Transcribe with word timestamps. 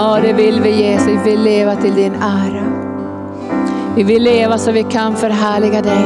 Ja, 0.00 0.20
det 0.22 0.32
vill 0.32 0.60
vi 0.60 0.82
Jesus. 0.82 1.08
Vi 1.08 1.30
vill 1.30 1.42
leva 1.42 1.76
till 1.76 1.94
din 1.94 2.14
ära. 2.14 2.64
Vi 3.96 4.02
vill 4.02 4.22
leva 4.22 4.58
så 4.58 4.72
vi 4.72 4.82
kan 4.82 5.16
förhärliga 5.16 5.82
dig. 5.82 6.04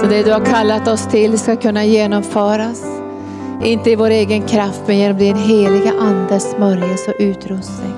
Så 0.00 0.06
det 0.06 0.22
du 0.22 0.32
har 0.32 0.44
kallat 0.44 0.88
oss 0.88 1.06
till 1.06 1.38
ska 1.38 1.56
kunna 1.56 1.84
genomföras. 1.84 2.84
Inte 3.64 3.90
i 3.90 3.96
vår 3.96 4.10
egen 4.10 4.42
kraft 4.42 4.80
men 4.86 4.98
genom 4.98 5.18
din 5.18 5.36
heliga 5.36 5.92
andes 6.00 6.50
smörjelse 6.50 7.10
och 7.10 7.16
utrustning. 7.20 7.92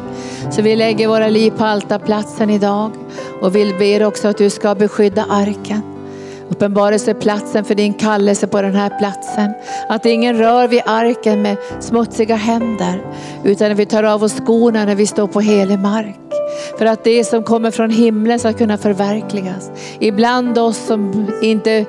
Så 0.51 0.63
vi 0.63 0.77
lägger 0.77 1.09
våra 1.09 1.29
liv 1.29 1.51
på 1.51 1.65
altarplatsen 1.65 2.51
idag 2.51 2.91
och 3.41 3.57
vill 3.57 3.75
be 3.79 4.07
också 4.07 4.29
att 4.29 4.39
du 4.39 4.51
ska 4.51 4.75
beskydda 4.75 5.27
arken. 5.31 5.92
Uppenbarelseplatsen 6.53 7.65
för 7.65 7.75
din 7.75 7.95
kallelse 7.95 8.47
på 8.47 8.63
den 8.63 8.75
här 8.75 8.99
platsen. 8.99 9.53
Att 9.89 10.07
ingen 10.07 10.39
rör 10.39 10.69
vid 10.69 10.83
arken 10.87 11.43
med 11.43 11.57
smutsiga 11.81 12.37
händer 12.37 13.03
utan 13.45 13.73
att 13.73 13.79
vi 13.79 13.87
tar 13.87 14.03
av 14.03 14.23
oss 14.23 14.33
skorna 14.33 14.85
när 14.85 14.95
vi 14.95 15.07
står 15.07 15.27
på 15.27 15.41
helig 15.41 15.79
mark. 15.79 16.19
För 16.79 16.87
att 16.87 17.05
det 17.05 17.25
som 17.25 17.43
kommer 17.43 17.71
från 17.71 17.91
himlen 17.91 18.39
ska 18.39 18.53
kunna 18.53 18.79
förverkligas. 18.79 19.71
Ibland 20.01 20.59
oss 20.59 20.87
som 20.87 21.31
inte 21.43 21.71
är 21.71 21.87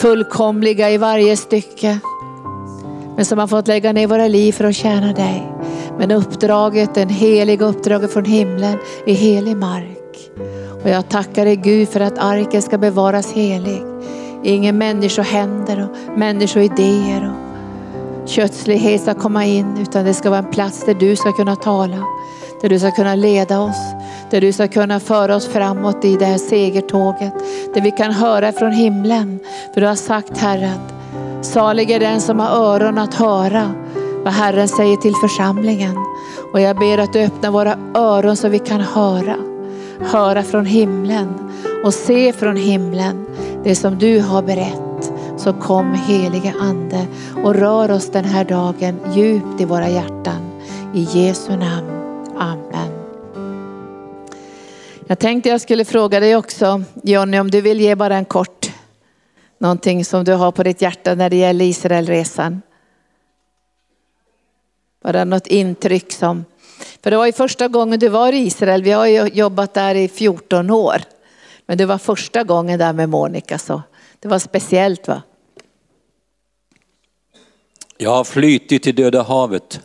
fullkomliga 0.00 0.90
i 0.90 0.98
varje 0.98 1.36
stycke. 1.36 1.98
Men 3.16 3.24
som 3.24 3.38
har 3.38 3.46
fått 3.46 3.68
lägga 3.68 3.92
ner 3.92 4.06
våra 4.06 4.28
liv 4.28 4.52
för 4.52 4.64
att 4.64 4.76
tjäna 4.76 5.12
dig. 5.12 5.52
Men 5.98 6.10
uppdraget, 6.10 6.94
den 6.94 7.08
heliga 7.08 7.66
uppdraget 7.66 8.12
från 8.12 8.24
himlen 8.24 8.78
är 9.06 9.14
helig 9.14 9.56
mark. 9.56 9.96
Och 10.86 10.92
jag 10.92 11.08
tackar 11.08 11.44
dig 11.44 11.56
Gud 11.56 11.88
för 11.88 12.00
att 12.00 12.18
arken 12.18 12.62
ska 12.62 12.78
bevaras 12.78 13.32
helig. 13.32 13.82
Ingen 14.42 14.78
människohänder 14.78 15.88
och 15.88 16.18
människoidéer 16.18 17.32
och 18.22 18.28
kötslighet 18.28 19.02
ska 19.02 19.14
komma 19.14 19.44
in 19.44 19.78
utan 19.78 20.04
det 20.04 20.14
ska 20.14 20.30
vara 20.30 20.38
en 20.38 20.50
plats 20.50 20.84
där 20.84 20.94
du 20.94 21.16
ska 21.16 21.32
kunna 21.32 21.56
tala. 21.56 21.96
Där 22.62 22.68
du 22.68 22.78
ska 22.78 22.90
kunna 22.90 23.14
leda 23.14 23.60
oss. 23.60 23.76
Där 24.30 24.40
du 24.40 24.52
ska 24.52 24.68
kunna 24.68 25.00
föra 25.00 25.36
oss 25.36 25.46
framåt 25.46 26.04
i 26.04 26.16
det 26.16 26.24
här 26.24 26.38
segertåget. 26.38 27.34
Där 27.74 27.80
vi 27.80 27.90
kan 27.90 28.12
höra 28.12 28.52
från 28.52 28.72
himlen. 28.72 29.38
För 29.74 29.80
du 29.80 29.86
har 29.86 29.94
sagt 29.94 30.38
Herre 30.38 30.72
att 30.72 31.46
salig 31.46 31.90
är 31.90 32.00
den 32.00 32.20
som 32.20 32.40
har 32.40 32.48
öron 32.48 32.98
att 32.98 33.14
höra 33.14 33.70
vad 34.24 34.32
Herren 34.32 34.68
säger 34.68 34.96
till 34.96 35.14
församlingen. 35.14 35.96
Och 36.52 36.60
jag 36.60 36.78
ber 36.78 36.98
att 36.98 37.12
du 37.12 37.20
öppnar 37.20 37.50
våra 37.50 37.78
öron 37.94 38.36
så 38.36 38.48
vi 38.48 38.58
kan 38.58 38.80
höra. 38.80 39.55
Höra 40.00 40.42
från 40.42 40.66
himlen 40.66 41.34
och 41.84 41.94
se 41.94 42.32
från 42.32 42.56
himlen 42.56 43.26
det 43.64 43.74
som 43.74 43.98
du 43.98 44.20
har 44.20 44.42
berett. 44.42 45.12
Så 45.36 45.52
kom 45.52 45.94
helige 45.94 46.54
ande 46.60 47.06
och 47.44 47.54
rör 47.54 47.90
oss 47.90 48.10
den 48.10 48.24
här 48.24 48.44
dagen 48.44 48.98
djupt 49.14 49.60
i 49.60 49.64
våra 49.64 49.88
hjärtan. 49.88 50.60
I 50.94 51.02
Jesu 51.02 51.56
namn. 51.56 51.90
Amen. 52.38 52.92
Jag 55.06 55.18
tänkte 55.18 55.48
jag 55.48 55.60
skulle 55.60 55.84
fråga 55.84 56.20
dig 56.20 56.36
också 56.36 56.82
Jonny 57.02 57.38
om 57.38 57.50
du 57.50 57.60
vill 57.60 57.80
ge 57.80 57.94
bara 57.94 58.16
en 58.16 58.24
kort 58.24 58.72
någonting 59.58 60.04
som 60.04 60.24
du 60.24 60.32
har 60.32 60.52
på 60.52 60.62
ditt 60.62 60.82
hjärta 60.82 61.14
när 61.14 61.30
det 61.30 61.36
gäller 61.36 61.64
Israelresan. 61.64 62.62
Bara 65.02 65.24
något 65.24 65.46
intryck 65.46 66.12
som, 66.12 66.44
för 67.02 67.10
det 67.10 67.16
var 67.16 67.26
ju 67.26 67.32
första 67.32 67.68
gången 67.68 67.98
du 67.98 68.08
var 68.08 68.32
i 68.32 68.36
Israel, 68.38 68.82
vi 68.82 68.90
har 68.90 69.06
ju 69.06 69.26
jobbat 69.26 69.74
där 69.74 69.94
i 69.94 70.08
14 70.08 70.70
år. 70.70 71.02
Men 71.66 71.78
det 71.78 71.86
var 71.86 71.98
första 71.98 72.44
gången 72.44 72.78
där 72.78 72.92
med 72.92 73.08
Monica 73.08 73.58
så 73.58 73.82
det 74.20 74.28
var 74.28 74.38
speciellt 74.38 75.08
va? 75.08 75.22
Jag 77.98 78.10
har 78.10 78.24
flytit 78.24 78.86
i 78.86 78.92
Döda 78.92 79.22
havet. 79.22 79.80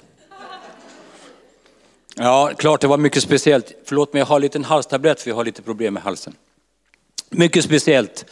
Ja, 2.16 2.52
klart 2.58 2.82
det 2.82 2.88
var 2.88 2.98
mycket 2.98 3.24
speciellt. 3.24 3.72
Förlåt 3.86 4.14
mig, 4.14 4.20
jag 4.20 4.26
har 4.26 4.36
en 4.36 4.42
liten 4.42 4.64
halstablett 4.64 5.22
för 5.22 5.30
jag 5.30 5.36
har 5.36 5.46
lite 5.46 5.62
problem 5.62 5.94
med 5.94 6.04
halsen. 6.04 6.36
Mycket 7.30 7.64
speciellt. 7.64 8.26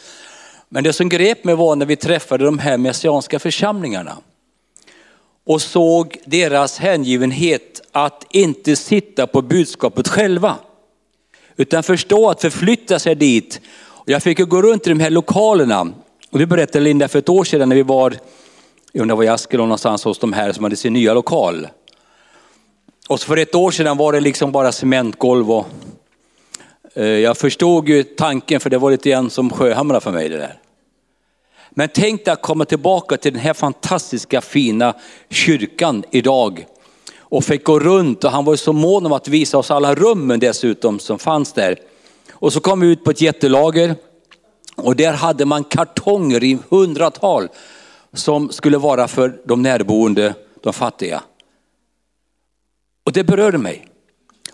Men 0.69 0.83
det 0.83 0.93
som 0.93 1.09
grep 1.09 1.43
mig 1.43 1.55
var 1.55 1.75
när 1.75 1.85
vi 1.85 1.95
träffade 1.95 2.45
de 2.45 2.59
här 2.59 2.77
messianska 2.77 3.39
församlingarna 3.39 4.17
och 5.49 5.61
såg 5.61 6.17
deras 6.25 6.77
hängivenhet 6.77 7.81
att 7.91 8.25
inte 8.29 8.75
sitta 8.75 9.27
på 9.27 9.41
budskapet 9.41 10.07
själva. 10.07 10.55
Utan 11.57 11.83
förstå 11.83 12.29
att 12.29 12.41
förflytta 12.41 12.99
sig 12.99 13.15
dit. 13.15 13.61
Och 13.79 14.09
jag 14.09 14.23
fick 14.23 14.39
ju 14.39 14.45
gå 14.45 14.61
runt 14.61 14.87
i 14.87 14.89
de 14.89 14.99
här 14.99 15.09
lokalerna. 15.09 15.87
Och 16.29 16.39
det 16.39 16.45
berättade 16.45 16.83
Linda 16.83 17.07
för 17.07 17.19
ett 17.19 17.29
år 17.29 17.43
sedan 17.43 17.69
när 17.69 17.75
vi 17.75 17.81
var, 17.81 18.15
jag 18.91 19.01
undrar 19.01 19.15
var 19.15 19.23
i 19.23 19.27
Askelon 19.27 19.67
någonstans 19.67 20.03
hos 20.03 20.19
de 20.19 20.33
här 20.33 20.51
som 20.51 20.63
hade 20.63 20.75
sin 20.75 20.93
nya 20.93 21.13
lokal. 21.13 21.67
Och 23.07 23.19
för 23.19 23.37
ett 23.37 23.55
år 23.55 23.71
sedan 23.71 23.97
var 23.97 24.13
det 24.13 24.19
liksom 24.19 24.51
bara 24.51 24.71
cementgolv 24.71 25.51
och 25.51 25.67
eh, 26.93 27.05
jag 27.05 27.37
förstod 27.37 27.89
ju 27.89 28.03
tanken 28.03 28.59
för 28.59 28.69
det 28.69 28.77
var 28.77 28.91
lite 28.91 29.09
grann 29.09 29.29
som 29.29 29.49
Sjöhamra 29.49 29.99
för 29.99 30.11
mig 30.11 30.29
det 30.29 30.37
där. 30.37 30.59
Men 31.69 31.89
tänk 31.93 32.25
dig 32.25 32.31
att 32.31 32.41
komma 32.41 32.65
tillbaka 32.65 33.17
till 33.17 33.33
den 33.33 33.41
här 33.41 33.53
fantastiska 33.53 34.41
fina 34.41 34.93
kyrkan 35.29 36.03
idag. 36.11 36.65
Och 37.17 37.43
fick 37.43 37.63
gå 37.63 37.79
runt 37.79 38.23
och 38.23 38.31
han 38.31 38.45
var 38.45 38.55
så 38.55 38.73
mån 38.73 39.05
om 39.05 39.11
att 39.11 39.27
visa 39.27 39.57
oss 39.57 39.71
alla 39.71 39.95
rummen 39.95 40.39
dessutom 40.39 40.99
som 40.99 41.19
fanns 41.19 41.53
där. 41.53 41.79
Och 42.31 42.53
så 42.53 42.59
kom 42.59 42.79
vi 42.79 42.87
ut 42.87 43.03
på 43.03 43.11
ett 43.11 43.21
jättelager 43.21 43.95
och 44.75 44.95
där 44.95 45.13
hade 45.13 45.45
man 45.45 45.63
kartonger 45.63 46.43
i 46.43 46.57
hundratal 46.69 47.47
som 48.13 48.49
skulle 48.49 48.77
vara 48.77 49.07
för 49.07 49.41
de 49.45 49.61
närboende, 49.61 50.33
de 50.61 50.73
fattiga. 50.73 51.23
Och 53.05 53.11
det 53.11 53.23
berörde 53.23 53.57
mig. 53.57 53.85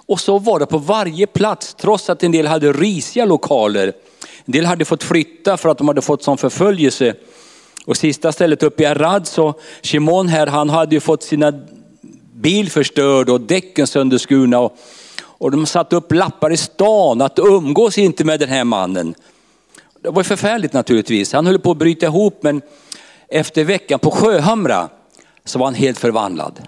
Och 0.08 0.20
så 0.20 0.40
var 0.40 0.60
det 0.60 0.66
på 0.66 0.78
varje 0.78 1.28
plats, 1.28 1.74
trots 1.74 2.10
att 2.10 2.24
en 2.24 2.32
del 2.32 2.48
hade 2.48 2.74
risiga 2.74 3.26
lokaler. 3.26 3.94
En 4.46 4.52
del 4.52 4.66
hade 4.66 4.86
fått 4.86 5.04
flytta 5.04 5.58
för 5.58 5.70
att 5.70 5.78
de 5.78 5.88
hade 5.88 6.02
fått 6.02 6.24
sån 6.24 6.38
förföljelse. 6.38 7.16
Och 7.86 7.98
sista 7.98 8.32
stället 8.32 8.64
uppe 8.64 8.84
i 8.84 8.86
Arad 8.86 9.28
så, 9.28 9.54
Shimon 9.84 10.28
här, 10.28 10.48
han 10.48 10.70
hade 10.70 10.96
ju 10.96 11.00
fått 11.00 11.24
sina 11.24 11.54
bil 12.34 12.70
förstörd 12.70 13.30
och 13.30 13.42
däcken 13.42 13.88
sönderskurna. 13.88 14.60
Och, 14.60 14.78
och 15.22 15.52
de 15.52 15.66
satte 15.66 15.96
upp 15.96 16.12
lappar 16.12 16.52
i 16.52 16.58
stan 16.58 17.22
att 17.22 17.40
umgås 17.40 17.98
inte 17.98 18.24
med 18.24 18.40
den 18.40 18.50
här 18.50 18.64
mannen. 18.64 19.16
Det 20.02 20.10
var 20.10 20.24
förfärligt 20.24 20.74
naturligtvis. 20.74 21.34
Han 21.34 21.46
höll 21.46 21.60
på 21.60 21.72
att 21.72 21.78
bryta 21.78 22.06
ihop 22.06 22.40
men 22.42 22.62
efter 23.28 23.64
veckan 23.64 24.00
på 24.00 24.12
Sjöhamra 24.12 24.90
så 25.46 25.60
var 25.60 25.66
han 25.66 25.76
helt 25.76 26.00
förvandlad. 26.00 26.60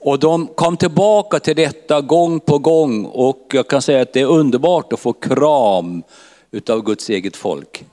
Och 0.00 0.18
de 0.18 0.46
kom 0.46 0.76
tillbaka 0.76 1.40
till 1.40 1.56
detta 1.56 2.00
gång 2.00 2.40
på 2.40 2.58
gång 2.58 3.04
och 3.04 3.46
jag 3.52 3.68
kan 3.68 3.82
säga 3.82 4.02
att 4.02 4.12
det 4.12 4.20
är 4.20 4.26
underbart 4.26 4.92
att 4.92 5.00
få 5.00 5.12
kram 5.12 6.02
utav 6.50 6.82
Guds 6.82 7.10
eget 7.10 7.36
folk. 7.36 7.84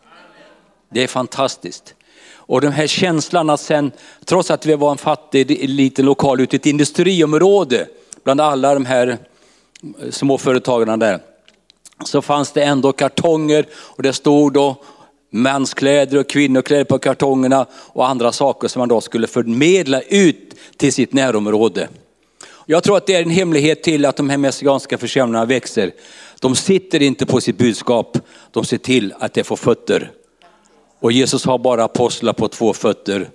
Det 0.89 1.03
är 1.03 1.07
fantastiskt. 1.07 1.93
Och 2.47 2.61
den 2.61 2.71
här 2.71 2.87
känslan 2.87 3.49
att 3.49 3.59
sen, 3.59 3.91
trots 4.25 4.51
att 4.51 4.65
vi 4.65 4.75
var 4.75 4.91
en 4.91 4.97
fattig 4.97 5.69
liten 5.69 6.05
lokal 6.05 6.41
ute 6.41 6.55
i 6.55 6.57
ett 6.57 6.65
industriområde, 6.65 7.87
bland 8.23 8.41
alla 8.41 8.73
de 8.73 8.85
här 8.85 9.07
eh, 9.07 10.09
småföretagarna 10.09 10.97
där, 10.97 11.19
så 12.05 12.21
fanns 12.21 12.51
det 12.51 12.63
ändå 12.63 12.91
kartonger 12.93 13.65
och 13.73 14.03
det 14.03 14.13
stod 14.13 14.53
då 14.53 14.83
manskläder 15.29 16.17
och 16.17 16.29
kvinnokläder 16.29 16.83
på 16.83 16.99
kartongerna 16.99 17.65
och 17.73 18.07
andra 18.07 18.31
saker 18.31 18.67
som 18.67 18.79
man 18.79 18.89
då 18.89 19.01
skulle 19.01 19.27
förmedla 19.27 20.01
ut 20.01 20.55
till 20.77 20.93
sitt 20.93 21.13
närområde. 21.13 21.87
Jag 22.65 22.83
tror 22.83 22.97
att 22.97 23.05
det 23.05 23.15
är 23.15 23.21
en 23.21 23.29
hemlighet 23.29 23.83
till 23.83 24.05
att 24.05 24.15
de 24.15 24.29
här 24.29 24.37
messianska 24.37 24.97
församlingarna 24.97 25.45
växer. 25.45 25.91
De 26.39 26.55
sitter 26.55 27.01
inte 27.01 27.25
på 27.25 27.41
sitt 27.41 27.57
budskap, 27.57 28.17
de 28.51 28.65
ser 28.65 28.77
till 28.77 29.13
att 29.19 29.33
det 29.33 29.43
får 29.43 29.55
fötter. 29.55 30.11
Och 30.99 31.11
Jesus 31.11 31.45
har 31.45 31.57
bara 31.57 31.83
apostlar 31.83 32.33
på 32.33 32.47
två 32.47 32.73
fötter, 32.73 33.29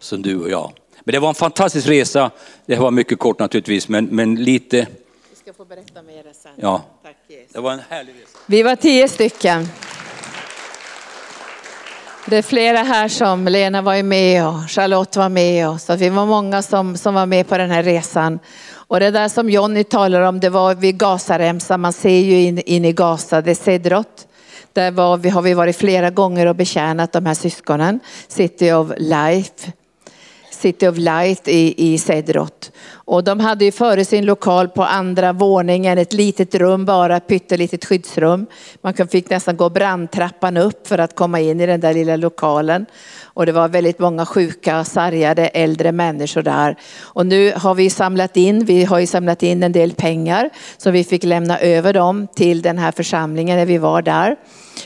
som 0.00 0.22
du 0.22 0.40
och 0.40 0.50
jag. 0.50 0.72
Men 1.04 1.12
det 1.12 1.18
var 1.18 1.28
en 1.28 1.34
fantastisk 1.34 1.88
resa. 1.88 2.30
Det 2.66 2.76
var 2.76 2.90
mycket 2.90 3.18
kort 3.18 3.38
naturligtvis, 3.38 3.88
men, 3.88 4.04
men 4.04 4.34
lite. 4.34 4.86
Du 5.30 5.36
ska 5.36 5.52
få 5.52 5.64
berätta 5.64 6.02
mer 6.02 6.24
sen. 6.42 6.52
Ja, 6.56 6.82
Tack, 7.02 7.16
det 7.52 7.60
var 7.60 7.72
en 7.72 7.80
härlig 7.88 8.12
resa. 8.12 8.38
Vi 8.46 8.62
var 8.62 8.76
tio 8.76 9.08
stycken. 9.08 9.68
Det 12.26 12.36
är 12.36 12.42
flera 12.42 12.78
här 12.78 13.08
som, 13.08 13.48
Lena 13.48 13.82
var 13.82 13.94
ju 13.94 14.02
med 14.02 14.48
och 14.48 14.70
Charlotte 14.70 15.16
var 15.16 15.28
med 15.28 15.68
och 15.68 15.80
så 15.80 15.96
vi 15.96 16.08
var 16.08 16.26
många 16.26 16.62
som, 16.62 16.96
som 16.96 17.14
var 17.14 17.26
med 17.26 17.48
på 17.48 17.58
den 17.58 17.70
här 17.70 17.82
resan. 17.82 18.38
Och 18.94 19.00
det 19.00 19.10
där 19.10 19.28
som 19.28 19.50
Jonny 19.50 19.84
talar 19.84 20.20
om, 20.20 20.40
det 20.40 20.50
var 20.50 20.74
vid 20.74 20.98
Gazaremsan, 20.98 21.80
man 21.80 21.92
ser 21.92 22.18
ju 22.18 22.40
in, 22.40 22.58
in 22.58 22.84
i 22.84 22.92
Gaza, 22.92 23.40
det 23.40 23.50
är 23.50 23.54
Sedrot. 23.54 24.26
Där 24.72 24.90
var, 24.90 25.16
vi 25.16 25.28
har 25.28 25.42
vi 25.42 25.54
varit 25.54 25.76
flera 25.76 26.10
gånger 26.10 26.46
och 26.46 26.56
betjänat 26.56 27.12
de 27.12 27.26
här 27.26 27.34
syskonen, 27.34 28.00
City 28.28 28.72
of 28.72 28.92
Life. 28.96 29.72
City 30.50 30.88
of 30.88 30.98
Light 30.98 31.48
i, 31.48 31.92
i 31.92 31.98
Sedrot. 31.98 32.72
Och 33.06 33.24
de 33.24 33.40
hade 33.40 33.64
ju 33.64 33.72
före 33.72 34.04
sin 34.04 34.26
lokal 34.26 34.68
på 34.68 34.82
andra 34.82 35.32
våningen 35.32 35.98
ett 35.98 36.12
litet 36.12 36.54
rum 36.54 36.84
bara, 36.84 37.16
ett 37.16 37.26
pyttelitet 37.26 37.84
skyddsrum. 37.84 38.46
Man 38.80 38.94
fick 38.94 39.30
nästan 39.30 39.56
gå 39.56 39.70
brandtrappan 39.70 40.56
upp 40.56 40.86
för 40.86 40.98
att 40.98 41.14
komma 41.14 41.40
in 41.40 41.60
i 41.60 41.66
den 41.66 41.80
där 41.80 41.94
lilla 41.94 42.16
lokalen. 42.16 42.86
Och 43.22 43.46
det 43.46 43.52
var 43.52 43.68
väldigt 43.68 43.98
många 43.98 44.26
sjuka, 44.26 44.84
sargade, 44.84 45.46
äldre 45.46 45.92
människor 45.92 46.42
där. 46.42 46.76
Och 47.00 47.26
nu 47.26 47.52
har 47.56 47.74
vi 47.74 47.90
samlat 47.90 48.36
in, 48.36 48.64
vi 48.64 48.84
har 48.84 48.98
ju 48.98 49.06
samlat 49.06 49.42
in 49.42 49.62
en 49.62 49.72
del 49.72 49.92
pengar 49.92 50.50
så 50.76 50.90
vi 50.90 51.04
fick 51.04 51.24
lämna 51.24 51.58
över 51.58 51.92
dem 51.92 52.26
till 52.34 52.62
den 52.62 52.78
här 52.78 52.92
församlingen 52.92 53.58
när 53.58 53.66
vi 53.66 53.78
var 53.78 54.02
där. 54.02 54.36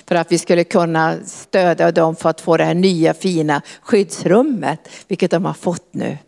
För 0.09 0.15
att 0.15 0.33
vi 0.33 0.39
skulle 0.39 0.65
kunna 0.65 1.15
stödja 1.25 1.93
dem 1.93 2.17
för 2.17 2.31
att 2.31 2.41
få 2.41 2.57
det 2.57 2.65
här 2.65 2.75
nya 2.75 3.15
fina 3.15 3.63
skyddsrummet, 3.83 4.89
vilket 5.09 5.31
de 5.31 5.45
har 5.45 5.55
fått 5.55 5.89
nu. 5.95 6.19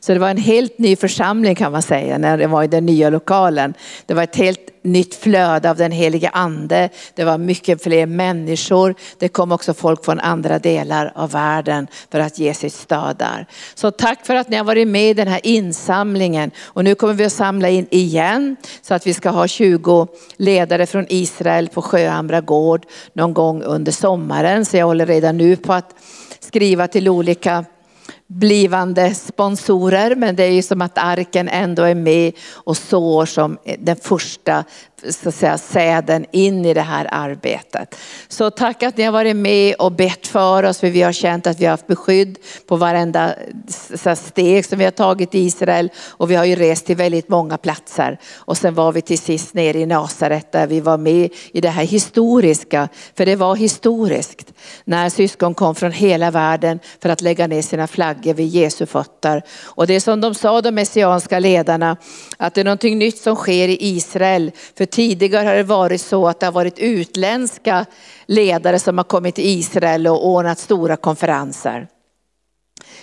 Så 0.00 0.12
det 0.12 0.18
var 0.18 0.30
en 0.30 0.36
helt 0.36 0.78
ny 0.78 0.96
församling 0.96 1.54
kan 1.54 1.72
man 1.72 1.82
säga 1.82 2.18
när 2.18 2.38
det 2.38 2.46
var 2.46 2.62
i 2.62 2.66
den 2.66 2.86
nya 2.86 3.10
lokalen. 3.10 3.74
Det 4.06 4.14
var 4.14 4.22
ett 4.22 4.36
helt 4.36 4.60
nytt 4.82 5.14
flöde 5.14 5.70
av 5.70 5.76
den 5.76 5.92
helige 5.92 6.28
ande. 6.28 6.88
Det 7.14 7.24
var 7.24 7.38
mycket 7.38 7.82
fler 7.82 8.06
människor. 8.06 8.94
Det 9.18 9.28
kom 9.28 9.52
också 9.52 9.74
folk 9.74 10.04
från 10.04 10.20
andra 10.20 10.58
delar 10.58 11.12
av 11.14 11.30
världen 11.30 11.86
för 12.10 12.20
att 12.20 12.38
ge 12.38 12.54
sitt 12.54 12.72
stöd 12.72 13.16
där. 13.16 13.46
Så 13.74 13.90
tack 13.90 14.26
för 14.26 14.34
att 14.34 14.48
ni 14.48 14.56
har 14.56 14.64
varit 14.64 14.88
med 14.88 15.10
i 15.10 15.14
den 15.14 15.28
här 15.28 15.40
insamlingen. 15.42 16.50
Och 16.64 16.84
nu 16.84 16.94
kommer 16.94 17.14
vi 17.14 17.24
att 17.24 17.32
samla 17.32 17.68
in 17.68 17.86
igen 17.90 18.56
så 18.82 18.94
att 18.94 19.06
vi 19.06 19.14
ska 19.14 19.30
ha 19.30 19.46
20 19.46 20.06
ledare 20.36 20.86
från 20.86 21.06
Israel 21.08 21.68
på 21.68 21.82
Sjöhamra 21.82 22.40
gård 22.40 22.86
någon 23.12 23.34
gång 23.34 23.62
under 23.62 23.92
sommaren. 23.92 24.64
Så 24.64 24.76
jag 24.76 24.86
håller 24.86 25.06
redan 25.06 25.36
nu 25.36 25.56
på 25.56 25.72
att 25.72 25.94
skriva 26.40 26.88
till 26.88 27.08
olika 27.08 27.64
blivande 28.28 29.14
sponsorer, 29.14 30.14
men 30.14 30.36
det 30.36 30.44
är 30.44 30.50
ju 30.50 30.62
som 30.62 30.82
att 30.82 30.98
arken 30.98 31.48
ändå 31.48 31.82
är 31.82 31.94
med 31.94 32.32
och 32.52 32.76
sår 32.76 33.26
som 33.26 33.58
den 33.78 33.96
första 33.96 34.64
så 35.10 35.28
att 35.28 35.34
säga, 35.34 35.58
säden 35.58 36.26
in 36.30 36.64
i 36.64 36.74
det 36.74 36.80
här 36.80 37.08
arbetet. 37.10 37.96
Så 38.28 38.50
tack 38.50 38.82
att 38.82 38.96
ni 38.96 39.04
har 39.04 39.12
varit 39.12 39.36
med 39.36 39.74
och 39.74 39.92
bett 39.92 40.26
för 40.26 40.62
oss, 40.62 40.80
för 40.80 40.90
vi 40.90 41.02
har 41.02 41.12
känt 41.12 41.46
att 41.46 41.60
vi 41.60 41.64
har 41.64 41.70
haft 41.70 41.86
beskydd 41.86 42.38
på 42.66 42.76
varenda 42.76 43.34
steg 44.16 44.64
som 44.64 44.78
vi 44.78 44.84
har 44.84 44.90
tagit 44.90 45.34
i 45.34 45.38
Israel 45.38 45.90
och 46.06 46.30
vi 46.30 46.34
har 46.34 46.44
ju 46.44 46.56
rest 46.56 46.86
till 46.86 46.96
väldigt 46.96 47.28
många 47.28 47.58
platser. 47.58 48.18
Och 48.34 48.56
sen 48.56 48.74
var 48.74 48.92
vi 48.92 49.02
till 49.02 49.18
sist 49.18 49.54
nere 49.54 49.78
i 49.78 49.86
Nasaret 49.86 50.52
där 50.52 50.66
vi 50.66 50.80
var 50.80 50.98
med 50.98 51.30
i 51.52 51.60
det 51.60 51.68
här 51.68 51.84
historiska, 51.84 52.88
för 53.16 53.26
det 53.26 53.36
var 53.36 53.56
historiskt 53.56 54.52
när 54.84 55.10
syskon 55.10 55.54
kom 55.54 55.74
från 55.74 55.92
hela 55.92 56.30
världen 56.30 56.80
för 57.02 57.08
att 57.08 57.20
lägga 57.20 57.46
ner 57.46 57.62
sina 57.62 57.86
flaggor 57.86 58.34
vid 58.34 58.46
Jesu 58.46 58.86
fötter. 58.86 59.42
Och 59.64 59.86
det 59.86 60.00
som 60.00 60.20
de 60.20 60.34
sa, 60.34 60.60
de 60.60 60.72
messianska 60.72 61.38
ledarna, 61.38 61.96
att 62.36 62.54
det 62.54 62.60
är 62.60 62.64
någonting 62.64 62.98
nytt 62.98 63.18
som 63.18 63.36
sker 63.36 63.68
i 63.68 63.76
Israel. 63.80 64.50
För 64.76 64.84
tidigare 64.90 65.48
har 65.48 65.54
det 65.54 65.62
varit 65.62 66.00
så 66.00 66.28
att 66.28 66.40
det 66.40 66.46
har 66.46 66.52
varit 66.52 66.78
utländska 66.78 67.86
ledare 68.26 68.78
som 68.78 68.98
har 68.98 69.04
kommit 69.04 69.34
till 69.34 69.46
Israel 69.46 70.06
och 70.06 70.26
ordnat 70.26 70.58
stora 70.58 70.96
konferenser. 70.96 71.88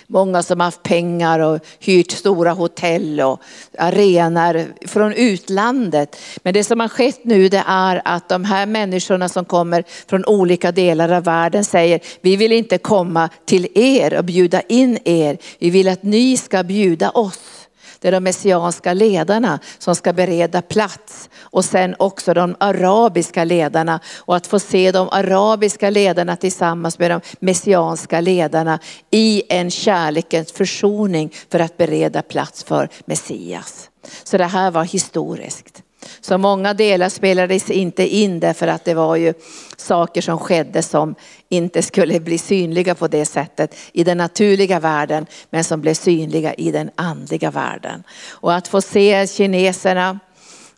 Många 0.06 0.42
som 0.42 0.60
haft 0.60 0.82
pengar 0.82 1.40
och 1.40 1.60
hyrt 1.80 2.10
stora 2.10 2.52
hotell 2.52 3.20
och 3.20 3.40
arenor 3.78 4.86
från 4.86 5.12
utlandet. 5.12 6.16
Men 6.42 6.54
det 6.54 6.64
som 6.64 6.80
har 6.80 6.88
skett 6.88 7.24
nu 7.24 7.48
det 7.48 7.64
är 7.66 8.02
att 8.04 8.28
de 8.28 8.44
här 8.44 8.66
människorna 8.66 9.28
som 9.28 9.44
kommer 9.44 9.84
från 10.08 10.24
olika 10.24 10.72
delar 10.72 11.12
av 11.12 11.24
världen 11.24 11.64
säger, 11.64 12.00
vi 12.20 12.36
vill 12.36 12.52
inte 12.52 12.78
komma 12.78 13.28
till 13.44 13.68
er 13.74 14.18
och 14.18 14.24
bjuda 14.24 14.60
in 14.60 14.98
er. 15.04 15.38
Vi 15.58 15.70
vill 15.70 15.88
att 15.88 16.02
ni 16.02 16.36
ska 16.36 16.62
bjuda 16.62 17.10
oss. 17.10 17.55
Det 18.00 18.08
är 18.08 18.12
de 18.12 18.24
messianska 18.24 18.92
ledarna 18.92 19.58
som 19.78 19.94
ska 19.94 20.12
bereda 20.12 20.62
plats 20.62 21.30
och 21.40 21.64
sen 21.64 21.94
också 21.98 22.34
de 22.34 22.56
arabiska 22.60 23.44
ledarna 23.44 24.00
och 24.16 24.36
att 24.36 24.46
få 24.46 24.58
se 24.58 24.92
de 24.92 25.08
arabiska 25.12 25.90
ledarna 25.90 26.36
tillsammans 26.36 26.98
med 26.98 27.10
de 27.10 27.20
messianska 27.40 28.20
ledarna 28.20 28.78
i 29.10 29.42
en 29.48 29.70
kärlekens 29.70 30.52
försoning 30.52 31.32
för 31.50 31.60
att 31.60 31.76
bereda 31.76 32.22
plats 32.22 32.64
för 32.64 32.88
Messias. 33.04 33.90
Så 34.24 34.38
det 34.38 34.44
här 34.44 34.70
var 34.70 34.84
historiskt. 34.84 35.82
Så 36.20 36.38
många 36.38 36.74
delar 36.74 37.08
spelades 37.08 37.70
inte 37.70 38.06
in 38.08 38.40
därför 38.40 38.68
att 38.68 38.84
det 38.84 38.94
var 38.94 39.16
ju 39.16 39.34
saker 39.76 40.20
som 40.20 40.38
skedde 40.38 40.82
som 40.82 41.14
inte 41.48 41.82
skulle 41.82 42.20
bli 42.20 42.38
synliga 42.38 42.94
på 42.94 43.08
det 43.08 43.24
sättet 43.24 43.76
i 43.92 44.04
den 44.04 44.18
naturliga 44.18 44.80
världen 44.80 45.26
men 45.50 45.64
som 45.64 45.80
blev 45.80 45.94
synliga 45.94 46.54
i 46.54 46.70
den 46.70 46.90
andliga 46.94 47.50
världen. 47.50 48.02
Och 48.30 48.54
att 48.54 48.68
få 48.68 48.80
se 48.80 49.26
kineserna, 49.26 50.20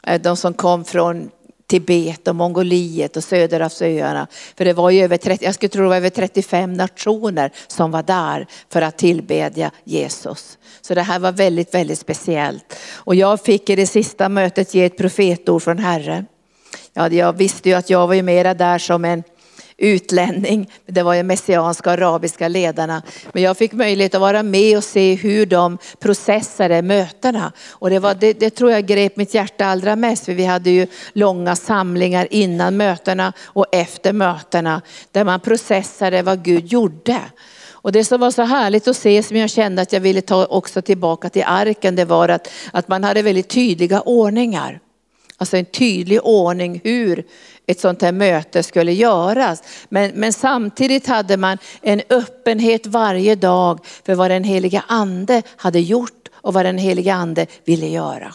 eh, 0.07 0.21
de 0.21 0.37
som 0.37 0.55
kom 0.55 0.85
från 0.85 1.31
Tibet 1.69 2.29
och 2.29 2.37
Mongoliet 2.37 3.17
och 3.17 3.25
Söderhavsöarna. 3.25 4.27
För 4.57 4.65
det 4.65 4.73
var 4.73 4.91
ju 4.91 5.05
över 5.05 5.17
30, 5.17 5.45
jag 5.45 5.55
skulle 5.55 5.69
tro 5.69 5.83
det 5.83 5.89
var 5.89 5.97
över 5.97 6.11
35 6.11 6.73
nationer 6.73 7.53
som 7.67 7.91
var 7.91 8.03
där 8.03 8.47
för 8.69 8.83
att 8.83 8.99
tillbedja 8.99 9.71
Jesus. 9.85 10.59
Så 10.81 10.95
det 10.95 11.03
här 11.03 11.19
var 11.19 11.33
väldigt, 11.33 11.75
väldigt 11.75 11.99
speciellt. 11.99 12.79
Och 12.95 13.15
jag 13.15 13.41
fick 13.41 13.71
i 13.71 13.77
det 13.77 13.87
sista 13.87 14.29
mötet 14.29 14.75
ge 14.75 14.85
ett 14.85 14.97
profetord 14.97 15.63
från 15.63 15.79
Herren. 15.79 16.27
Ja, 16.93 17.09
jag 17.09 17.33
visste 17.33 17.69
ju 17.69 17.75
att 17.75 17.91
jag 17.91 18.07
var 18.07 18.15
ju 18.15 18.23
mera 18.23 18.55
där 18.55 18.79
som 18.79 19.05
en 19.05 19.23
utlänning. 19.79 20.71
Det 20.87 21.03
var 21.03 21.15
ju 21.15 21.23
messianska 21.23 21.91
och 21.91 21.95
arabiska 21.95 22.49
ledarna. 22.49 23.03
Men 23.33 23.43
jag 23.43 23.57
fick 23.57 23.73
möjlighet 23.73 24.15
att 24.15 24.21
vara 24.21 24.43
med 24.43 24.77
och 24.77 24.85
se 24.85 25.15
hur 25.15 25.47
de 25.47 25.79
processade 25.99 26.83
mötena. 26.83 27.53
Och 27.71 27.91
det, 27.91 27.99
var, 27.99 28.15
det, 28.15 28.33
det 28.33 28.51
tror 28.51 28.71
jag 28.71 28.87
grep 28.87 29.17
mitt 29.17 29.35
hjärta 29.35 29.67
allra 29.67 29.97
mest. 29.97 30.25
För 30.25 30.35
vi 30.35 30.45
hade 30.45 30.71
ju 30.71 30.87
långa 31.13 31.57
samlingar 31.57 32.29
innan 32.31 32.77
mötena 32.77 33.33
och 33.41 33.67
efter 33.73 34.13
mötena. 34.13 34.83
Där 35.13 35.25
man 35.25 35.41
processade 35.41 36.23
vad 36.23 36.45
Gud 36.45 36.67
gjorde. 36.67 37.21
Och 37.81 37.93
det 37.93 38.05
som 38.05 38.21
var 38.21 38.31
så 38.31 38.43
härligt 38.43 38.89
att 38.89 38.97
se 38.97 39.23
som 39.23 39.37
jag 39.37 39.51
kände 39.51 39.83
att 39.83 39.93
jag 39.93 40.01
ville 40.01 40.21
ta 40.21 40.47
också 40.47 40.83
tillbaka 40.83 41.29
till 41.29 41.45
arken 41.47 41.97
det 41.97 42.05
var 42.05 42.29
att, 42.29 42.51
att 42.73 42.89
man 42.89 43.05
hade 43.05 43.23
väldigt 43.23 43.49
tydliga 43.49 44.01
ordningar. 44.01 44.81
Alltså 45.37 45.57
en 45.57 45.65
tydlig 45.65 46.21
ordning 46.23 46.81
hur 46.85 47.25
ett 47.69 47.81
sånt 47.81 48.03
här 48.03 48.13
möte 48.13 48.63
skulle 48.63 48.93
göras. 48.93 49.63
Men, 49.89 50.11
men 50.15 50.33
samtidigt 50.33 51.07
hade 51.07 51.37
man 51.37 51.59
en 51.83 52.03
öppenhet 52.11 52.87
varje 52.87 53.35
dag 53.35 53.81
för 54.07 54.15
vad 54.15 54.31
den 54.31 54.45
heliga 54.45 54.85
ande 54.89 55.43
hade 55.57 55.81
gjort 55.81 56.29
och 56.33 56.55
vad 56.55 56.65
den 56.65 56.79
heliga 56.79 57.15
ande 57.15 57.47
ville 57.65 57.87
göra. 57.89 58.35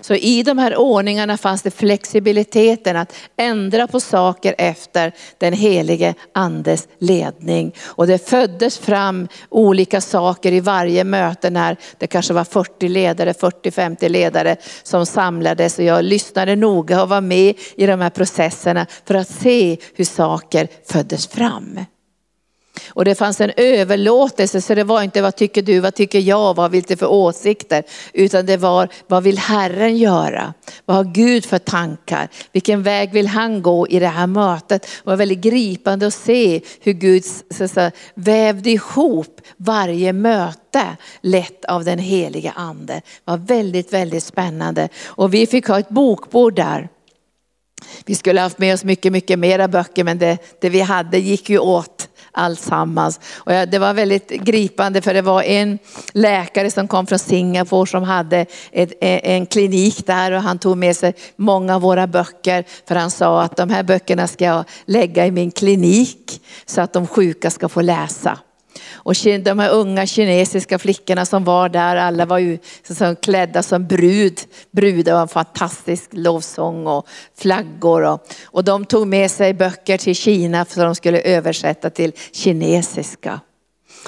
Så 0.00 0.14
i 0.14 0.42
de 0.42 0.58
här 0.58 0.76
ordningarna 0.76 1.36
fanns 1.36 1.62
det 1.62 1.70
flexibiliteten 1.70 2.96
att 2.96 3.14
ändra 3.36 3.86
på 3.86 4.00
saker 4.00 4.54
efter 4.58 5.12
den 5.38 5.52
helige 5.52 6.14
andes 6.32 6.88
ledning. 6.98 7.74
Och 7.84 8.06
det 8.06 8.28
föddes 8.28 8.78
fram 8.78 9.28
olika 9.48 10.00
saker 10.00 10.52
i 10.52 10.60
varje 10.60 11.04
möte 11.04 11.50
när 11.50 11.76
det 11.98 12.06
kanske 12.06 12.34
var 12.34 12.44
40 12.44 12.88
ledare, 12.88 13.32
40-50 13.32 14.08
ledare 14.08 14.56
som 14.82 15.06
samlades. 15.06 15.78
Och 15.78 15.84
jag 15.84 16.04
lyssnade 16.04 16.56
noga 16.56 17.02
och 17.02 17.08
var 17.08 17.20
med 17.20 17.54
i 17.76 17.86
de 17.86 18.00
här 18.00 18.10
processerna 18.10 18.86
för 19.04 19.14
att 19.14 19.28
se 19.28 19.76
hur 19.94 20.04
saker 20.04 20.68
föddes 20.84 21.26
fram. 21.26 21.78
Och 22.88 23.04
det 23.04 23.14
fanns 23.14 23.40
en 23.40 23.52
överlåtelse 23.56 24.60
så 24.60 24.74
det 24.74 24.84
var 24.84 25.02
inte 25.02 25.22
vad 25.22 25.36
tycker 25.36 25.62
du, 25.62 25.80
vad 25.80 25.94
tycker 25.94 26.18
jag, 26.18 26.54
vad 26.54 26.70
vill 26.70 26.82
du 26.82 26.96
för 26.96 27.06
åsikter? 27.06 27.82
Utan 28.12 28.46
det 28.46 28.56
var 28.56 28.88
vad 29.06 29.22
vill 29.22 29.38
Herren 29.38 29.96
göra? 29.96 30.54
Vad 30.84 30.96
har 30.96 31.04
Gud 31.04 31.44
för 31.44 31.58
tankar? 31.58 32.28
Vilken 32.52 32.82
väg 32.82 33.12
vill 33.12 33.26
han 33.26 33.62
gå 33.62 33.88
i 33.88 33.98
det 33.98 34.06
här 34.06 34.26
mötet? 34.26 34.82
Det 34.82 35.10
var 35.10 35.16
väldigt 35.16 35.38
gripande 35.38 36.06
att 36.06 36.14
se 36.14 36.60
hur 36.80 36.92
Gud 36.92 37.24
så, 37.50 37.68
så, 37.68 37.90
vävde 38.14 38.70
ihop 38.70 39.40
varje 39.56 40.12
möte 40.12 40.96
lett 41.20 41.64
av 41.64 41.84
den 41.84 41.98
heliga 41.98 42.52
ande. 42.56 42.94
Det 42.94 43.02
var 43.24 43.36
väldigt, 43.36 43.92
väldigt 43.92 44.24
spännande. 44.24 44.88
Och 45.06 45.34
vi 45.34 45.46
fick 45.46 45.66
ha 45.66 45.78
ett 45.78 45.88
bokbord 45.88 46.54
där. 46.54 46.88
Vi 48.04 48.14
skulle 48.14 48.40
haft 48.40 48.58
med 48.58 48.74
oss 48.74 48.84
mycket, 48.84 49.12
mycket 49.12 49.38
mera 49.38 49.68
böcker 49.68 50.04
men 50.04 50.18
det, 50.18 50.38
det 50.60 50.68
vi 50.68 50.80
hade 50.80 51.18
gick 51.18 51.50
ju 51.50 51.58
åt 51.58 51.97
alltsammans. 52.38 53.20
Och 53.34 53.52
det 53.52 53.78
var 53.78 53.94
väldigt 53.94 54.28
gripande 54.28 55.02
för 55.02 55.14
det 55.14 55.22
var 55.22 55.42
en 55.42 55.78
läkare 56.12 56.70
som 56.70 56.88
kom 56.88 57.06
från 57.06 57.18
Singapore 57.18 57.86
som 57.86 58.02
hade 58.02 58.46
ett, 58.72 58.92
e, 59.00 59.20
en 59.36 59.46
klinik 59.46 60.06
där 60.06 60.32
och 60.32 60.42
han 60.42 60.58
tog 60.58 60.76
med 60.76 60.96
sig 60.96 61.14
många 61.36 61.74
av 61.74 61.80
våra 61.80 62.06
böcker 62.06 62.64
för 62.88 62.94
han 62.94 63.10
sa 63.10 63.42
att 63.42 63.56
de 63.56 63.70
här 63.70 63.82
böckerna 63.82 64.26
ska 64.26 64.44
jag 64.44 64.64
lägga 64.84 65.26
i 65.26 65.30
min 65.30 65.50
klinik 65.50 66.40
så 66.66 66.80
att 66.80 66.92
de 66.92 67.06
sjuka 67.06 67.50
ska 67.50 67.68
få 67.68 67.80
läsa. 67.80 68.38
Och 69.08 69.14
de 69.42 69.58
här 69.58 69.70
unga 69.70 70.06
kinesiska 70.06 70.78
flickorna 70.78 71.26
som 71.26 71.44
var 71.44 71.68
där, 71.68 71.96
alla 71.96 72.26
var 72.26 72.38
ju 72.38 72.58
som 72.82 73.16
klädda 73.16 73.62
som 73.62 73.86
brud. 73.86 74.40
Brudar 74.70 75.12
var 75.12 75.22
en 75.22 75.28
fantastisk 75.28 76.10
lovsång 76.12 76.86
och 76.86 77.06
flaggor. 77.38 78.02
Och, 78.02 78.26
och 78.44 78.64
de 78.64 78.84
tog 78.84 79.06
med 79.06 79.30
sig 79.30 79.54
böcker 79.54 79.98
till 79.98 80.14
Kina 80.14 80.64
för 80.64 80.80
att 80.80 80.86
de 80.86 80.94
skulle 80.94 81.20
översätta 81.20 81.90
till 81.90 82.12
kinesiska. 82.32 83.40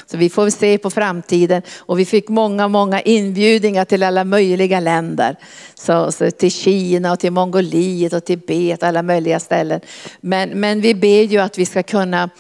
Så 0.07 0.17
vi 0.17 0.31
får 0.31 0.51
se 0.51 0.79
på 0.79 0.91
framtiden 0.91 1.63
och 1.79 1.99
vi 1.99 2.05
fick 2.05 2.29
många, 2.29 2.69
många 2.69 3.01
inbjudningar 3.01 3.85
till 3.85 4.03
alla 4.03 4.25
möjliga 4.25 4.81
länder. 4.81 5.37
Så, 5.75 6.13
så 6.13 6.31
till 6.31 6.53
Kina 6.53 7.13
och 7.13 7.21
till 7.21 7.33
Mongoliet 7.33 8.13
och 8.13 8.25
Tibet, 8.25 8.83
alla 8.83 9.03
möjliga 9.03 9.41
ställen. 9.41 9.81
Men, 10.21 10.49
men 10.49 10.81
vi 10.81 10.95
ber 10.95 11.23
ju 11.23 11.39
att 11.39 11.59
vi 11.59 11.67
ska 11.67 11.83
kunna 11.83 12.31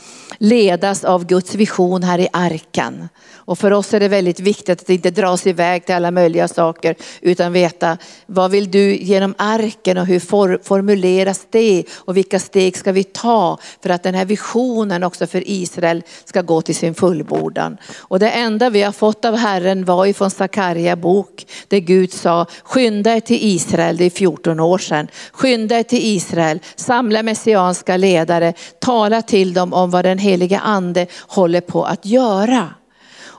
ledas 0.40 1.04
av 1.04 1.26
Guds 1.26 1.54
vision 1.54 2.02
här 2.02 2.18
i 2.18 2.28
arken. 2.32 3.08
Och 3.44 3.58
för 3.58 3.70
oss 3.70 3.94
är 3.94 4.00
det 4.00 4.08
väldigt 4.08 4.40
viktigt 4.40 4.82
att 4.82 4.90
inte 4.90 5.10
dra 5.10 5.36
sig 5.36 5.50
iväg 5.50 5.86
till 5.86 5.94
alla 5.94 6.10
möjliga 6.10 6.48
saker 6.48 6.94
utan 7.20 7.52
veta 7.52 7.98
vad 8.26 8.50
vill 8.50 8.70
du 8.70 8.96
genom 8.96 9.34
arken 9.38 9.98
och 9.98 10.06
hur 10.06 10.20
for, 10.20 10.60
formuleras 10.62 11.46
det 11.50 11.84
och 11.94 12.16
vilka 12.16 12.38
steg 12.38 12.76
ska 12.76 12.92
vi 12.92 13.04
ta 13.04 13.58
för 13.82 13.90
att 13.90 14.02
den 14.02 14.14
här 14.14 14.24
visionen 14.24 15.02
också 15.02 15.26
för 15.26 15.42
Israel 15.46 16.02
ska 16.24 16.42
gå 16.42 16.62
till 16.62 16.76
sin 16.76 16.94
fullbordan. 16.94 17.76
Och 17.98 18.18
det 18.18 18.30
enda 18.30 18.70
vi 18.70 18.82
har 18.82 18.92
fått 18.92 19.24
av 19.24 19.36
Herren 19.36 19.84
var 19.84 20.06
ifrån 20.06 20.30
Sakarja 20.30 20.96
bok 20.96 21.46
där 21.68 21.78
Gud 21.78 22.12
sa 22.12 22.46
skynda 22.64 23.16
er 23.16 23.20
till 23.20 23.38
Israel, 23.40 23.96
det 23.96 24.04
är 24.04 24.10
14 24.10 24.60
år 24.60 24.78
sedan. 24.78 25.08
Skynda 25.32 25.78
er 25.78 25.82
till 25.82 26.16
Israel, 26.16 26.60
samla 26.76 27.22
messianska 27.22 27.96
ledare, 27.96 28.52
tala 28.80 29.22
till 29.22 29.54
dem 29.54 29.72
om 29.72 29.90
vad 29.90 30.04
den 30.04 30.18
heliga 30.18 30.58
ande 30.58 31.06
håller 31.28 31.60
på 31.60 31.84
att 31.84 32.06
göra. 32.06 32.68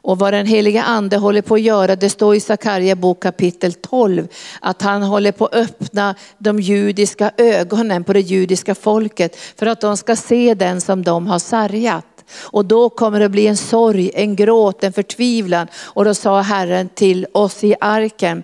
Och 0.04 0.20
vad 0.20 0.34
den 0.34 0.46
heliga 0.46 0.84
ande 0.84 1.18
håller 1.18 1.42
på 1.42 1.56
att 1.56 1.62
göra, 1.62 1.96
det 1.96 2.10
står 2.10 2.36
i 2.36 2.40
Sakarja 2.40 2.96
bok 2.96 3.24
kapitel 3.24 3.74
12, 3.74 4.28
att 4.60 4.82
han 4.82 5.04
håller 5.04 5.32
på 5.32 5.46
att 5.46 5.54
öppna 5.54 6.16
de 6.38 6.60
judiska 6.60 7.32
ögonen 7.38 8.04
på 8.04 8.14
det 8.14 8.20
judiska 8.20 8.76
folket 8.76 9.36
för 9.56 9.66
att 9.66 9.82
de 9.82 9.98
ska 9.98 10.16
se 10.16 10.54
den 10.54 10.82
som 10.82 11.04
de 11.04 11.28
har 11.28 11.40
sargat. 11.40 12.06
Och 12.40 12.66
då 12.66 12.90
kommer 12.90 13.20
det 13.20 13.30
bli 13.30 13.48
en 13.48 13.58
sorg, 13.58 14.12
en 14.14 14.36
gråt, 14.36 14.84
en 14.84 14.94
förtvivlan. 14.94 15.68
Och 15.76 16.06
då 16.06 16.14
sa 16.14 16.42
Herren 16.42 16.90
till 16.90 17.28
oss 17.34 17.64
i 17.64 17.76
arken, 17.82 18.44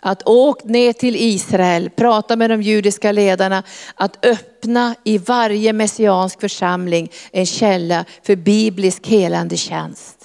att 0.00 0.22
åk 0.28 0.64
ner 0.64 0.92
till 0.92 1.16
Israel, 1.16 1.90
prata 1.90 2.36
med 2.36 2.50
de 2.50 2.62
judiska 2.62 3.12
ledarna, 3.12 3.62
att 3.94 4.26
öppna 4.26 4.94
i 5.04 5.18
varje 5.18 5.72
messiansk 5.72 6.40
församling 6.40 7.10
en 7.32 7.46
källa 7.46 8.04
för 8.22 8.36
biblisk 8.36 9.06
helande 9.06 9.56
tjänst 9.56 10.15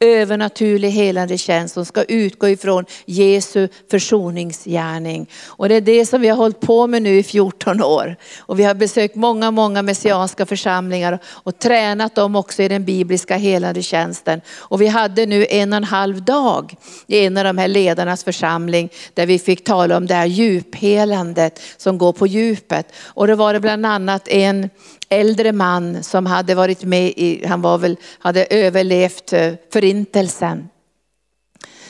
övernaturlig 0.00 0.90
helande 0.90 1.38
tjänst 1.38 1.74
som 1.74 1.84
ska 1.84 2.02
utgå 2.02 2.48
ifrån 2.48 2.84
Jesu 3.04 3.68
försoningsgärning. 3.90 5.30
Och 5.46 5.68
det 5.68 5.74
är 5.74 5.80
det 5.80 6.06
som 6.06 6.20
vi 6.20 6.28
har 6.28 6.36
hållit 6.36 6.60
på 6.60 6.86
med 6.86 7.02
nu 7.02 7.18
i 7.18 7.22
14 7.22 7.82
år. 7.82 8.16
Och 8.38 8.58
vi 8.58 8.64
har 8.64 8.74
besökt 8.74 9.14
många, 9.14 9.50
många 9.50 9.82
messianska 9.82 10.46
församlingar 10.46 11.18
och 11.26 11.58
tränat 11.58 12.14
dem 12.14 12.36
också 12.36 12.62
i 12.62 12.68
den 12.68 12.84
bibliska 12.84 13.36
helande 13.36 13.82
tjänsten. 13.82 14.40
Och 14.58 14.80
vi 14.80 14.86
hade 14.86 15.26
nu 15.26 15.46
en 15.50 15.72
och 15.72 15.76
en 15.76 15.84
halv 15.84 16.22
dag 16.22 16.74
i 17.06 17.24
en 17.24 17.36
av 17.36 17.44
de 17.44 17.58
här 17.58 17.68
ledarnas 17.68 18.24
församling 18.24 18.88
där 19.14 19.26
vi 19.26 19.38
fick 19.38 19.64
tala 19.64 19.96
om 19.96 20.06
det 20.06 20.14
här 20.14 20.26
djuphelandet 20.26 21.60
som 21.76 21.98
går 21.98 22.12
på 22.12 22.26
djupet. 22.26 22.92
Och 23.04 23.26
det 23.26 23.34
var 23.34 23.52
det 23.52 23.60
bland 23.60 23.86
annat 23.86 24.28
en 24.28 24.70
äldre 25.08 25.52
man 25.52 26.02
som 26.02 26.26
hade 26.26 26.54
varit 26.54 26.84
med 26.84 27.08
i, 27.16 27.46
han 27.46 27.62
var 27.62 27.78
väl, 27.78 27.96
hade 28.18 28.44
överlevt 28.44 29.32
eh, 29.32 29.52
förintelsen. 29.72 30.68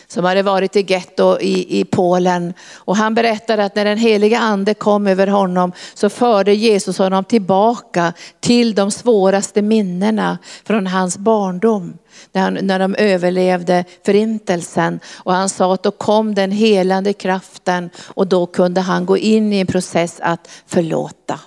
Som 0.09 0.25
hade 0.25 0.43
varit 0.43 0.77
i 0.77 0.85
getto 0.89 1.41
i, 1.41 1.81
i 1.81 1.85
Polen. 1.85 2.55
Och 2.75 2.97
han 2.97 3.15
berättade 3.15 3.65
att 3.65 3.75
när 3.75 3.85
den 3.85 3.99
heliga 3.99 4.39
ande 4.39 4.75
kom 4.75 5.07
över 5.07 5.27
honom 5.27 5.73
så 5.95 6.09
förde 6.09 6.55
Jesus 6.55 6.99
honom 6.99 7.25
tillbaka 7.25 8.13
till 8.41 8.75
de 8.75 8.91
svåraste 8.91 9.63
minnena 9.63 10.39
från 10.65 10.87
hans 10.87 11.19
barndom. 11.19 11.99
När, 12.33 12.43
han, 12.43 12.55
när 12.55 12.79
de 12.79 12.95
överlevde 12.95 13.85
förintelsen. 14.05 15.01
Och 15.15 15.33
han 15.33 15.49
sa 15.49 15.75
att 15.75 15.83
då 15.83 15.91
kom 15.91 16.35
den 16.35 16.51
helande 16.51 17.13
kraften 17.13 17.91
och 17.99 18.27
då 18.27 18.47
kunde 18.47 18.81
han 18.81 19.07
gå 19.07 19.19
in 19.19 19.53
i 19.53 19.61
en 19.61 19.67
process 19.67 20.21
att 20.21 20.49
förlåta. 20.67 21.41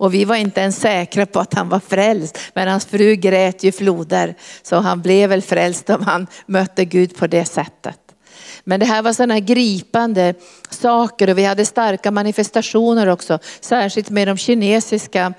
Och 0.00 0.14
vi 0.14 0.24
var 0.24 0.36
inte 0.36 0.60
ens 0.60 0.80
säkra 0.80 1.26
på 1.26 1.40
att 1.40 1.54
han 1.54 1.68
var 1.68 1.80
frälst. 1.80 2.38
Men 2.54 2.68
hans 2.68 2.86
fru 2.86 3.14
grät 3.14 3.62
ju 3.62 3.72
floder. 3.72 4.34
Så 4.62 4.76
han 4.76 5.02
blev 5.02 5.28
väl 5.30 5.42
frälst 5.42 5.90
om 5.90 6.02
han 6.02 6.26
mötte 6.46 6.84
Gud 6.84 7.16
på 7.16 7.26
det 7.26 7.44
sättet. 7.44 7.98
Men 8.64 8.80
det 8.80 8.86
här 8.86 9.02
var 9.02 9.12
sådana 9.12 9.40
gripande 9.40 10.34
saker 10.70 11.30
och 11.30 11.38
vi 11.38 11.44
hade 11.44 11.66
starka 11.66 12.10
manifestationer 12.10 13.06
också. 13.06 13.38
Särskilt 13.60 14.10
med 14.10 14.28
de 14.28 14.36
kinesiska 14.36 15.34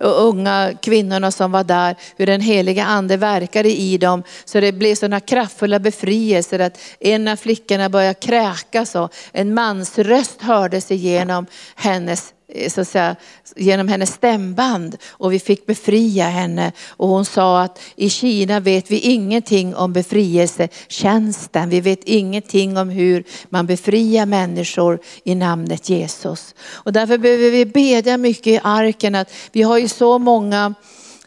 och 0.00 0.28
unga 0.28 0.72
kvinnorna 0.82 1.30
som 1.30 1.52
var 1.52 1.64
där, 1.64 1.96
hur 2.16 2.26
den 2.26 2.40
heliga 2.40 2.84
ande 2.84 3.16
verkade 3.16 3.68
i 3.68 3.98
dem. 3.98 4.22
Så 4.44 4.60
det 4.60 4.72
blev 4.72 4.94
sådana 4.94 5.20
kraftfulla 5.20 5.78
befrielser 5.78 6.58
att 6.58 6.78
en 7.00 7.28
av 7.28 7.36
flickorna 7.36 7.88
började 7.88 8.14
kräkas 8.14 8.94
och 8.94 9.14
en 9.32 9.54
mans 9.54 9.98
röst 9.98 10.42
hördes 10.42 10.90
igenom 10.90 11.46
hennes 11.74 12.34
Eh, 12.54 12.70
så 12.70 12.80
att 12.80 12.88
säga, 12.88 13.16
genom 13.56 13.88
hennes 13.88 14.12
stämband 14.12 14.96
och 15.10 15.32
vi 15.32 15.38
fick 15.38 15.66
befria 15.66 16.24
henne. 16.24 16.72
Och 16.88 17.08
hon 17.08 17.24
sa 17.24 17.62
att 17.62 17.80
i 17.96 18.10
Kina 18.10 18.60
vet 18.60 18.90
vi 18.90 18.98
ingenting 18.98 19.74
om 19.74 19.92
befrielsetjänsten. 19.92 21.68
Vi 21.68 21.80
vet 21.80 22.04
ingenting 22.04 22.76
om 22.76 22.88
hur 22.88 23.24
man 23.48 23.66
befriar 23.66 24.26
människor 24.26 24.98
i 25.24 25.34
namnet 25.34 25.88
Jesus. 25.88 26.54
Och 26.72 26.92
därför 26.92 27.18
behöver 27.18 27.50
vi 27.50 27.66
bedja 27.66 28.16
mycket 28.16 28.46
i 28.46 28.60
arken 28.62 29.14
att 29.14 29.32
vi 29.52 29.62
har 29.62 29.78
ju 29.78 29.88
så 29.88 30.18
många 30.18 30.74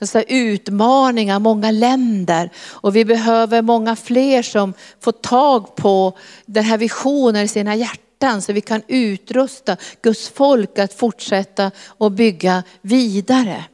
så 0.02 0.20
utmaningar, 0.20 1.40
många 1.40 1.72
länder. 1.72 2.50
Och 2.68 2.96
vi 2.96 3.06
behöver 3.06 3.62
många 3.62 3.96
fler 3.96 4.42
som 4.42 4.74
får 5.00 5.12
tag 5.12 5.76
på 5.76 6.18
den 6.46 6.64
här 6.64 6.78
visionen 6.78 7.44
i 7.44 7.48
sina 7.48 7.76
hjärtan 7.76 8.07
hjärtan 8.22 8.42
så 8.42 8.54
vi 8.54 8.62
kan 8.62 8.82
utrusta 8.88 9.78
Guds 10.02 10.30
folk 10.30 10.80
att 10.80 10.94
fortsätta 10.94 11.72
och 11.98 12.12
bygga 12.12 12.64
vidare. 12.82 13.66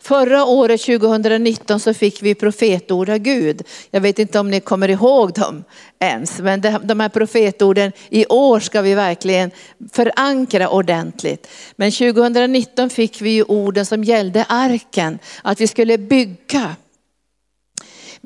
Förra 0.00 0.44
året 0.44 0.80
2019 0.80 1.80
så 1.80 1.94
fick 1.94 2.22
vi 2.22 2.34
profetord 2.34 3.10
av 3.10 3.18
Gud. 3.18 3.62
Jag 3.90 4.00
vet 4.00 4.18
inte 4.18 4.38
om 4.38 4.50
ni 4.50 4.60
kommer 4.60 4.88
ihåg 4.88 5.32
dem 5.34 5.64
ens, 5.98 6.38
men 6.38 6.60
de 6.60 7.00
här 7.00 7.08
profetorden 7.08 7.92
i 8.10 8.26
år 8.26 8.60
ska 8.60 8.82
vi 8.82 8.94
verkligen 8.94 9.50
förankra 9.92 10.68
ordentligt. 10.68 11.48
Men 11.76 11.90
2019 11.90 12.90
fick 12.90 13.20
vi 13.20 13.30
ju 13.30 13.42
orden 13.42 13.86
som 13.86 14.04
gällde 14.04 14.44
arken, 14.48 15.18
att 15.42 15.60
vi 15.60 15.66
skulle 15.66 15.98
bygga. 15.98 16.76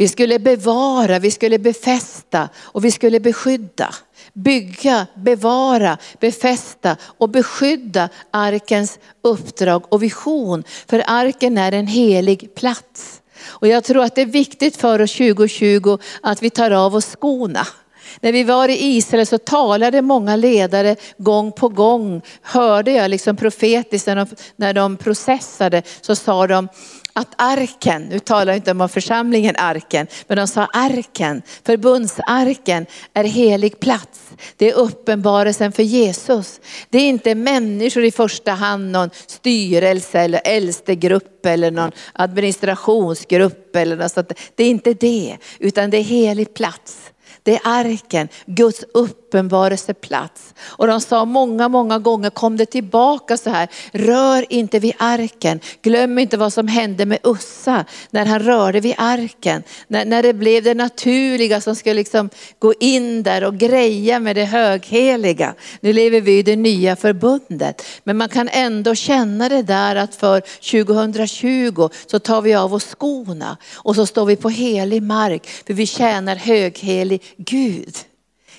Vi 0.01 0.09
skulle 0.09 0.39
bevara, 0.39 1.19
vi 1.19 1.31
skulle 1.31 1.59
befästa 1.59 2.49
och 2.57 2.85
vi 2.85 2.91
skulle 2.91 3.21
beskydda 3.21 3.95
bygga, 4.33 5.07
bevara, 5.15 5.99
befästa 6.21 6.97
och 7.03 7.29
beskydda 7.29 8.09
arkens 8.31 8.99
uppdrag 9.23 9.83
och 9.89 10.03
vision. 10.03 10.65
För 10.87 11.03
arken 11.07 11.59
är 11.59 11.73
en 11.73 11.87
helig 11.87 12.55
plats. 12.55 13.23
Och 13.43 13.69
jag 13.69 13.85
tror 13.85 14.05
att 14.05 14.15
det 14.15 14.23
är 14.23 14.27
viktigt 14.27 14.77
för 14.77 15.01
oss 15.01 15.13
2020 15.13 15.99
att 16.23 16.43
vi 16.43 16.51
tar 16.51 16.71
av 16.71 16.95
oss 16.95 17.17
skorna. 17.17 17.67
När 18.21 18.33
vi 18.33 18.45
var 18.45 18.69
i 18.69 18.97
Israel 18.97 19.27
så 19.27 19.39
talade 19.39 20.03
många 20.03 20.37
ledare 20.37 20.97
gång 21.19 21.53
på 21.53 21.69
gång, 21.69 22.23
hörde 22.43 22.93
jag 22.93 23.11
liksom 23.11 23.37
profetiskt 23.37 24.07
när 24.07 24.17
de, 24.17 24.27
när 24.57 24.75
de 24.75 24.97
processade, 24.97 25.83
så 26.01 26.17
sa 26.17 26.47
de, 26.47 26.69
att 27.21 27.35
arken, 27.37 28.03
nu 28.03 28.19
talar 28.19 28.53
jag 28.53 28.57
inte 28.57 28.71
om 28.71 28.89
församlingen 28.89 29.55
arken, 29.59 30.07
men 30.27 30.37
de 30.37 30.47
sa 30.47 30.67
arken, 30.73 31.43
förbundsarken 31.65 32.87
är 33.15 33.25
helig 33.25 33.81
plats. 33.81 34.31
Det 34.57 34.71
är 34.71 34.75
uppenbarelsen 34.75 35.73
för 35.73 35.83
Jesus. 35.83 36.61
Det 36.91 36.99
är 36.99 37.09
inte 37.09 37.35
människor 37.35 38.05
i 38.05 38.11
första 38.11 38.53
hand, 38.53 38.93
någon 38.93 39.11
styrelse 39.27 40.21
eller 40.21 40.41
äldstegrupp 40.45 41.47
eller 41.47 41.71
någon 41.71 41.93
administrationsgrupp 42.13 43.77
eller 43.77 43.97
något 43.97 44.13
sånt. 44.13 44.33
Det 44.55 44.65
är 44.65 44.71
inte 44.71 44.95
det, 44.95 45.37
utan 45.59 45.91
det 45.91 45.97
är 45.97 46.03
helig 46.03 46.55
plats. 46.55 47.11
Det 47.43 47.55
är 47.55 47.61
arken, 47.65 48.29
Guds 48.47 48.85
uppenbarelseplats. 48.95 50.55
Och 50.61 50.87
de 50.87 51.01
sa 51.01 51.25
många, 51.25 51.69
många 51.69 51.99
gånger, 51.99 52.31
kom 52.31 52.57
det 52.57 52.67
tillbaka 52.67 53.37
så 53.37 53.51
här, 53.51 53.69
rör 53.93 54.53
inte 54.53 54.79
vid 54.79 54.95
arken. 54.99 55.61
Glöm 55.83 56.19
inte 56.19 56.37
vad 56.37 56.53
som 56.53 56.69
hände 56.69 57.07
med 57.07 57.19
Ussa 57.23 57.85
när 58.11 58.27
han 58.27 58.41
rörde 58.41 58.81
vid 58.81 58.95
arken. 58.99 59.63
När, 59.89 60.05
när 60.05 60.23
det 60.23 60.33
blev 60.33 60.63
det 60.63 60.75
naturliga 60.75 61.61
som 61.61 61.77
skulle 61.77 61.95
liksom 61.95 62.31
gå 62.59 62.75
in 62.81 63.23
där 63.23 63.45
och 63.45 63.57
greja 63.57 64.19
med 64.19 64.37
det 64.37 64.45
högheliga. 64.45 65.55
Nu 65.81 65.93
lever 65.93 66.21
vi 66.21 66.39
i 66.39 66.43
det 66.43 66.57
nya 66.57 66.97
förbundet. 66.97 67.83
Men 68.05 68.17
man 68.17 68.29
kan 68.29 68.49
ändå 68.53 68.95
känna 68.95 69.49
det 69.49 69.63
där 69.63 69.97
att 69.97 70.15
för 70.15 70.41
2020 70.41 71.89
så 72.07 72.19
tar 72.19 72.43
vi 72.43 72.55
av 72.55 72.75
oss 72.75 72.95
skorna 72.95 73.57
och 73.75 73.97
så 73.97 74.07
står 74.07 74.27
vi 74.27 74.37
på 74.37 74.49
helig 74.49 75.03
mark. 75.03 75.47
För 75.67 75.75
vi 75.75 75.87
tjänar 75.87 76.37
höghelig 76.37 77.23
Gud 77.37 77.97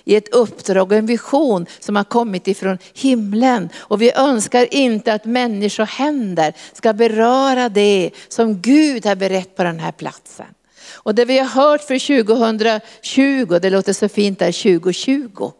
i 0.03 0.15
ett 0.15 0.35
uppdrag 0.35 0.91
och 0.91 0.97
en 0.97 1.05
vision 1.05 1.65
som 1.79 1.95
har 1.95 2.03
kommit 2.03 2.47
ifrån 2.47 2.77
himlen. 2.93 3.69
Och 3.75 4.01
vi 4.01 4.11
önskar 4.11 4.73
inte 4.73 5.13
att 5.13 5.25
människohänder 5.25 6.53
ska 6.73 6.93
beröra 6.93 7.69
det 7.69 8.11
som 8.27 8.61
Gud 8.61 9.05
har 9.05 9.15
berett 9.15 9.55
på 9.55 9.63
den 9.63 9.79
här 9.79 9.91
platsen. 9.91 10.45
Och 10.93 11.15
det 11.15 11.25
vi 11.25 11.39
har 11.39 11.45
hört 11.45 11.81
för 11.81 12.23
2020, 12.23 13.59
det 13.61 13.69
låter 13.69 13.93
så 13.93 14.09
fint 14.09 14.39
där 14.39 14.51
2020, 14.51 15.51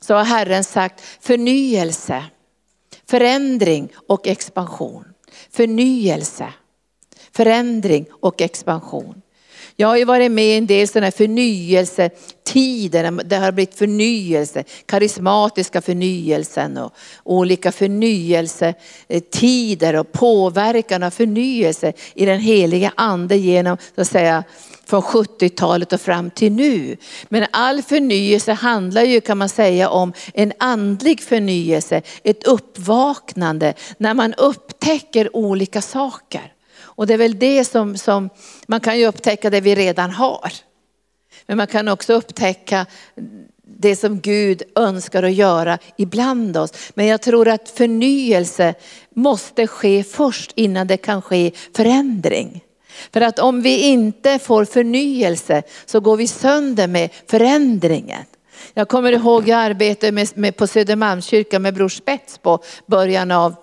så 0.00 0.14
har 0.14 0.24
Herren 0.24 0.64
sagt 0.64 1.02
förnyelse, 1.20 2.24
förändring 3.06 3.88
och 4.08 4.26
expansion. 4.26 5.04
Förnyelse, 5.50 6.52
förändring 7.32 8.06
och 8.20 8.40
expansion. 8.40 9.23
Jag 9.76 9.88
har 9.88 9.96
ju 9.96 10.04
varit 10.04 10.32
med 10.32 10.44
i 10.44 10.56
en 10.56 10.66
del 10.66 10.88
sådana 10.88 11.06
här 11.06 11.10
förnyelsetider, 11.10 13.24
det 13.24 13.36
har 13.36 13.52
blivit 13.52 13.74
förnyelse, 13.74 14.64
karismatiska 14.86 15.80
förnyelsen 15.80 16.78
och 16.78 16.92
olika 17.24 17.72
förnyelsetider 17.72 19.96
och 19.96 20.12
påverkan 20.12 21.02
av 21.02 21.10
förnyelse 21.10 21.92
i 22.14 22.26
den 22.26 22.40
heliga 22.40 22.92
ande 22.96 23.36
genom, 23.36 23.76
så 23.94 24.00
att 24.00 24.08
säga, 24.08 24.44
från 24.86 25.02
70-talet 25.02 25.92
och 25.92 26.00
fram 26.00 26.30
till 26.30 26.52
nu. 26.52 26.96
Men 27.28 27.46
all 27.50 27.82
förnyelse 27.82 28.52
handlar 28.52 29.02
ju 29.02 29.20
kan 29.20 29.38
man 29.38 29.48
säga 29.48 29.88
om 29.88 30.12
en 30.34 30.52
andlig 30.58 31.22
förnyelse, 31.22 32.02
ett 32.22 32.44
uppvaknande 32.44 33.74
när 33.98 34.14
man 34.14 34.34
upptäcker 34.34 35.36
olika 35.36 35.82
saker. 35.82 36.53
Och 36.96 37.06
det 37.06 37.14
är 37.14 37.18
väl 37.18 37.38
det 37.38 37.64
som, 37.64 37.96
som 37.96 38.30
man 38.66 38.80
kan 38.80 38.98
ju 38.98 39.06
upptäcka 39.06 39.50
det 39.50 39.60
vi 39.60 39.74
redan 39.74 40.10
har. 40.10 40.52
Men 41.46 41.56
man 41.56 41.66
kan 41.66 41.88
också 41.88 42.12
upptäcka 42.12 42.86
det 43.66 43.96
som 43.96 44.20
Gud 44.20 44.62
önskar 44.76 45.22
att 45.22 45.32
göra 45.32 45.78
ibland 45.96 46.56
oss. 46.56 46.72
Men 46.94 47.06
jag 47.06 47.22
tror 47.22 47.48
att 47.48 47.68
förnyelse 47.68 48.74
måste 49.14 49.66
ske 49.66 50.04
först 50.04 50.52
innan 50.54 50.86
det 50.86 50.96
kan 50.96 51.22
ske 51.22 51.50
förändring. 51.76 52.64
För 53.12 53.20
att 53.20 53.38
om 53.38 53.62
vi 53.62 53.80
inte 53.80 54.38
får 54.38 54.64
förnyelse 54.64 55.62
så 55.86 56.00
går 56.00 56.16
vi 56.16 56.26
sönder 56.26 56.88
med 56.88 57.10
förändringen. 57.30 58.24
Jag 58.74 58.88
kommer 58.88 59.12
ihåg 59.12 59.48
jag 59.48 59.58
arbetade 59.58 60.12
med, 60.12 60.28
med, 60.34 60.56
på 60.56 60.66
Södermalmskyrkan 60.66 61.62
med 61.62 61.74
Bror 61.74 61.88
Spets 61.88 62.38
på 62.38 62.58
början 62.86 63.30
av 63.30 63.54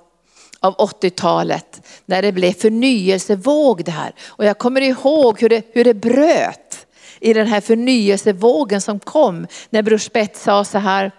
av 0.61 0.75
80-talet 0.77 1.81
när 2.05 2.21
det 2.21 2.31
blev 2.31 2.53
förnyelsevåg 2.53 3.85
det 3.85 3.91
här. 3.91 4.13
Och 4.27 4.45
jag 4.45 4.57
kommer 4.57 4.81
ihåg 4.81 5.41
hur 5.41 5.49
det, 5.49 5.65
hur 5.71 5.83
det 5.83 5.93
bröt 5.93 6.87
i 7.19 7.33
den 7.33 7.47
här 7.47 7.61
förnyelsevågen 7.61 8.81
som 8.81 8.99
kom 8.99 9.47
när 9.69 9.81
Bror 9.81 9.97
Spett 9.97 10.37
sa 10.37 10.63
så 10.63 10.77
här 10.77 11.11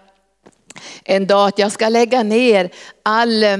en 1.03 1.27
dag 1.27 1.47
att 1.47 1.59
jag 1.59 1.71
ska 1.71 1.89
lägga 1.89 2.23
ner 2.23 2.69
all 3.03 3.43
eh, 3.43 3.57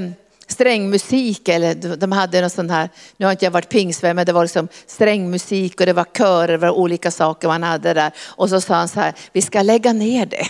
strängmusik 0.48 1.48
eller 1.48 1.98
de 1.98 2.12
hade 2.12 2.42
någon 2.42 2.50
sån 2.50 2.70
här, 2.70 2.90
nu 3.18 3.26
har 3.26 3.32
inte 3.32 3.46
jag 3.46 3.52
varit 3.52 3.70
pingsvän 3.70 4.16
men 4.16 4.26
det 4.26 4.34
var 4.34 4.44
liksom 4.44 4.68
strängmusik 4.88 5.80
och 5.80 5.86
det 5.86 5.94
var 5.94 6.06
körer, 6.18 6.70
och 6.70 6.80
olika 6.80 7.12
saker 7.12 7.48
man 7.48 7.64
hade 7.64 7.94
där. 7.94 8.12
Och 8.20 8.50
så 8.50 8.62
sa 8.62 8.76
han 8.76 8.88
så 8.88 9.00
här, 9.00 9.14
vi 9.34 9.42
ska 9.42 9.62
lägga 9.62 9.94
ner 9.94 10.26
det. 10.26 10.48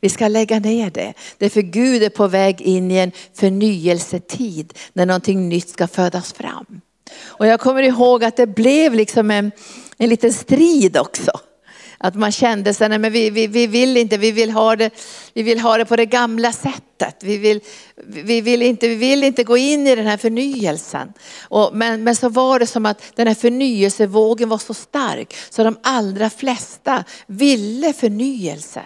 Vi 0.00 0.08
ska 0.08 0.28
lägga 0.28 0.58
ner 0.58 0.90
det. 0.90 1.14
Därför 1.38 1.60
Gud 1.60 2.02
är 2.02 2.10
på 2.10 2.26
väg 2.26 2.60
in 2.60 2.90
i 2.90 2.96
en 2.96 3.12
förnyelsetid 3.34 4.74
när 4.92 5.06
någonting 5.06 5.48
nytt 5.48 5.68
ska 5.68 5.88
födas 5.88 6.32
fram. 6.32 6.80
Och 7.24 7.46
jag 7.46 7.60
kommer 7.60 7.82
ihåg 7.82 8.24
att 8.24 8.36
det 8.36 8.46
blev 8.46 8.94
liksom 8.94 9.30
en, 9.30 9.52
en 9.98 10.08
liten 10.08 10.32
strid 10.32 10.96
också. 10.96 11.30
Att 12.00 12.14
man 12.14 12.32
kände 12.32 12.74
sig, 12.74 12.88
nej 12.88 12.98
men 12.98 13.12
vi, 13.12 13.30
vi, 13.30 13.46
vi 13.46 13.66
vill 13.66 13.96
inte, 13.96 14.16
vi 14.16 14.32
vill, 14.32 14.50
ha 14.50 14.76
det, 14.76 14.90
vi 15.32 15.42
vill 15.42 15.60
ha 15.60 15.78
det 15.78 15.84
på 15.84 15.96
det 15.96 16.06
gamla 16.06 16.52
sättet. 16.52 17.16
Vi 17.20 17.38
vill, 17.38 17.60
vi 18.06 18.40
vill, 18.40 18.62
inte, 18.62 18.88
vi 18.88 18.94
vill 18.94 19.24
inte 19.24 19.44
gå 19.44 19.56
in 19.56 19.86
i 19.86 19.96
den 19.96 20.06
här 20.06 20.16
förnyelsen. 20.16 21.12
Och, 21.40 21.70
men, 21.72 22.04
men 22.04 22.16
så 22.16 22.28
var 22.28 22.58
det 22.58 22.66
som 22.66 22.86
att 22.86 23.02
den 23.14 23.26
här 23.26 23.34
förnyelsevågen 23.34 24.48
var 24.48 24.58
så 24.58 24.74
stark 24.74 25.34
så 25.50 25.64
de 25.64 25.78
allra 25.82 26.30
flesta 26.30 27.04
ville 27.26 27.92
förnyelse. 27.92 28.82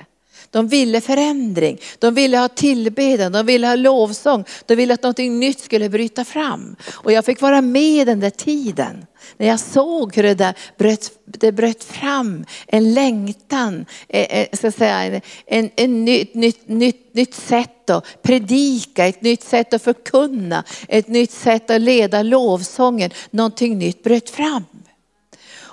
De 0.53 0.69
ville 0.69 1.01
förändring, 1.01 1.79
de 1.99 2.15
ville 2.15 2.39
ha 2.39 2.49
tillbedjan, 2.49 3.33
de 3.33 3.47
ville 3.47 3.67
ha 3.67 3.75
lovsång, 3.75 4.45
de 4.67 4.75
ville 4.75 4.95
att 4.95 5.03
någonting 5.03 5.39
nytt 5.39 5.61
skulle 5.61 5.89
bryta 5.89 6.25
fram. 6.25 6.77
Och 6.93 7.13
jag 7.13 7.25
fick 7.25 7.41
vara 7.41 7.61
med 7.61 8.07
den 8.07 8.21
där 8.21 8.31
tiden. 8.31 9.07
När 9.37 9.47
jag 9.47 9.61
såg 9.61 10.17
hur 10.17 10.23
det 10.23 10.35
där 10.35 10.55
bröt, 10.79 11.13
det 11.25 11.53
bröt 11.53 11.85
fram 11.85 12.45
en 12.67 12.95
längtan, 12.95 13.87
eh, 14.09 14.39
eh 14.41 14.47
ska 14.53 14.73
säga, 14.73 15.21
en, 15.47 15.71
en 15.77 16.05
nytt, 16.05 16.35
nytt, 16.35 16.69
nytt, 16.69 17.15
nytt 17.15 17.35
sätt 17.35 17.91
att 17.91 18.23
predika, 18.23 19.07
ett 19.07 19.23
nytt 19.23 19.43
sätt 19.43 19.75
att 19.75 19.83
förkunna, 19.83 20.65
ett 20.89 21.09
nytt 21.09 21.31
sätt 21.31 21.71
att 21.71 21.81
leda 21.81 22.23
lovsången. 22.23 23.11
Någonting 23.31 23.79
nytt 23.79 24.03
bröt 24.03 24.31
fram. 24.31 24.65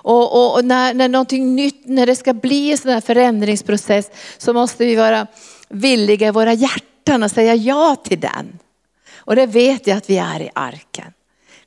Och, 0.09 0.33
och, 0.33 0.55
och, 0.55 0.65
när, 0.65 0.93
när 0.93 1.09
någonting 1.09 1.55
nytt, 1.55 1.81
när 1.85 2.05
det 2.05 2.15
ska 2.15 2.33
bli 2.33 2.71
en 2.71 2.77
sån 2.77 2.91
här 2.91 3.01
förändringsprocess 3.01 4.11
så 4.37 4.53
måste 4.53 4.85
vi 4.85 4.95
vara 4.95 5.27
villiga 5.69 6.27
i 6.27 6.31
våra 6.31 6.53
hjärtan 6.53 7.23
och 7.23 7.31
säga 7.31 7.55
ja 7.55 7.95
till 8.03 8.19
den. 8.19 8.59
Och 9.15 9.35
det 9.35 9.45
vet 9.45 9.87
jag 9.87 9.97
att 9.97 10.09
vi 10.09 10.17
är 10.17 10.41
i 10.41 10.49
arken. 10.55 11.13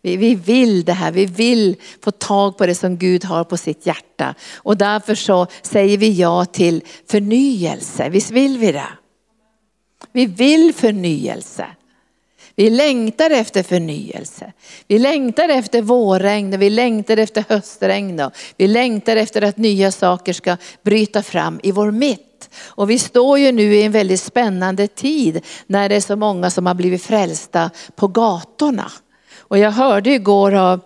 Vi, 0.00 0.16
vi 0.16 0.34
vill 0.34 0.84
det 0.84 0.92
här, 0.92 1.12
vi 1.12 1.26
vill 1.26 1.76
få 2.04 2.10
tag 2.10 2.58
på 2.58 2.66
det 2.66 2.74
som 2.74 2.96
Gud 2.96 3.24
har 3.24 3.44
på 3.44 3.56
sitt 3.56 3.86
hjärta. 3.86 4.34
Och 4.54 4.76
därför 4.76 5.14
så 5.14 5.46
säger 5.62 5.98
vi 5.98 6.12
ja 6.12 6.44
till 6.44 6.84
förnyelse, 7.10 8.08
visst 8.08 8.30
vill 8.30 8.58
vi 8.58 8.72
det? 8.72 8.88
Vi 10.12 10.26
vill 10.26 10.74
förnyelse. 10.74 11.66
Vi 12.56 12.70
längtar 12.70 13.30
efter 13.30 13.62
förnyelse. 13.62 14.52
Vi 14.88 14.98
längtar 14.98 15.48
efter 15.48 15.82
vårregn, 15.82 16.58
vi 16.58 16.70
längtar 16.70 17.16
efter 17.16 17.44
höstregn. 17.48 18.30
Vi 18.56 18.66
längtar 18.66 19.16
efter 19.16 19.42
att 19.42 19.56
nya 19.56 19.92
saker 19.92 20.32
ska 20.32 20.56
bryta 20.82 21.22
fram 21.22 21.60
i 21.62 21.72
vår 21.72 21.90
mitt. 21.90 22.50
Och 22.64 22.90
vi 22.90 22.98
står 22.98 23.38
ju 23.38 23.52
nu 23.52 23.74
i 23.74 23.82
en 23.82 23.92
väldigt 23.92 24.20
spännande 24.20 24.86
tid 24.86 25.40
när 25.66 25.88
det 25.88 25.94
är 25.94 26.00
så 26.00 26.16
många 26.16 26.50
som 26.50 26.66
har 26.66 26.74
blivit 26.74 27.02
frälsta 27.02 27.70
på 27.96 28.08
gatorna. 28.08 28.92
Och 29.38 29.58
jag 29.58 29.70
hörde 29.70 30.10
igår 30.10 30.54
av, 30.54 30.80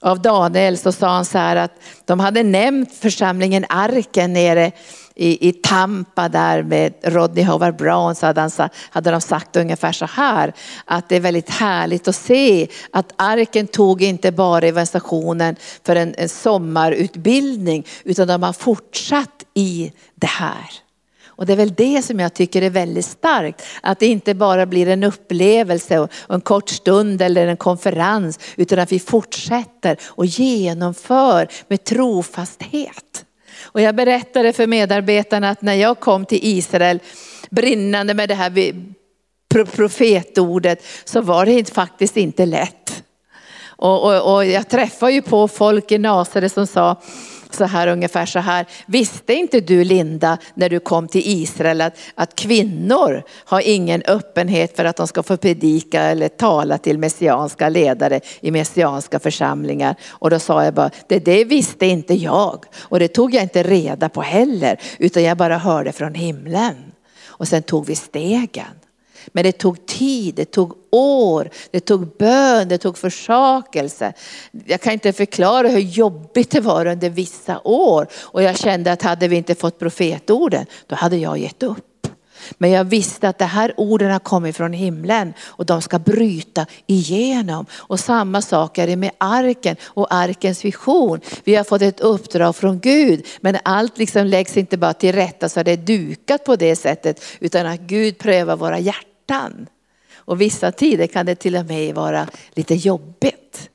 av 0.00 0.22
Daniel 0.22 0.78
så 0.78 0.92
sa 0.92 1.08
han 1.08 1.24
så 1.24 1.38
här 1.38 1.56
att 1.56 1.72
de 2.04 2.20
hade 2.20 2.42
nämnt 2.42 2.94
församlingen 2.94 3.64
Arken 3.68 4.32
nere 4.32 4.72
i, 5.18 5.48
i 5.48 5.52
Tampa 5.52 6.28
där 6.28 6.62
med 6.62 6.94
Rodney 7.02 7.44
Howard 7.44 7.76
Brown 7.76 8.14
så 8.14 8.26
hade, 8.26 8.40
han, 8.40 8.50
hade 8.90 9.10
de 9.10 9.20
sagt 9.20 9.56
ungefär 9.56 9.92
så 9.92 10.06
här 10.06 10.52
att 10.84 11.08
det 11.08 11.16
är 11.16 11.20
väldigt 11.20 11.50
härligt 11.50 12.08
att 12.08 12.16
se 12.16 12.68
att 12.92 13.12
arken 13.16 13.66
tog 13.66 14.02
inte 14.02 14.32
bara 14.32 14.66
evangelisationen 14.66 15.56
för 15.84 15.96
en, 15.96 16.14
en 16.18 16.28
sommarutbildning 16.28 17.86
utan 18.04 18.28
de 18.28 18.42
har 18.42 18.52
fortsatt 18.52 19.44
i 19.54 19.92
det 20.14 20.26
här. 20.26 20.70
Och 21.26 21.46
det 21.46 21.52
är 21.52 21.56
väl 21.56 21.74
det 21.74 22.02
som 22.02 22.20
jag 22.20 22.34
tycker 22.34 22.62
är 22.62 22.70
väldigt 22.70 23.06
starkt. 23.06 23.62
Att 23.82 23.98
det 23.98 24.06
inte 24.06 24.34
bara 24.34 24.66
blir 24.66 24.88
en 24.88 25.04
upplevelse 25.04 25.98
och 25.98 26.10
en 26.28 26.40
kort 26.40 26.68
stund 26.68 27.22
eller 27.22 27.46
en 27.46 27.56
konferens 27.56 28.38
utan 28.56 28.78
att 28.78 28.92
vi 28.92 28.98
fortsätter 28.98 29.96
och 30.06 30.26
genomför 30.26 31.48
med 31.68 31.84
trofasthet. 31.84 33.24
Och 33.62 33.80
jag 33.80 33.94
berättade 33.94 34.52
för 34.52 34.66
medarbetarna 34.66 35.50
att 35.50 35.62
när 35.62 35.74
jag 35.74 36.00
kom 36.00 36.26
till 36.26 36.38
Israel 36.42 37.00
brinnande 37.50 38.14
med 38.14 38.28
det 38.28 38.34
här 38.34 38.74
profetordet 39.48 40.84
så 41.04 41.20
var 41.20 41.46
det 41.46 41.74
faktiskt 41.74 42.16
inte 42.16 42.46
lätt. 42.46 43.02
Och, 43.66 44.04
och, 44.04 44.34
och 44.34 44.44
jag 44.44 44.68
träffade 44.68 45.12
ju 45.12 45.22
på 45.22 45.48
folk 45.48 45.92
i 45.92 45.98
Nasare 45.98 46.48
som 46.48 46.66
sa, 46.66 46.96
så 47.54 47.64
här 47.64 47.86
ungefär 47.86 48.26
så 48.26 48.38
här. 48.38 48.66
Visste 48.86 49.34
inte 49.34 49.60
du 49.60 49.84
Linda 49.84 50.38
när 50.54 50.68
du 50.68 50.80
kom 50.80 51.08
till 51.08 51.22
Israel 51.24 51.80
att, 51.80 51.98
att 52.14 52.34
kvinnor 52.34 53.22
har 53.44 53.60
ingen 53.64 54.02
öppenhet 54.06 54.76
för 54.76 54.84
att 54.84 54.96
de 54.96 55.06
ska 55.06 55.22
få 55.22 55.36
predika 55.36 56.02
eller 56.02 56.28
tala 56.28 56.78
till 56.78 56.98
messianska 56.98 57.68
ledare 57.68 58.20
i 58.40 58.50
messianska 58.50 59.18
församlingar. 59.18 59.94
Och 60.08 60.30
då 60.30 60.38
sa 60.38 60.64
jag 60.64 60.74
bara, 60.74 60.90
det, 61.06 61.18
det 61.18 61.44
visste 61.44 61.86
inte 61.86 62.14
jag 62.14 62.64
och 62.78 62.98
det 62.98 63.08
tog 63.08 63.34
jag 63.34 63.42
inte 63.42 63.62
reda 63.62 64.08
på 64.08 64.22
heller 64.22 64.80
utan 64.98 65.22
jag 65.22 65.36
bara 65.36 65.58
hörde 65.58 65.92
från 65.92 66.14
himlen. 66.14 66.74
Och 67.26 67.48
sen 67.48 67.62
tog 67.62 67.86
vi 67.86 67.94
stegen. 67.96 68.64
Men 69.32 69.44
det 69.44 69.52
tog 69.52 69.86
tid, 69.86 70.34
det 70.34 70.44
tog 70.44 70.74
år, 70.90 71.50
det 71.70 71.80
tog 71.80 72.16
bön, 72.16 72.68
det 72.68 72.78
tog 72.78 72.98
försakelse. 72.98 74.12
Jag 74.66 74.80
kan 74.80 74.92
inte 74.92 75.12
förklara 75.12 75.68
hur 75.68 75.80
jobbigt 75.80 76.50
det 76.50 76.60
var 76.60 76.86
under 76.86 77.10
vissa 77.10 77.60
år. 77.64 78.06
Och 78.14 78.42
jag 78.42 78.58
kände 78.58 78.92
att 78.92 79.02
hade 79.02 79.28
vi 79.28 79.36
inte 79.36 79.54
fått 79.54 79.78
profetorden, 79.78 80.66
då 80.86 80.96
hade 80.96 81.16
jag 81.16 81.38
gett 81.38 81.62
upp. 81.62 81.84
Men 82.58 82.70
jag 82.70 82.84
visste 82.84 83.28
att 83.28 83.38
de 83.38 83.44
här 83.44 83.74
orden 83.76 84.10
har 84.10 84.18
kommit 84.18 84.56
från 84.56 84.72
himlen 84.72 85.34
och 85.46 85.66
de 85.66 85.82
ska 85.82 85.98
bryta 85.98 86.66
igenom. 86.86 87.66
Och 87.74 88.00
samma 88.00 88.42
sak 88.42 88.78
är 88.78 88.86
det 88.86 88.96
med 88.96 89.10
arken 89.18 89.76
och 89.84 90.14
arkens 90.14 90.64
vision. 90.64 91.20
Vi 91.44 91.54
har 91.54 91.64
fått 91.64 91.82
ett 91.82 92.00
uppdrag 92.00 92.56
från 92.56 92.80
Gud 92.80 93.26
men 93.40 93.58
allt 93.62 93.98
liksom 93.98 94.26
läggs 94.26 94.56
inte 94.56 94.76
bara 94.76 94.94
till 94.94 95.12
rätta 95.12 95.48
så 95.48 95.62
det 95.62 95.72
är 95.72 95.76
dukat 95.76 96.44
på 96.44 96.56
det 96.56 96.76
sättet 96.76 97.24
utan 97.40 97.66
att 97.66 97.80
Gud 97.80 98.18
prövar 98.18 98.56
våra 98.56 98.78
hjärtan 98.78 99.17
hjärtan. 99.28 99.66
Och 100.16 100.40
vissa 100.40 100.72
tider 100.72 101.06
kan 101.06 101.26
det 101.26 101.34
till 101.34 101.56
och 101.56 101.66
med 101.66 101.94
vara 101.94 102.26
lite 102.54 102.74
jobbigt. 102.74 103.70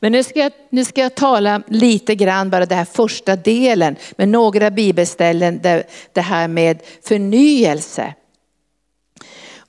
Men 0.00 0.12
nu 0.12 0.22
ska, 0.22 0.40
jag, 0.40 0.52
nu 0.70 0.84
ska 0.84 1.00
jag 1.00 1.14
tala 1.14 1.62
lite 1.68 2.14
grann 2.14 2.50
bara 2.50 2.66
den 2.66 2.78
här 2.78 2.84
första 2.84 3.36
delen 3.36 3.96
med 4.16 4.28
några 4.28 4.70
bibelställen 4.70 5.60
där 5.62 5.84
det 6.12 6.20
här 6.20 6.48
med 6.48 6.82
förnyelse. 7.02 8.14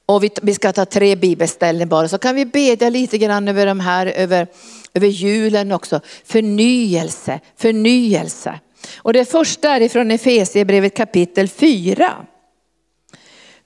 Och 0.06 0.23
vi, 0.23 0.30
vi 0.41 0.54
ska 0.54 0.71
ta 0.71 0.86
tre 0.86 1.15
bibelställen 1.15 1.89
bara 1.89 2.08
så 2.08 2.17
kan 2.17 2.36
vi 2.36 2.45
bedja 2.45 2.89
lite 2.89 3.17
grann 3.17 3.47
över 3.47 3.65
de 3.65 3.80
här, 3.80 4.06
över, 4.06 4.47
över 4.93 5.08
julen 5.08 5.71
också. 5.71 6.02
Förnyelse, 6.26 7.39
förnyelse. 7.58 8.60
Och 8.97 9.13
det 9.13 9.26
första 9.26 9.69
är 9.69 9.82
ifrån 9.82 10.12
Efesierbrevet 10.12 10.95
kapitel 10.95 11.47
4. 11.47 12.26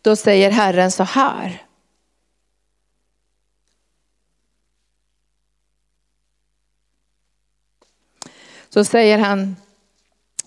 Då 0.01 0.15
säger 0.15 0.51
Herren 0.51 0.91
så 0.91 1.03
här. 1.03 1.65
Så 8.69 8.85
säger 8.85 9.17
han 9.17 9.55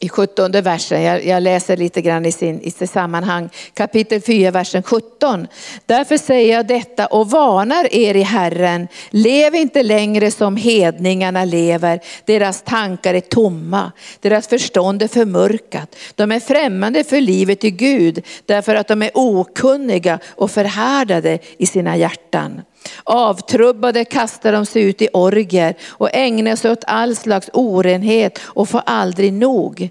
i 0.01 0.09
17 0.09 0.53
versen, 0.53 1.03
jag, 1.03 1.27
jag, 1.27 1.43
läser 1.43 1.77
lite 1.77 2.03
grann 2.03 2.27
i, 2.27 2.33
sin, 2.33 2.61
i 2.61 2.71
sitt 2.71 2.91
sammanhang, 2.91 3.49
kapitel 3.75 4.21
4, 4.21 4.51
versen 4.51 4.83
17. 4.83 5.47
Därför 5.87 6.19
säger 6.19 6.57
jag 6.57 6.67
detta 6.67 7.07
och 7.07 7.31
varnar 7.31 7.95
er 7.95 8.15
i 8.15 8.23
Herren, 8.23 8.89
lev 9.11 9.55
inte 9.55 9.83
längre 9.83 10.31
som 10.31 10.57
hedningarna 10.57 11.45
lever, 11.45 12.01
deras 12.25 12.63
tankar 12.63 13.15
är 13.15 13.21
tomma, 13.21 13.93
deras 14.21 14.49
förstånd 14.49 15.03
är 15.03 15.09
förmörkat. 15.09 15.97
De 16.15 16.33
är 16.33 16.41
främmande 16.41 17.05
för 17.05 17.21
livet 17.21 17.65
i 17.65 17.71
Gud, 17.71 18.25
därför 18.47 18.75
att 18.75 18.89
de 18.89 19.03
är 19.03 19.11
okunniga 19.15 20.19
och 20.29 20.51
förhärdade 20.51 21.39
i 21.59 21.67
sina 21.67 21.97
hjärtan. 21.97 22.63
Avtrubbade 23.05 24.05
kastar 24.05 24.53
de 24.53 24.66
sig 24.66 24.83
ut 24.83 25.03
i 25.03 25.09
orger 25.12 25.75
och 25.88 26.11
ägnar 26.12 26.57
sig 26.57 26.70
åt 26.70 26.85
all 26.87 27.16
slags 27.16 27.51
orenhet 27.53 28.38
och 28.44 28.68
får 28.68 28.83
aldrig 28.87 29.33
nog. 29.33 29.90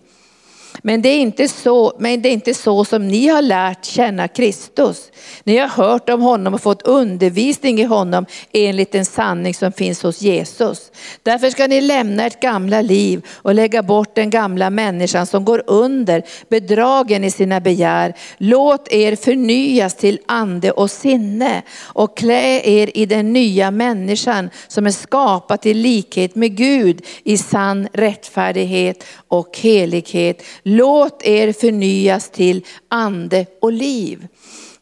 Men 0.86 1.02
det, 1.02 1.10
är 1.10 1.20
inte 1.20 1.48
så, 1.48 1.94
men 2.00 2.22
det 2.22 2.30
är 2.30 2.34
inte 2.34 2.54
så 2.54 2.86
som 2.86 3.08
ni 3.08 3.28
har 3.28 3.42
lärt 3.42 3.86
känna 3.86 4.28
Kristus. 4.28 5.12
Ni 5.44 5.58
har 5.58 5.68
hört 5.68 6.10
om 6.10 6.22
honom 6.22 6.54
och 6.54 6.62
fått 6.62 6.82
undervisning 6.82 7.80
i 7.80 7.84
honom 7.84 8.26
enligt 8.52 8.92
den 8.92 9.06
sanning 9.06 9.54
som 9.54 9.72
finns 9.72 10.04
hos 10.04 10.22
Jesus. 10.22 10.92
Därför 11.24 11.50
ska 11.50 11.68
ni 11.68 11.82
lämna 11.82 12.26
ert 12.26 12.42
gamla 12.42 12.82
liv 12.82 13.26
och 13.32 13.56
lägga 13.56 13.84
bort 13.84 14.16
den 14.16 14.30
gamla 14.30 14.70
människan 14.70 15.26
som 15.26 15.46
går 15.46 15.64
under, 15.68 16.24
bedragen 16.50 17.24
i 17.24 17.32
sina 17.32 17.60
begär. 17.60 18.14
Låt 18.38 18.92
er 18.92 19.16
förnyas 19.16 19.96
till 19.96 20.20
ande 20.26 20.72
och 20.72 20.92
sinne 20.92 21.62
och 21.82 22.18
klä 22.18 22.62
er 22.64 22.98
i 22.98 23.06
den 23.06 23.34
nya 23.34 23.72
människan 23.72 24.50
som 24.68 24.86
är 24.86 24.92
skapad 24.92 25.62
till 25.62 25.78
likhet 25.78 26.36
med 26.36 26.58
Gud 26.58 27.06
i 27.24 27.38
sann 27.38 27.88
rättfärdighet 27.94 29.04
och 29.28 29.58
helighet. 29.62 30.44
Låt 30.76 31.24
er 31.24 31.54
förnyas 31.54 32.30
till 32.30 32.66
ande 32.88 33.46
och 33.62 33.72
liv. 33.72 34.28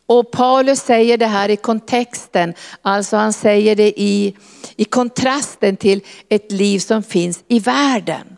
Och 0.06 0.32
Paulus 0.32 0.80
säger 0.80 1.18
det 1.18 1.26
här 1.26 1.50
i 1.50 1.56
kontexten, 1.56 2.54
alltså 2.82 3.18
han 3.18 3.34
säger 3.34 3.76
det 3.76 4.02
i, 4.02 4.36
i 4.76 4.84
kontrasten 4.84 5.78
till 5.78 6.02
ett 6.30 6.52
liv 6.52 6.80
som 6.80 7.04
finns 7.04 7.44
i 7.48 7.60
världen. 7.60 8.38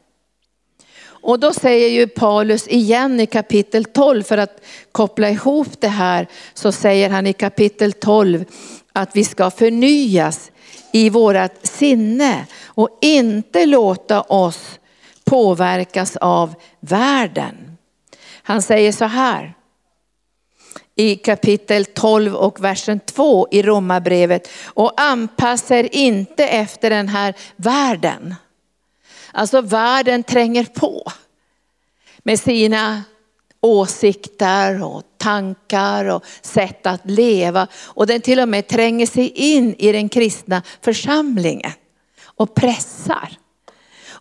Och 1.05 1.39
då 1.39 1.53
säger 1.53 1.89
ju 1.89 2.07
Paulus 2.07 2.67
igen 2.67 3.19
i 3.19 3.25
kapitel 3.25 3.85
12 3.85 4.23
för 4.23 4.37
att 4.37 4.61
koppla 4.91 5.29
ihop 5.29 5.81
det 5.81 5.87
här 5.87 6.27
så 6.53 6.71
säger 6.71 7.09
han 7.09 7.27
i 7.27 7.33
kapitel 7.33 7.93
12 7.93 8.45
att 8.93 9.15
vi 9.15 9.23
ska 9.23 9.51
förnyas 9.51 10.51
i 10.91 11.09
vårat 11.09 11.67
sinne 11.67 12.45
och 12.65 12.97
inte 13.01 13.65
låta 13.65 14.21
oss 14.21 14.79
påverkas 15.33 16.17
av 16.17 16.55
världen. 16.79 17.77
Han 18.43 18.61
säger 18.61 18.91
så 18.91 19.05
här 19.05 19.53
i 20.95 21.15
kapitel 21.15 21.85
12 21.85 22.35
och 22.35 22.63
versen 22.63 22.99
2 22.99 23.47
i 23.51 23.61
Romarbrevet 23.61 24.49
och 24.65 25.01
anpassa 25.01 25.77
er 25.77 25.89
inte 25.91 26.47
efter 26.47 26.89
den 26.89 27.07
här 27.07 27.33
världen. 27.55 28.35
Alltså 29.31 29.61
världen 29.61 30.23
tränger 30.23 30.63
på 30.63 31.11
med 32.23 32.39
sina 32.39 33.03
åsikter 33.61 34.83
och 34.83 35.03
tankar 35.17 36.05
och 36.05 36.25
sätt 36.41 36.85
att 36.85 37.01
leva. 37.09 37.67
Och 37.75 38.07
den 38.07 38.21
till 38.21 38.39
och 38.39 38.49
med 38.49 38.67
tränger 38.67 39.05
sig 39.05 39.29
in 39.29 39.75
i 39.77 39.91
den 39.91 40.09
kristna 40.09 40.61
församlingen 40.81 41.71
och 42.23 42.55
pressar. 42.55 43.37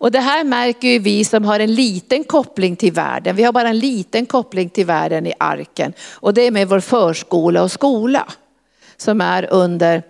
Och 0.02 0.10
det 0.10 0.20
här 0.20 0.44
märker 0.44 0.88
ju 0.88 0.98
vi 0.98 1.24
som 1.24 1.44
har 1.44 1.60
en 1.60 1.74
liten 1.74 2.24
koppling 2.24 2.76
till 2.76 2.92
världen. 2.92 3.36
Vi 3.36 3.42
har 3.42 3.52
bara 3.52 3.68
en 3.68 3.78
liten 3.78 4.26
koppling 4.26 4.70
till 4.70 4.86
världen 4.86 5.26
i 5.26 5.32
arken. 5.38 5.92
Och 6.10 6.34
det 6.34 6.42
är 6.42 6.50
med 6.50 6.68
vår 6.68 6.80
förskola 6.80 7.62
och 7.62 7.72
skola. 7.72 8.32
Som 8.96 9.20
är 9.20 9.52
under 9.52 10.02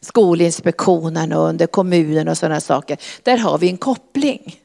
Skolinspektionen 0.00 1.32
och 1.32 1.48
under 1.48 1.66
kommunen 1.66 2.28
och 2.28 2.38
sådana 2.38 2.60
saker. 2.60 2.98
Där 3.22 3.36
har 3.36 3.58
vi 3.58 3.68
en 3.68 3.76
koppling. 3.76 4.56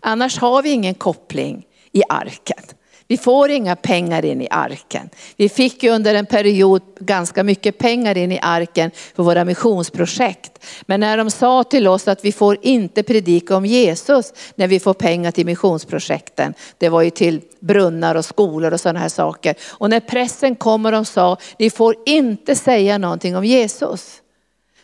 Annars 0.00 0.38
har 0.38 0.62
vi 0.62 0.70
ingen 0.70 0.94
koppling 0.94 1.66
i 1.92 2.02
arken. 2.08 2.62
Vi 3.10 3.16
får 3.16 3.50
inga 3.50 3.76
pengar 3.76 4.24
in 4.24 4.40
i 4.40 4.48
arken. 4.50 5.10
Vi 5.36 5.48
fick 5.48 5.82
ju 5.82 5.90
under 5.90 6.14
en 6.14 6.26
period 6.26 6.82
ganska 7.00 7.42
mycket 7.44 7.78
pengar 7.78 8.18
in 8.18 8.32
i 8.32 8.38
arken 8.42 8.90
för 9.14 9.22
våra 9.22 9.44
missionsprojekt. 9.44 10.64
Men 10.82 11.00
när 11.00 11.16
de 11.16 11.30
sa 11.30 11.64
till 11.64 11.88
oss 11.88 12.08
att 12.08 12.24
vi 12.24 12.32
får 12.32 12.58
inte 12.62 13.02
predika 13.02 13.56
om 13.56 13.66
Jesus 13.66 14.32
när 14.54 14.68
vi 14.68 14.80
får 14.80 14.94
pengar 14.94 15.30
till 15.30 15.46
missionsprojekten. 15.46 16.54
Det 16.78 16.88
var 16.88 17.02
ju 17.02 17.10
till 17.10 17.40
brunnar 17.60 18.14
och 18.14 18.24
skolor 18.24 18.72
och 18.72 18.80
sådana 18.80 18.98
här 18.98 19.08
saker. 19.08 19.54
Och 19.68 19.90
när 19.90 20.00
pressen 20.00 20.56
kom 20.56 20.86
och 20.86 20.92
de 20.92 21.04
sa, 21.04 21.36
ni 21.58 21.70
får 21.70 21.96
inte 22.06 22.56
säga 22.56 22.98
någonting 22.98 23.36
om 23.36 23.44
Jesus. 23.44 24.22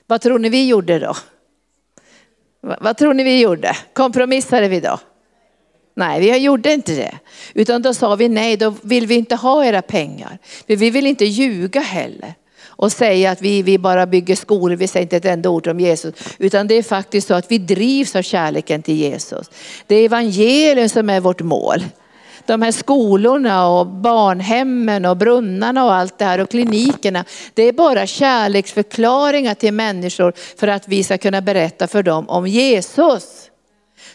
Vad 0.07 0.21
tror 0.21 0.39
ni 0.39 0.49
vi 0.49 0.69
gjorde 0.69 0.99
då? 0.99 1.15
Vad 2.81 2.97
tror 2.97 3.15
ni 3.15 3.25
vi 3.25 3.41
gjorde? 3.41 3.77
Kompromissade 3.93 4.69
vi 4.69 4.81
då? 4.81 4.99
Nej, 5.99 6.21
vi 6.21 6.37
gjorde 6.37 6.73
inte 6.73 6.93
det. 6.93 7.19
Utan 7.55 7.83
då 7.83 7.95
sa 7.95 8.15
vi 8.15 8.29
nej, 8.29 8.57
då 8.57 8.75
vill 8.83 9.07
vi 9.07 9.15
inte 9.15 9.35
ha 9.35 9.65
era 9.65 9.83
pengar. 9.83 10.39
För 10.67 10.77
vi 10.77 10.91
vill 10.91 11.07
inte 11.07 11.25
ljuga 11.25 11.81
heller. 11.81 12.35
Och 12.67 12.93
säga 12.93 13.31
att 13.31 13.43
vi, 13.43 13.63
vi 13.63 13.79
bara 13.79 14.07
bygger 14.07 14.37
skolor, 14.37 14.77
vi 14.77 14.89
säger 14.89 15.03
inte 15.03 15.17
ett 15.17 15.25
enda 15.25 15.51
ord 15.51 15.67
om 15.67 15.81
Jesus. 15.81 16.15
Utan 16.39 16.67
det 16.69 16.75
är 16.75 16.83
faktiskt 16.83 17.29
så 17.29 17.35
att 17.35 17.51
vi 17.51 17.59
drivs 17.59 18.17
av 18.17 18.23
kärleken 18.23 18.83
till 18.83 18.97
Jesus. 18.97 19.51
Det 19.87 19.95
är 19.95 20.05
evangelium 20.05 20.89
som 20.89 21.11
är 21.11 21.21
vårt 21.21 21.43
mål. 21.43 21.85
De 22.47 22.63
här 22.63 22.73
skolorna 22.73 23.69
och 23.69 23.87
barnhemmen 23.87 25.05
och 25.05 25.17
brunnarna 25.17 25.85
och 25.85 25.95
allt 25.95 26.19
det 26.19 26.25
här 26.25 26.39
och 26.39 26.51
klinikerna. 26.51 27.25
Det 27.55 27.63
är 27.63 27.73
bara 27.73 28.07
kärleksförklaringar 28.07 29.55
till 29.55 29.75
människor 29.75 30.33
för 30.57 30.69
att 30.69 30.89
vi 30.89 31.05
ska 31.05 31.19
kunna 31.19 31.41
berätta 31.41 31.87
för 31.87 32.03
dem 32.03 32.29
om 32.29 32.47
Jesus. 32.47 33.51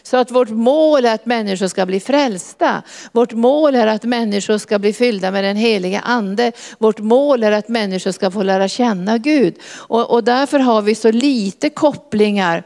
Så 0.02 0.16
att 0.16 0.30
vårt 0.30 0.50
mål 0.50 1.04
är 1.04 1.14
att 1.14 1.26
människor 1.26 1.66
ska 1.66 1.86
bli 1.86 2.00
frälsta. 2.00 2.82
Vårt 3.12 3.32
mål 3.32 3.74
är 3.74 3.86
att 3.86 4.04
människor 4.04 4.58
ska 4.58 4.78
bli 4.78 4.92
fyllda 4.92 5.30
med 5.30 5.44
den 5.44 5.56
heliga 5.56 6.00
ande. 6.00 6.52
Vårt 6.78 6.98
mål 6.98 7.42
är 7.42 7.52
att 7.52 7.68
människor 7.68 8.12
ska 8.12 8.30
få 8.30 8.42
lära 8.42 8.68
känna 8.68 9.18
Gud. 9.18 9.54
Och, 9.76 10.10
och 10.10 10.24
därför 10.24 10.58
har 10.58 10.82
vi 10.82 10.94
så 10.94 11.10
lite 11.10 11.70
kopplingar 11.70 12.62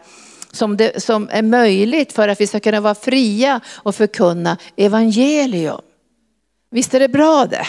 som, 0.52 0.76
det, 0.76 1.02
som 1.02 1.28
är 1.32 1.42
möjligt 1.42 2.12
för 2.12 2.28
att 2.28 2.40
vi 2.40 2.46
ska 2.46 2.60
kunna 2.60 2.80
vara 2.80 2.94
fria 2.94 3.60
och 3.68 3.94
förkunna 3.94 4.56
evangelium. 4.76 5.80
Visst 6.70 6.94
är 6.94 7.00
det 7.00 7.08
bra 7.08 7.46
det? 7.46 7.66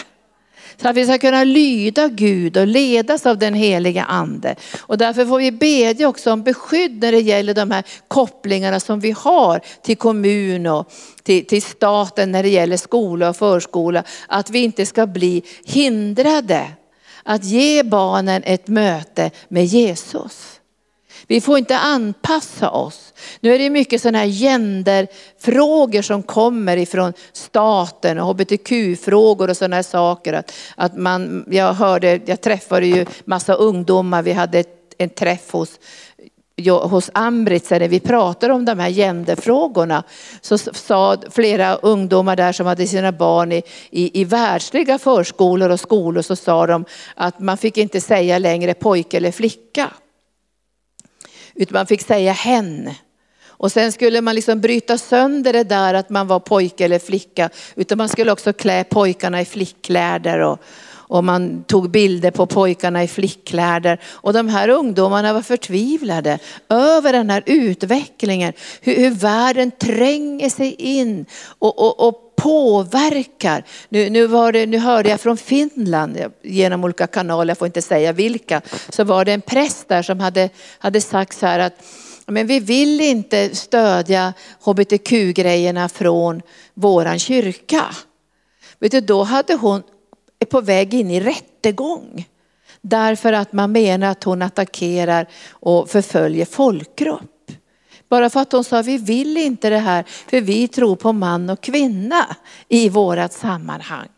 Så 0.82 0.88
att 0.88 0.96
vi 0.96 1.04
ska 1.04 1.18
kunna 1.18 1.44
lyda 1.44 2.08
Gud 2.08 2.56
och 2.56 2.66
ledas 2.66 3.26
av 3.26 3.38
den 3.38 3.54
heliga 3.54 4.04
ande. 4.04 4.56
Och 4.80 4.98
därför 4.98 5.26
får 5.26 5.38
vi 5.38 5.52
bedja 5.52 6.08
också 6.08 6.32
om 6.32 6.42
beskydd 6.42 7.00
när 7.00 7.12
det 7.12 7.20
gäller 7.20 7.54
de 7.54 7.70
här 7.70 7.84
kopplingarna 8.08 8.80
som 8.80 9.00
vi 9.00 9.10
har 9.10 9.60
till 9.82 9.96
kommun 9.96 10.66
och 10.66 10.90
till, 11.22 11.46
till 11.46 11.62
staten 11.62 12.32
när 12.32 12.42
det 12.42 12.48
gäller 12.48 12.76
skola 12.76 13.28
och 13.28 13.36
förskola. 13.36 14.04
Att 14.26 14.50
vi 14.50 14.58
inte 14.58 14.86
ska 14.86 15.06
bli 15.06 15.42
hindrade 15.64 16.66
att 17.22 17.44
ge 17.44 17.82
barnen 17.82 18.42
ett 18.44 18.68
möte 18.68 19.30
med 19.48 19.64
Jesus. 19.64 20.57
Vi 21.30 21.40
får 21.40 21.58
inte 21.58 21.78
anpassa 21.78 22.70
oss. 22.70 23.12
Nu 23.40 23.54
är 23.54 23.58
det 23.58 23.70
mycket 23.70 24.02
sådana 24.02 24.18
här 24.18 24.28
genderfrågor 24.28 26.02
som 26.02 26.22
kommer 26.22 26.76
ifrån 26.76 27.12
staten 27.32 28.18
och 28.18 28.26
hbtq-frågor 28.26 29.50
och 29.50 29.56
sådana 29.56 29.76
här 29.76 29.82
saker. 29.82 30.32
Att, 30.32 30.52
att 30.76 30.96
man, 30.96 31.44
jag 31.50 31.72
hörde, 31.72 32.20
jag 32.24 32.40
träffade 32.40 32.86
ju 32.86 33.06
massa 33.24 33.54
ungdomar, 33.54 34.22
vi 34.22 34.32
hade 34.32 34.58
ett, 34.58 34.94
en 34.98 35.08
träff 35.08 35.52
hos 35.52 35.78
hos 36.66 37.10
Ambritz 37.14 37.70
när 37.70 37.88
vi 37.88 38.00
pratade 38.00 38.54
om 38.54 38.64
de 38.64 38.78
här 38.78 38.90
genderfrågorna 38.90 40.02
så 40.40 40.58
sa 40.58 41.16
flera 41.30 41.74
ungdomar 41.74 42.36
där 42.36 42.52
som 42.52 42.66
hade 42.66 42.86
sina 42.86 43.12
barn 43.12 43.52
i, 43.52 43.62
i, 43.90 44.20
i 44.20 44.24
världsliga 44.24 44.98
förskolor 44.98 45.70
och 45.70 45.80
skolor 45.80 46.22
så 46.22 46.36
sa 46.36 46.66
de 46.66 46.84
att 47.14 47.40
man 47.40 47.58
fick 47.58 47.76
inte 47.76 48.00
säga 48.00 48.38
längre 48.38 48.74
pojke 48.74 49.16
eller 49.16 49.32
flicka. 49.32 49.90
Utan 51.58 51.72
man 51.72 51.86
fick 51.86 52.02
säga 52.02 52.32
hen. 52.32 52.90
Och 53.46 53.72
sen 53.72 53.92
skulle 53.92 54.20
man 54.20 54.34
liksom 54.34 54.60
bryta 54.60 54.98
sönder 54.98 55.52
det 55.52 55.64
där 55.64 55.94
att 55.94 56.10
man 56.10 56.26
var 56.26 56.40
pojke 56.40 56.84
eller 56.84 56.98
flicka. 56.98 57.50
Utan 57.74 57.98
man 57.98 58.08
skulle 58.08 58.32
också 58.32 58.52
klä 58.52 58.84
pojkarna 58.84 59.40
i 59.40 59.44
flickkläder 59.44 60.38
och, 60.38 60.58
och 60.88 61.24
man 61.24 61.64
tog 61.64 61.90
bilder 61.90 62.30
på 62.30 62.46
pojkarna 62.46 63.02
i 63.04 63.08
flickkläder. 63.08 64.00
Och 64.04 64.32
de 64.32 64.48
här 64.48 64.68
ungdomarna 64.68 65.32
var 65.32 65.42
förtvivlade 65.42 66.38
över 66.68 67.12
den 67.12 67.30
här 67.30 67.42
utvecklingen. 67.46 68.52
Hur, 68.80 68.96
hur 68.96 69.10
världen 69.10 69.70
tränger 69.70 70.50
sig 70.50 70.74
in 70.74 71.26
och, 71.58 71.78
och, 71.78 72.08
och 72.08 72.27
påverkar. 72.38 73.64
Nu, 73.88 74.10
nu, 74.10 74.26
var 74.26 74.52
det, 74.52 74.66
nu 74.66 74.78
hörde 74.78 75.08
jag 75.08 75.20
från 75.20 75.36
Finland 75.36 76.18
genom 76.42 76.84
olika 76.84 77.06
kanaler, 77.06 77.50
jag 77.50 77.58
får 77.58 77.66
inte 77.66 77.82
säga 77.82 78.12
vilka, 78.12 78.60
så 78.88 79.04
var 79.04 79.24
det 79.24 79.32
en 79.32 79.40
präst 79.40 79.88
där 79.88 80.02
som 80.02 80.20
hade, 80.20 80.50
hade 80.78 81.00
sagt 81.00 81.38
så 81.38 81.46
här 81.46 81.58
att 81.58 81.74
men 82.30 82.46
vi 82.46 82.60
vill 82.60 83.00
inte 83.00 83.56
stödja 83.56 84.32
hbtq-grejerna 84.60 85.88
från 85.88 86.42
våran 86.74 87.18
kyrka. 87.18 87.84
Vet 88.78 88.92
du, 88.92 89.00
då 89.00 89.22
hade 89.22 89.54
hon 89.54 89.82
är 90.38 90.46
på 90.46 90.60
väg 90.60 90.94
in 90.94 91.10
i 91.10 91.20
rättegång. 91.20 92.28
Därför 92.80 93.32
att 93.32 93.52
man 93.52 93.72
menar 93.72 94.10
att 94.10 94.24
hon 94.24 94.42
attackerar 94.42 95.26
och 95.50 95.90
förföljer 95.90 96.44
folkgrupp. 96.44 97.37
Bara 98.08 98.30
för 98.30 98.40
att 98.40 98.52
hon 98.52 98.64
sa 98.64 98.82
vi 98.82 98.98
vill 98.98 99.36
inte 99.36 99.70
det 99.70 99.78
här 99.78 100.04
för 100.26 100.40
vi 100.40 100.68
tror 100.68 100.96
på 100.96 101.12
man 101.12 101.50
och 101.50 101.60
kvinna 101.60 102.36
i 102.68 102.88
vårat 102.88 103.32
sammanhang. 103.32 104.08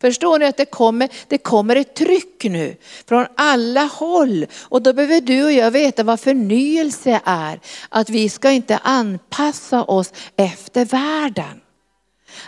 Förstår 0.00 0.38
ni 0.38 0.44
att 0.44 0.56
det 0.56 0.64
kommer, 0.64 1.08
det 1.28 1.38
kommer 1.38 1.76
ett 1.76 1.94
tryck 1.94 2.44
nu 2.44 2.76
från 3.08 3.26
alla 3.36 3.84
håll. 3.84 4.46
Och 4.62 4.82
då 4.82 4.92
behöver 4.92 5.20
du 5.20 5.44
och 5.44 5.52
jag 5.52 5.70
veta 5.70 6.02
vad 6.02 6.20
förnyelse 6.20 7.20
är. 7.24 7.60
Att 7.88 8.10
vi 8.10 8.28
ska 8.28 8.50
inte 8.50 8.78
anpassa 8.82 9.84
oss 9.84 10.12
efter 10.36 10.84
världen. 10.84 11.61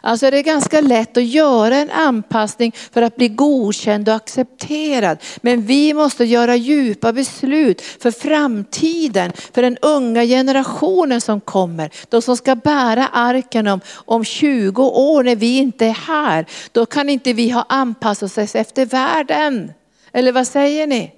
Alltså 0.00 0.30
det 0.30 0.38
är 0.38 0.42
ganska 0.42 0.80
lätt 0.80 1.16
att 1.16 1.24
göra 1.24 1.76
en 1.76 1.90
anpassning 1.90 2.72
för 2.92 3.02
att 3.02 3.16
bli 3.16 3.28
godkänd 3.28 4.08
och 4.08 4.14
accepterad. 4.14 5.18
Men 5.42 5.66
vi 5.66 5.94
måste 5.94 6.24
göra 6.24 6.56
djupa 6.56 7.12
beslut 7.12 7.82
för 7.82 8.10
framtiden, 8.10 9.32
för 9.54 9.62
den 9.62 9.76
unga 9.82 10.24
generationen 10.24 11.20
som 11.20 11.40
kommer. 11.40 11.90
De 12.08 12.22
som 12.22 12.36
ska 12.36 12.54
bära 12.54 13.06
arken 13.06 13.66
om, 13.66 13.80
om 13.94 14.24
20 14.24 14.82
år 14.82 15.22
när 15.22 15.36
vi 15.36 15.58
inte 15.58 15.86
är 15.86 16.06
här. 16.06 16.46
Då 16.72 16.86
kan 16.86 17.08
inte 17.08 17.32
vi 17.32 17.50
ha 17.50 17.66
anpassat 17.68 18.38
oss 18.38 18.54
efter 18.54 18.86
världen. 18.86 19.72
Eller 20.12 20.32
vad 20.32 20.46
säger 20.46 20.86
ni? 20.86 21.12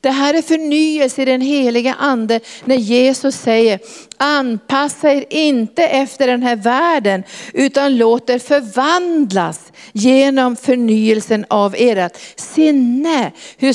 Det 0.00 0.10
här 0.10 0.34
är 0.34 0.42
förnyelse 0.42 1.22
i 1.22 1.24
den 1.24 1.40
heliga 1.40 1.94
ande 1.94 2.40
när 2.64 2.76
Jesus 2.76 3.36
säger 3.36 3.80
anpassa 4.16 5.12
er 5.12 5.24
inte 5.30 5.86
efter 5.86 6.26
den 6.26 6.42
här 6.42 6.56
världen 6.56 7.22
utan 7.52 7.96
låt 7.96 8.30
er 8.30 8.38
förvandlas 8.38 9.72
genom 9.92 10.56
förnyelsen 10.56 11.44
av 11.48 11.74
ert 11.78 12.16
sinne. 12.36 13.32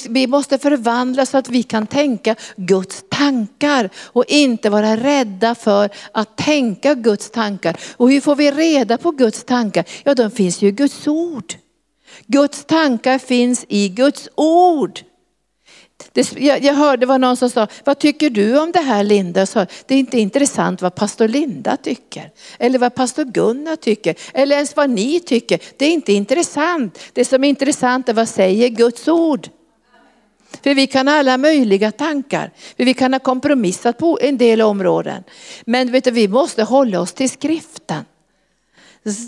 Vi 0.09 0.27
måste 0.27 0.57
förvandlas 0.57 1.29
så 1.29 1.37
att 1.37 1.49
vi 1.49 1.63
kan 1.63 1.87
tänka 1.87 2.35
Guds 2.55 3.03
tankar 3.09 3.89
och 3.97 4.25
inte 4.27 4.69
vara 4.69 4.97
rädda 4.97 5.55
för 5.55 5.89
att 6.11 6.37
tänka 6.37 6.93
Guds 6.93 7.31
tankar. 7.31 7.77
Och 7.97 8.11
hur 8.11 8.21
får 8.21 8.35
vi 8.35 8.51
reda 8.51 8.97
på 8.97 9.11
Guds 9.11 9.43
tankar? 9.43 9.85
Ja, 10.03 10.15
de 10.15 10.31
finns 10.31 10.61
ju 10.61 10.67
i 10.67 10.71
Guds 10.71 11.07
ord. 11.07 11.53
Guds 12.27 12.65
tankar 12.65 13.17
finns 13.17 13.65
i 13.67 13.89
Guds 13.89 14.29
ord. 14.35 14.99
Det, 16.11 16.31
jag, 16.37 16.63
jag, 16.63 16.73
hörde 16.73 17.05
var 17.05 17.19
någon 17.19 17.37
som 17.37 17.49
sa, 17.49 17.67
vad 17.83 17.99
tycker 17.99 18.29
du 18.29 18.59
om 18.59 18.71
det 18.71 18.79
här 18.79 19.03
Linda? 19.03 19.45
Så, 19.45 19.65
det 19.85 19.95
är 19.95 19.99
inte 19.99 20.19
intressant 20.19 20.81
vad 20.81 20.95
pastor 20.95 21.27
Linda 21.27 21.77
tycker. 21.77 22.29
Eller 22.59 22.79
vad 22.79 22.95
pastor 22.95 23.25
Gunnar 23.25 23.75
tycker. 23.75 24.15
Eller 24.33 24.55
ens 24.55 24.75
vad 24.75 24.89
ni 24.89 25.19
tycker. 25.19 25.59
Det 25.77 25.85
är 25.85 25.91
inte 25.91 26.13
intressant. 26.13 26.99
Det 27.13 27.25
som 27.25 27.43
är 27.43 27.49
intressant 27.49 28.09
är 28.09 28.13
vad 28.13 28.29
säger 28.29 28.69
Guds 28.69 29.07
ord. 29.07 29.49
För 30.63 30.75
vi 30.75 30.87
kan 30.87 31.07
ha 31.07 31.15
alla 31.15 31.37
möjliga 31.37 31.91
tankar. 31.91 32.51
För 32.77 32.85
vi 32.85 32.93
kan 32.93 33.13
ha 33.13 33.19
kompromissat 33.19 33.97
på 33.97 34.19
en 34.21 34.37
del 34.37 34.61
områden. 34.61 35.23
Men 35.65 35.91
vet 35.91 36.03
du, 36.03 36.11
vi 36.11 36.27
måste 36.27 36.63
hålla 36.63 36.99
oss 37.01 37.13
till 37.13 37.29
skriften. 37.29 38.05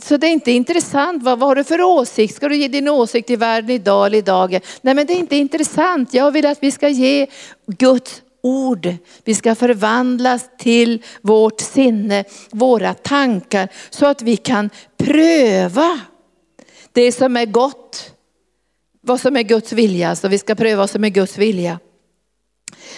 Så 0.04 0.18
det 0.18 0.28
är 0.28 0.32
inte 0.32 0.52
intressant, 0.52 1.24
vad, 1.24 1.40
vad 1.40 1.50
har 1.50 1.56
du 1.56 1.64
för 1.64 1.82
åsikt? 1.82 2.36
Ska 2.36 2.50
du 2.50 2.56
ge 2.56 2.68
din 2.68 2.90
åsikt 2.90 3.30
i 3.30 3.36
världen 3.36 3.70
idag 3.70 4.06
eller 4.06 4.18
idag? 4.18 4.60
Nej 4.82 4.94
men 4.94 5.06
det 5.06 5.14
är 5.14 5.18
inte 5.18 5.36
intressant. 5.36 6.14
Jag 6.14 6.32
vill 6.32 6.46
att 6.46 6.64
vi 6.64 6.72
ska 6.72 6.90
ge 6.90 7.28
Guds 7.68 8.22
ord. 8.44 8.96
Vi 9.24 9.36
ska 9.36 9.56
förvandlas 9.56 10.50
till 10.58 11.04
vårt 11.22 11.62
sinne, 11.62 12.24
våra 12.52 12.94
tankar 12.94 13.70
så 13.90 14.06
att 14.06 14.22
vi 14.22 14.38
kan 14.38 14.70
pröva 14.98 16.00
det 16.92 17.12
som 17.12 17.38
är 17.38 17.46
gott. 17.46 18.10
Vad 19.02 19.20
som 19.20 19.38
är 19.38 19.44
Guds 19.44 19.72
vilja, 19.72 20.16
så 20.16 20.28
vi 20.28 20.38
ska 20.38 20.56
pröva 20.56 20.82
vad 20.82 20.90
som 20.90 21.04
är 21.04 21.10
Guds 21.10 21.38
vilja. 21.38 21.80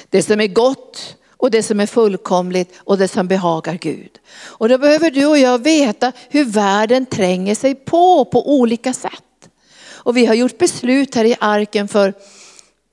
Det 0.09 0.23
som 0.23 0.41
är 0.41 0.47
gott 0.47 1.17
och 1.45 1.51
det 1.51 1.63
som 1.63 1.79
är 1.79 1.85
fullkomligt 1.85 2.73
och 2.77 2.97
det 2.97 3.07
som 3.07 3.27
behagar 3.27 3.73
Gud. 3.73 4.11
Och 4.35 4.69
då 4.69 4.77
behöver 4.77 5.11
du 5.11 5.25
och 5.25 5.37
jag 5.37 5.63
veta 5.63 6.11
hur 6.29 6.45
världen 6.45 7.05
tränger 7.05 7.55
sig 7.55 7.75
på 7.75 8.25
på 8.25 8.59
olika 8.59 8.93
sätt. 8.93 9.49
Och 9.93 10.17
vi 10.17 10.25
har 10.25 10.35
gjort 10.35 10.57
beslut 10.57 11.15
här 11.15 11.25
i 11.25 11.35
arken 11.39 11.87
för 11.87 12.13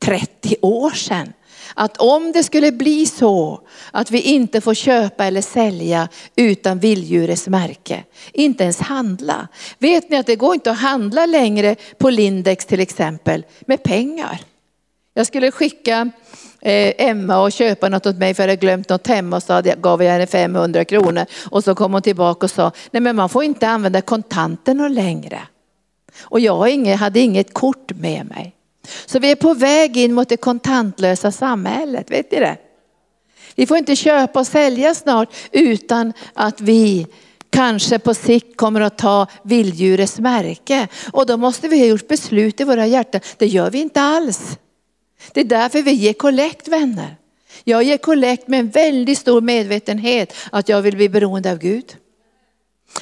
30 0.03 0.57
år 0.63 0.91
sedan. 0.91 1.33
Att 1.75 1.97
om 1.97 2.33
det 2.33 2.43
skulle 2.43 2.73
bli 2.73 3.07
så 3.07 3.61
att 3.91 4.11
vi 4.11 4.21
inte 4.21 4.61
får 4.61 4.75
köpa 4.75 5.25
eller 5.25 5.43
sälja 5.43 6.09
utan 6.37 6.79
vilddjurets 6.79 7.49
märke, 7.49 8.05
inte 8.33 8.63
ens 8.63 8.81
handla. 8.81 9.49
Vet 9.79 10.11
ni 10.11 10.17
att 10.17 10.27
det 10.27 10.37
går 10.37 10.55
inte 10.55 10.71
att 10.71 10.79
handla 10.79 11.27
längre 11.27 11.77
på 11.99 12.11
Lindex 12.11 12.67
till 12.67 12.81
exempel 12.81 13.45
med 13.67 13.83
pengar. 13.83 14.41
Jag 15.15 15.27
skulle 15.27 15.51
skicka 15.51 16.11
eh, 16.61 16.95
Emma 16.99 17.43
och 17.43 17.53
köpa 17.53 17.89
något 17.89 18.07
åt 18.07 18.17
mig 18.17 18.35
för 18.35 18.43
jag 18.43 18.49
hade 18.49 18.61
glömt 18.61 18.89
något 18.89 19.07
hemma 19.07 19.37
och 19.37 19.43
så 19.43 19.63
gav 19.81 20.03
jag 20.03 20.13
henne 20.13 20.27
500 20.27 20.85
kronor. 20.85 21.25
Och 21.51 21.65
så 21.65 21.75
kom 21.75 21.93
hon 21.93 22.03
tillbaka 22.03 22.47
och 22.47 22.51
sa, 22.51 22.73
nej 22.91 23.01
men 23.01 23.17
man 23.17 23.29
får 23.29 23.45
inte 23.45 23.69
använda 23.69 24.01
kontanterna 24.01 24.89
längre. 24.89 25.41
Och 26.21 26.41
jag 26.41 26.87
hade 26.87 27.21
inget 27.21 27.55
kort 27.55 27.93
med 27.97 28.27
mig. 28.27 28.55
Så 29.07 29.19
vi 29.19 29.31
är 29.31 29.37
på 29.37 29.55
väg 29.55 29.97
in 29.97 30.15
mot 30.15 30.29
det 30.29 30.37
kontantlösa 30.37 31.33
samhället, 31.33 32.11
vet 32.11 32.33
ni 32.33 32.41
det? 32.41 32.57
Vi 33.55 33.67
får 33.67 33.77
inte 33.77 33.97
köpa 33.97 34.41
och 34.41 34.47
sälja 34.47 34.95
snart 34.95 35.35
utan 35.53 36.13
att 36.35 36.61
vi 36.61 37.07
kanske 37.51 37.99
på 37.99 38.15
sikt 38.15 38.57
kommer 38.57 38.81
att 38.81 38.99
ta 38.99 39.27
vilddjurets 39.43 40.19
märke. 40.19 40.89
Och 41.13 41.27
då 41.27 41.37
måste 41.37 41.69
vi 41.69 41.79
ha 41.79 41.87
gjort 41.87 42.09
beslut 42.09 42.61
i 42.61 42.65
våra 42.65 42.87
hjärtan. 42.87 43.21
Det 43.39 43.47
gör 43.47 43.71
vi 43.71 43.81
inte 43.81 44.01
alls. 44.01 44.59
Det 45.33 45.41
är 45.41 45.45
därför 45.45 45.83
vi 45.83 45.93
ger 45.93 46.13
kollekt 46.13 46.69
vänner. 46.69 47.17
Jag 47.65 47.83
ger 47.83 47.97
kollekt 47.97 48.49
med 48.49 48.61
en 48.61 48.71
väldigt 48.71 49.19
stor 49.19 49.41
medvetenhet 49.41 50.35
att 50.53 50.69
jag 50.69 50.83
vill 50.83 50.97
bli 50.97 51.09
beroende 51.09 51.53
av 51.53 51.59
Gud. 51.59 51.97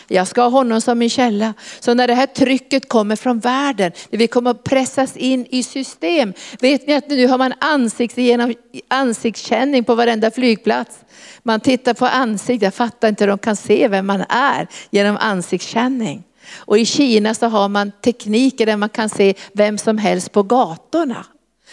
Jag 0.09 0.29
ska 0.29 0.43
ha 0.43 0.49
honom 0.49 0.81
som 0.81 0.99
min 0.99 1.11
källa. 1.11 1.55
Så 1.81 1.95
när 1.95 2.07
det 2.07 2.15
här 2.15 2.27
trycket 2.27 2.89
kommer 2.89 3.17
från 3.17 3.39
världen, 3.39 3.93
när 4.11 4.19
vi 4.19 4.27
kommer 4.27 4.51
att 4.51 4.65
pressas 4.65 5.17
in 5.17 5.47
i 5.51 5.63
system. 5.63 6.33
Vet 6.61 6.87
ni 6.87 6.95
att 6.95 7.09
nu 7.09 7.27
har 7.27 7.39
man 7.39 7.55
ansikts 7.59 8.19
genom 8.19 8.55
ansiktskänning 8.89 9.85
på 9.85 9.95
varenda 9.95 10.31
flygplats. 10.31 10.99
Man 11.43 11.61
tittar 11.61 11.95
på 11.95 12.07
ansiktet, 12.07 12.63
jag 12.63 12.75
fattar 12.75 13.09
inte 13.09 13.25
hur 13.25 13.29
de 13.29 13.39
kan 13.39 13.57
se 13.57 13.89
vem 13.89 14.07
man 14.07 14.25
är 14.29 14.69
genom 14.91 15.17
ansiktskänning. 15.17 16.23
Och 16.57 16.79
i 16.79 16.87
Kina 16.87 17.35
så 17.35 17.47
har 17.47 17.69
man 17.69 17.93
tekniker 18.05 18.67
där 18.67 18.77
man 18.77 18.89
kan 18.89 19.09
se 19.09 19.35
vem 19.53 19.79
som 19.79 19.99
helst 19.99 20.33
på 20.33 20.43
gatorna. 20.43 21.27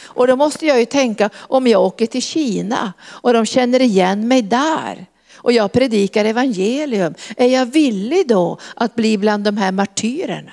Och 0.03 0.27
då 0.27 0.35
måste 0.35 0.65
jag 0.65 0.79
ju 0.79 0.85
tänka, 0.85 1.29
om 1.37 1.67
jag 1.67 1.81
åker 1.81 2.05
till 2.05 2.21
Kina 2.21 2.93
och 3.03 3.33
de 3.33 3.45
känner 3.45 3.81
igen 3.81 4.27
mig 4.27 4.41
där 4.41 5.05
och 5.35 5.51
jag 5.51 5.71
predikar 5.71 6.25
evangelium, 6.25 7.13
är 7.37 7.47
jag 7.47 7.65
villig 7.65 8.27
då 8.27 8.57
att 8.75 8.95
bli 8.95 9.17
bland 9.17 9.43
de 9.43 9.57
här 9.57 9.71
martyrerna? 9.71 10.51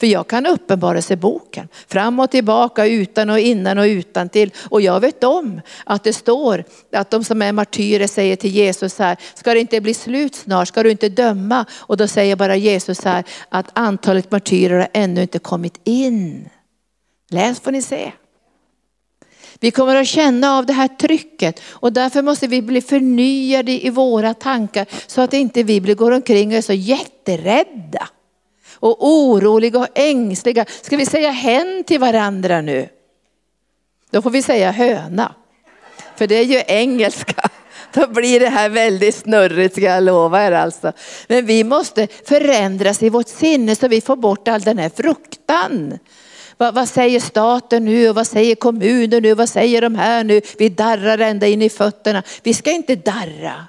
För 0.00 0.06
jag 0.06 0.28
kan 0.28 0.46
uppenbara 0.46 1.02
sig 1.02 1.16
boken, 1.16 1.68
fram 1.88 2.20
och 2.20 2.30
tillbaka, 2.30 2.86
utan 2.86 3.30
och 3.30 3.38
innan 3.38 3.78
och 3.78 3.84
utan 3.84 4.28
till. 4.28 4.50
Och 4.70 4.80
jag 4.80 5.00
vet 5.00 5.24
om 5.24 5.60
att 5.84 6.04
det 6.04 6.12
står 6.12 6.64
att 6.92 7.10
de 7.10 7.24
som 7.24 7.42
är 7.42 7.52
martyrer 7.52 8.06
säger 8.06 8.36
till 8.36 8.50
Jesus 8.50 8.98
här, 8.98 9.16
ska 9.34 9.54
det 9.54 9.60
inte 9.60 9.80
bli 9.80 9.94
slut 9.94 10.34
snart, 10.34 10.68
ska 10.68 10.82
du 10.82 10.90
inte 10.90 11.08
döma? 11.08 11.64
Och 11.78 11.96
då 11.96 12.08
säger 12.08 12.36
bara 12.36 12.56
Jesus 12.56 13.04
här 13.04 13.24
att 13.48 13.66
antalet 13.72 14.30
martyrer 14.30 14.78
har 14.78 14.88
ännu 14.92 15.22
inte 15.22 15.38
kommit 15.38 15.80
in. 15.84 16.48
Läs 17.30 17.60
får 17.60 17.70
ni 17.72 17.82
se. 17.82 18.12
Vi 19.60 19.70
kommer 19.70 19.96
att 19.96 20.06
känna 20.06 20.58
av 20.58 20.66
det 20.66 20.72
här 20.72 20.88
trycket 20.88 21.60
och 21.66 21.92
därför 21.92 22.22
måste 22.22 22.46
vi 22.46 22.62
bli 22.62 22.80
förnyade 22.80 23.86
i 23.86 23.90
våra 23.90 24.34
tankar 24.34 24.86
så 25.06 25.20
att 25.20 25.32
inte 25.34 25.62
vi 25.62 25.78
går 25.78 26.10
omkring 26.10 26.48
och 26.48 26.56
är 26.56 26.62
så 26.62 26.72
jätterädda 26.72 28.08
och 28.74 29.08
oroliga 29.08 29.78
och 29.78 29.88
ängsliga. 29.94 30.64
Ska 30.82 30.96
vi 30.96 31.06
säga 31.06 31.30
hen 31.30 31.84
till 31.86 32.00
varandra 32.00 32.60
nu? 32.60 32.88
Då 34.10 34.22
får 34.22 34.30
vi 34.30 34.42
säga 34.42 34.70
höna. 34.70 35.34
För 36.16 36.26
det 36.26 36.34
är 36.34 36.44
ju 36.44 36.62
engelska. 36.66 37.48
Då 37.92 38.06
blir 38.06 38.40
det 38.40 38.48
här 38.48 38.68
väldigt 38.68 39.14
snurrigt 39.14 39.76
ska 39.76 39.84
jag 39.84 40.02
lova 40.02 40.46
er 40.46 40.52
alltså. 40.52 40.92
Men 41.28 41.46
vi 41.46 41.64
måste 41.64 42.08
förändras 42.28 43.02
i 43.02 43.08
vårt 43.08 43.28
sinne 43.28 43.76
så 43.76 43.88
vi 43.88 44.00
får 44.00 44.16
bort 44.16 44.48
all 44.48 44.60
den 44.60 44.78
här 44.78 44.90
fruktan. 44.96 45.98
Vad, 46.58 46.74
vad, 46.74 46.88
säger 46.88 47.20
staten 47.20 47.84
nu 47.84 48.08
och 48.08 48.14
vad 48.14 48.26
säger 48.26 48.54
kommunen 48.54 49.22
nu? 49.22 49.34
Vad 49.34 49.48
säger 49.48 49.80
de 49.80 49.94
här 49.94 50.24
nu? 50.24 50.40
Vi 50.58 50.68
darrar 50.68 51.18
ända 51.18 51.46
in 51.46 51.62
i 51.62 51.68
fötterna. 51.68 52.22
Vi 52.42 52.54
ska 52.54 52.70
inte 52.70 52.96
darra. 52.96 53.66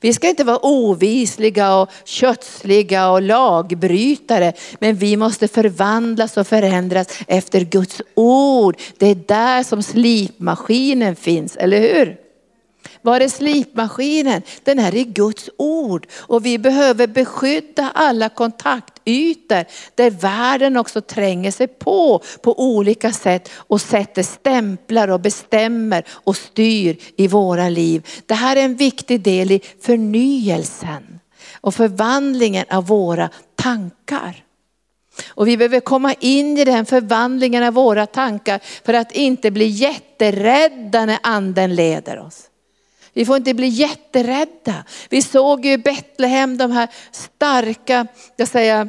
Vi 0.00 0.12
ska 0.12 0.28
inte 0.28 0.44
vara 0.44 0.58
ovisliga 0.62 1.74
och 1.74 1.90
kötsliga 2.04 3.10
och 3.10 3.22
lagbrytare. 3.22 4.52
Men 4.78 4.96
vi 4.96 5.16
måste 5.16 5.48
förvandlas 5.48 6.36
och 6.36 6.46
förändras 6.46 7.08
efter 7.26 7.60
Guds 7.60 8.02
ord. 8.14 8.76
Det 8.98 9.06
är 9.06 9.14
där 9.14 9.62
som 9.62 9.82
slipmaskinen 9.82 11.16
finns, 11.16 11.56
eller 11.56 11.80
hur? 11.80 12.29
Var 13.02 13.20
är 13.20 13.28
slipmaskinen? 13.28 14.42
Den 14.64 14.78
är 14.78 14.94
i 14.94 15.04
Guds 15.04 15.50
ord. 15.56 16.06
Och 16.16 16.46
vi 16.46 16.58
behöver 16.58 17.06
beskydda 17.06 17.90
alla 17.94 18.28
kontaktytor 18.28 19.64
där 19.94 20.10
världen 20.10 20.76
också 20.76 21.00
tränger 21.00 21.50
sig 21.50 21.68
på 21.68 22.22
på 22.42 22.60
olika 22.60 23.12
sätt 23.12 23.50
och 23.54 23.80
sätter 23.80 24.22
stämplar 24.22 25.08
och 25.08 25.20
bestämmer 25.20 26.04
och 26.10 26.36
styr 26.36 26.96
i 27.16 27.28
våra 27.28 27.68
liv. 27.68 28.06
Det 28.26 28.34
här 28.34 28.56
är 28.56 28.64
en 28.64 28.76
viktig 28.76 29.20
del 29.20 29.50
i 29.50 29.60
förnyelsen 29.80 31.20
och 31.60 31.74
förvandlingen 31.74 32.64
av 32.70 32.86
våra 32.86 33.30
tankar. 33.56 34.44
Och 35.28 35.48
vi 35.48 35.56
behöver 35.56 35.80
komma 35.80 36.14
in 36.20 36.58
i 36.58 36.64
den 36.64 36.86
förvandlingen 36.86 37.62
av 37.62 37.74
våra 37.74 38.06
tankar 38.06 38.60
för 38.84 38.94
att 38.94 39.12
inte 39.12 39.50
bli 39.50 39.66
jätterädda 39.66 41.06
när 41.06 41.18
anden 41.22 41.74
leder 41.74 42.18
oss. 42.18 42.49
Vi 43.12 43.24
får 43.24 43.36
inte 43.36 43.54
bli 43.54 43.68
jätterädda. 43.68 44.84
Vi 45.08 45.22
såg 45.22 45.64
ju 45.64 45.72
i 45.72 45.78
Betlehem 45.78 46.56
de 46.56 46.70
här 46.70 46.88
starka, 47.10 48.06
jag 48.36 48.48
säger, 48.48 48.88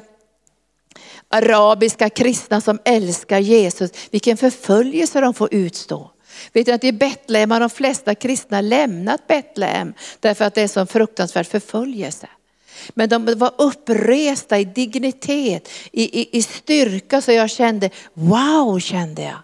arabiska 1.30 2.10
kristna 2.10 2.62
som 2.62 2.80
älskar 2.86 3.40
Jesus. 3.40 3.92
Vilken 4.12 4.38
förföljelse 4.38 5.22
de 5.22 5.34
får 5.34 5.54
utstå. 5.54 6.12
Vet 6.54 6.66
du 6.66 6.72
att 6.72 6.84
i 6.84 6.92
Betlehem 6.92 7.52
har 7.52 7.60
de 7.60 7.70
flesta 7.70 8.16
kristna 8.16 8.62
lämnat 8.62 9.28
Betlehem 9.28 9.94
därför 10.20 10.46
att 10.46 10.56
det 10.56 10.62
är 10.62 10.68
så 10.68 10.86
fruktansvärd 10.86 11.48
förföljelse. 11.48 12.28
Men 12.90 13.10
de 13.10 13.36
var 13.36 13.54
uppresta 13.58 14.60
i 14.60 14.66
dignitet, 14.66 15.70
i, 15.92 16.22
i, 16.22 16.38
i 16.38 16.42
styrka 16.42 17.22
så 17.22 17.32
jag 17.32 17.50
kände, 17.50 17.90
wow 18.14 18.80
kände 18.80 19.22
jag. 19.22 19.38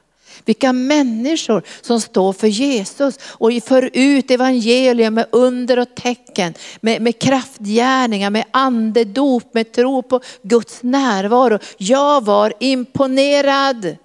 Vilka 0.47 0.73
människor 0.73 1.63
som 1.81 2.01
står 2.01 2.33
för 2.33 2.47
Jesus 2.47 3.19
och 3.23 3.51
för 3.63 3.89
ut 3.93 4.31
evangelium 4.31 5.13
med 5.13 5.25
under 5.31 5.79
och 5.79 5.95
tecken, 5.95 6.53
med, 6.81 7.01
med 7.01 7.19
kraftgärningar, 7.19 8.29
med 8.29 8.45
andedop, 8.51 9.53
med 9.53 9.71
tro 9.71 10.01
på 10.01 10.21
Guds 10.41 10.83
närvaro. 10.83 11.59
Jag 11.77 12.25
var 12.25 12.53
imponerad. 12.59 13.97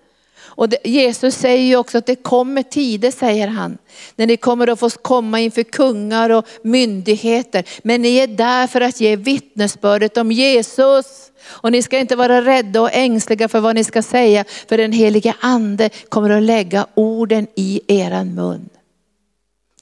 Och 0.54 0.68
det, 0.68 0.78
Jesus 0.84 1.34
säger 1.34 1.64
ju 1.64 1.76
också 1.76 1.98
att 1.98 2.06
det 2.06 2.14
kommer 2.14 2.62
tider, 2.62 3.10
säger 3.10 3.48
han, 3.48 3.78
när 4.16 4.26
ni 4.26 4.36
kommer 4.36 4.66
att 4.68 4.80
få 4.80 4.90
komma 4.90 5.40
inför 5.40 5.62
kungar 5.62 6.30
och 6.30 6.46
myndigheter. 6.62 7.64
Men 7.82 8.02
ni 8.02 8.16
är 8.16 8.26
där 8.26 8.66
för 8.66 8.80
att 8.80 9.00
ge 9.00 9.16
vittnesbördet 9.16 10.16
om 10.16 10.32
Jesus. 10.32 11.06
Och 11.44 11.72
ni 11.72 11.82
ska 11.82 11.98
inte 11.98 12.16
vara 12.16 12.42
rädda 12.42 12.80
och 12.80 12.92
ängsliga 12.92 13.48
för 13.48 13.60
vad 13.60 13.74
ni 13.74 13.84
ska 13.84 14.02
säga, 14.02 14.44
för 14.68 14.76
den 14.76 14.92
helige 14.92 15.34
ande 15.40 15.90
kommer 16.08 16.30
att 16.30 16.42
lägga 16.42 16.86
orden 16.94 17.46
i 17.54 17.80
eran 17.88 18.34
mun. 18.34 18.68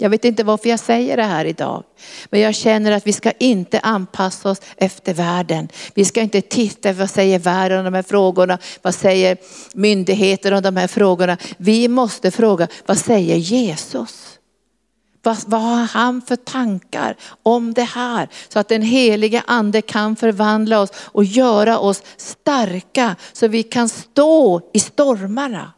Jag 0.02 0.10
vet 0.10 0.24
inte 0.24 0.44
varför 0.44 0.68
jag 0.68 0.80
säger 0.80 1.16
det 1.16 1.22
här 1.22 1.44
idag. 1.44 1.84
Men 2.30 2.40
jag 2.40 2.54
känner 2.54 2.92
att 2.92 3.06
vi 3.06 3.12
ska 3.12 3.30
inte 3.30 3.80
anpassa 3.80 4.50
oss 4.50 4.60
efter 4.76 5.14
världen. 5.14 5.68
Vi 5.94 6.04
ska 6.04 6.20
inte 6.20 6.40
titta 6.40 6.92
vad 6.92 7.10
säger 7.10 7.38
världen 7.38 7.78
om 7.78 7.84
de 7.84 7.94
här 7.94 8.02
frågorna. 8.02 8.58
Vad 8.82 8.94
säger 8.94 9.36
myndigheter 9.74 10.52
om 10.52 10.62
de 10.62 10.76
här 10.76 10.86
frågorna. 10.86 11.36
Vi 11.56 11.88
måste 11.88 12.30
fråga 12.30 12.68
vad 12.86 12.98
säger 12.98 13.36
Jesus? 13.36 14.38
Vad, 15.22 15.36
vad 15.46 15.60
har 15.60 15.86
han 15.86 16.22
för 16.22 16.36
tankar 16.36 17.16
om 17.42 17.74
det 17.74 17.82
här? 17.82 18.28
Så 18.48 18.58
att 18.58 18.68
den 18.68 18.82
helige 18.82 19.42
ande 19.46 19.82
kan 19.82 20.16
förvandla 20.16 20.80
oss 20.80 20.90
och 20.94 21.24
göra 21.24 21.78
oss 21.78 22.02
starka 22.16 23.16
så 23.32 23.48
vi 23.48 23.62
kan 23.62 23.88
stå 23.88 24.60
i 24.72 24.80
stormarna. 24.80 25.72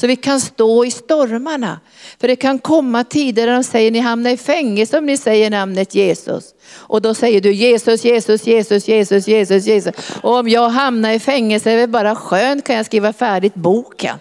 Så 0.00 0.06
vi 0.06 0.16
kan 0.16 0.40
stå 0.40 0.84
i 0.84 0.90
stormarna. 0.90 1.80
För 2.20 2.28
det 2.28 2.36
kan 2.36 2.58
komma 2.58 3.04
tider 3.04 3.46
där 3.46 3.52
de 3.52 3.64
säger 3.64 3.90
ni 3.90 3.98
hamnar 3.98 4.30
i 4.30 4.36
fängelse 4.36 4.98
om 4.98 5.06
ni 5.06 5.16
säger 5.16 5.50
namnet 5.50 5.94
Jesus. 5.94 6.44
Och 6.74 7.02
då 7.02 7.14
säger 7.14 7.40
du 7.40 7.52
Jesus, 7.52 8.04
Jesus, 8.04 8.46
Jesus, 8.46 8.88
Jesus, 8.88 9.28
Jesus, 9.28 9.66
Jesus. 9.66 9.94
Och 10.22 10.34
om 10.34 10.48
jag 10.48 10.68
hamnar 10.68 11.12
i 11.12 11.18
fängelse 11.18 11.70
är 11.70 11.76
det 11.76 11.86
bara 11.86 12.14
skönt 12.14 12.66
kan 12.66 12.76
jag 12.76 12.86
skriva 12.86 13.12
färdigt 13.12 13.54
boken. 13.54 14.18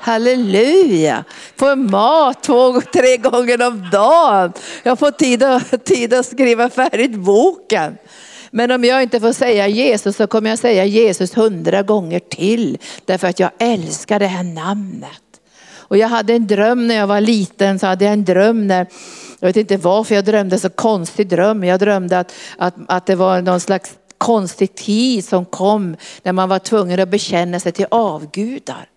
Halleluja! 0.00 1.24
Får 1.56 1.76
mat 1.76 2.42
två, 2.42 2.80
tre 2.80 3.16
gånger 3.16 3.66
om 3.66 3.88
dagen. 3.92 4.52
Jag 4.82 4.98
får 4.98 5.10
tid 5.10 5.42
att, 5.42 5.84
tid 5.84 6.14
att 6.14 6.26
skriva 6.26 6.70
färdigt 6.70 7.14
boken. 7.14 7.96
Men 8.54 8.70
om 8.70 8.84
jag 8.84 9.02
inte 9.02 9.20
får 9.20 9.32
säga 9.32 9.68
Jesus 9.68 10.16
så 10.16 10.26
kommer 10.26 10.50
jag 10.50 10.58
säga 10.58 10.84
Jesus 10.84 11.36
hundra 11.36 11.82
gånger 11.82 12.18
till. 12.18 12.78
Därför 13.04 13.28
att 13.28 13.40
jag 13.40 13.50
älskar 13.58 14.18
det 14.18 14.26
här 14.26 14.42
namnet. 14.42 15.22
Och 15.74 15.96
jag 15.96 16.08
hade 16.08 16.32
en 16.34 16.46
dröm 16.46 16.88
när 16.88 16.94
jag 16.94 17.06
var 17.06 17.20
liten, 17.20 17.78
så 17.78 17.86
hade 17.86 18.04
jag 18.04 18.12
en 18.12 18.24
dröm 18.24 18.66
när, 18.66 18.86
jag 19.40 19.48
vet 19.48 19.56
inte 19.56 19.76
varför 19.76 20.14
jag 20.14 20.24
drömde 20.24 20.58
så 20.58 20.70
konstig 20.70 21.28
dröm. 21.28 21.64
Jag 21.64 21.80
drömde 21.80 22.18
att, 22.18 22.34
att, 22.56 22.74
att 22.88 23.06
det 23.06 23.14
var 23.14 23.42
någon 23.42 23.60
slags 23.60 23.92
konstig 24.18 24.74
tid 24.74 25.24
som 25.24 25.44
kom 25.44 25.96
när 26.22 26.32
man 26.32 26.48
var 26.48 26.58
tvungen 26.58 27.00
att 27.00 27.08
bekänna 27.08 27.60
sig 27.60 27.72
till 27.72 27.86
avgudar. 27.90 28.88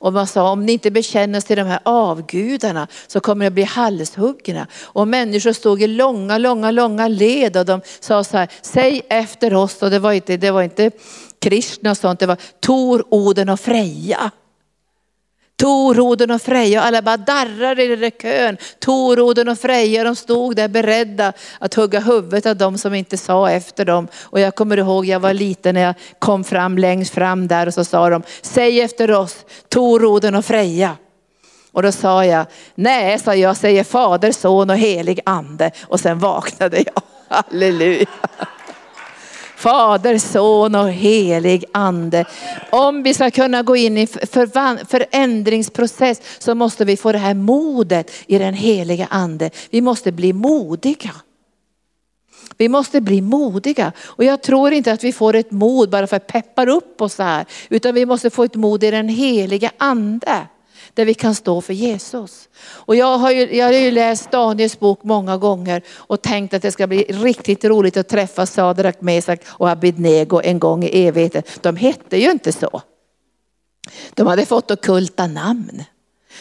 Och 0.00 0.12
man 0.12 0.26
sa 0.26 0.50
om 0.50 0.66
ni 0.66 0.72
inte 0.72 0.90
bekänner 0.90 1.40
till 1.40 1.56
de 1.56 1.62
här 1.62 1.80
avgudarna 1.82 2.88
så 3.06 3.20
kommer 3.20 3.44
det 3.44 3.50
bli 3.50 3.62
halshuggna. 3.62 4.66
Och 4.84 5.08
människor 5.08 5.52
stod 5.52 5.82
i 5.82 5.86
långa, 5.86 6.38
långa, 6.38 6.70
långa 6.70 7.08
led 7.08 7.56
och 7.56 7.64
de 7.64 7.80
sa 8.00 8.24
så 8.24 8.36
här, 8.36 8.48
säg 8.62 9.02
efter 9.08 9.54
oss. 9.54 9.82
Och 9.82 9.90
det 9.90 9.98
var 9.98 10.12
inte, 10.12 10.36
det 10.36 10.50
var 10.50 10.62
inte 10.62 10.90
Krishna 11.38 11.90
och 11.90 11.96
sånt, 11.96 12.20
det 12.20 12.26
var 12.26 12.38
Tor, 12.60 13.04
Oden 13.08 13.48
och 13.48 13.60
Freja. 13.60 14.30
Toroden 15.58 16.30
och 16.30 16.42
Freja, 16.42 16.80
Och 16.80 16.86
alla 16.86 17.02
bara 17.02 17.16
darrar 17.16 17.80
i 17.80 17.88
den 17.88 18.00
där 18.00 18.10
kön. 18.10 18.56
Toroden 18.78 19.48
och 19.48 19.58
Freja, 19.58 20.04
de 20.04 20.16
stod 20.16 20.56
där 20.56 20.68
beredda 20.68 21.32
att 21.58 21.74
hugga 21.74 22.00
huvudet 22.00 22.46
av 22.46 22.56
dem 22.56 22.78
som 22.78 22.94
inte 22.94 23.16
sa 23.16 23.50
efter 23.50 23.84
dem. 23.84 24.08
Och 24.22 24.40
jag 24.40 24.54
kommer 24.54 24.76
ihåg, 24.76 25.06
jag 25.06 25.20
var 25.20 25.34
liten 25.34 25.74
när 25.74 25.82
jag 25.82 25.94
kom 26.18 26.44
fram 26.44 26.78
längst 26.78 27.14
fram 27.14 27.48
där 27.48 27.66
och 27.66 27.74
så 27.74 27.84
sa 27.84 28.10
de, 28.10 28.22
säg 28.42 28.80
efter 28.80 29.10
oss, 29.10 29.44
Toroden 29.68 30.34
och 30.34 30.44
Freja. 30.44 30.96
Och 31.72 31.82
då 31.82 31.92
sa 31.92 32.24
jag, 32.24 32.46
nej, 32.74 33.18
sa 33.18 33.34
jag, 33.34 33.56
säger 33.56 33.84
fader, 33.84 34.32
son 34.32 34.70
och 34.70 34.76
helig 34.76 35.20
ande. 35.26 35.70
Och 35.82 36.00
sen 36.00 36.18
vaknade 36.18 36.76
jag, 36.76 37.02
halleluja. 37.28 38.06
Fader, 39.58 40.18
son 40.18 40.74
och 40.74 40.90
helig 40.90 41.64
ande. 41.72 42.24
Om 42.70 43.02
vi 43.02 43.14
ska 43.14 43.30
kunna 43.30 43.62
gå 43.62 43.76
in 43.76 43.98
i 43.98 44.06
förändringsprocess 44.88 46.20
så 46.38 46.54
måste 46.54 46.84
vi 46.84 46.96
få 46.96 47.12
det 47.12 47.18
här 47.18 47.34
modet 47.34 48.10
i 48.26 48.38
den 48.38 48.54
heliga 48.54 49.06
ande. 49.10 49.50
Vi 49.70 49.80
måste 49.80 50.12
bli 50.12 50.32
modiga. 50.32 51.10
Vi 52.56 52.68
måste 52.68 53.00
bli 53.00 53.20
modiga. 53.20 53.92
Och 53.98 54.24
jag 54.24 54.42
tror 54.42 54.72
inte 54.72 54.92
att 54.92 55.04
vi 55.04 55.12
får 55.12 55.34
ett 55.34 55.50
mod 55.50 55.90
bara 55.90 56.06
för 56.06 56.16
att 56.16 56.26
peppar 56.26 56.68
upp 56.68 57.02
oss 57.02 57.18
här. 57.18 57.46
Utan 57.68 57.94
vi 57.94 58.06
måste 58.06 58.30
få 58.30 58.44
ett 58.44 58.54
mod 58.54 58.84
i 58.84 58.90
den 58.90 59.08
heliga 59.08 59.70
ande 59.78 60.46
där 60.98 61.04
vi 61.04 61.14
kan 61.14 61.34
stå 61.34 61.60
för 61.60 61.72
Jesus. 61.72 62.48
Och 62.58 62.96
jag 62.96 63.18
har 63.18 63.30
ju, 63.30 63.56
jag 63.56 63.66
har 63.66 63.72
ju 63.72 63.90
läst 63.90 64.30
Daniels 64.30 64.80
bok 64.80 65.00
många 65.02 65.36
gånger 65.36 65.82
och 65.96 66.22
tänkt 66.22 66.54
att 66.54 66.62
det 66.62 66.72
ska 66.72 66.86
bli 66.86 67.02
riktigt 67.02 67.64
roligt 67.64 67.96
att 67.96 68.08
träffa 68.08 68.46
Sadrak, 68.46 69.00
Mesak 69.00 69.40
och 69.46 69.70
Abednego 69.70 70.40
en 70.44 70.58
gång 70.58 70.84
i 70.84 71.06
evigheten. 71.06 71.42
De 71.60 71.76
hette 71.76 72.16
ju 72.16 72.30
inte 72.30 72.52
så. 72.52 72.82
De 74.14 74.26
hade 74.26 74.46
fått 74.46 74.70
okulta 74.70 75.26
namn. 75.26 75.84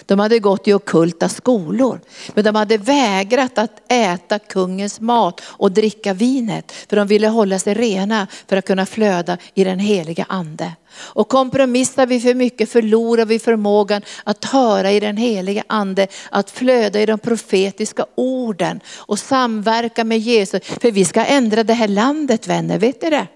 De 0.05 0.19
hade 0.19 0.39
gått 0.39 0.67
i 0.67 0.73
okulta 0.73 1.29
skolor. 1.29 1.99
Men 2.33 2.43
de 2.43 2.55
hade 2.55 2.77
vägrat 2.77 3.57
att 3.57 3.91
äta 3.91 4.39
kungens 4.39 4.99
mat 4.99 5.41
och 5.45 5.71
dricka 5.71 6.13
vinet. 6.13 6.71
För 6.71 6.95
de 6.95 7.07
ville 7.07 7.27
hålla 7.27 7.59
sig 7.59 7.73
rena 7.73 8.27
för 8.47 8.57
att 8.57 8.65
kunna 8.65 8.85
flöda 8.85 9.37
i 9.53 9.63
den 9.63 9.79
heliga 9.79 10.25
ande. 10.29 10.71
Och 10.99 11.29
kompromissar 11.29 12.05
vi 12.05 12.19
för 12.19 12.33
mycket 12.33 12.71
förlorar 12.71 13.25
vi 13.25 13.39
förmågan 13.39 14.01
att 14.23 14.45
höra 14.45 14.91
i 14.91 14.99
den 14.99 15.17
heliga 15.17 15.63
ande, 15.67 16.07
att 16.29 16.51
flöda 16.51 17.01
i 17.01 17.05
de 17.05 17.19
profetiska 17.19 18.05
orden 18.15 18.79
och 18.95 19.19
samverka 19.19 20.03
med 20.03 20.19
Jesus. 20.19 20.61
För 20.63 20.91
vi 20.91 21.05
ska 21.05 21.25
ändra 21.25 21.63
det 21.63 21.73
här 21.73 21.87
landet 21.87 22.47
vänner, 22.47 22.79
vet 22.79 23.01
ni 23.01 23.09
det? 23.09 23.27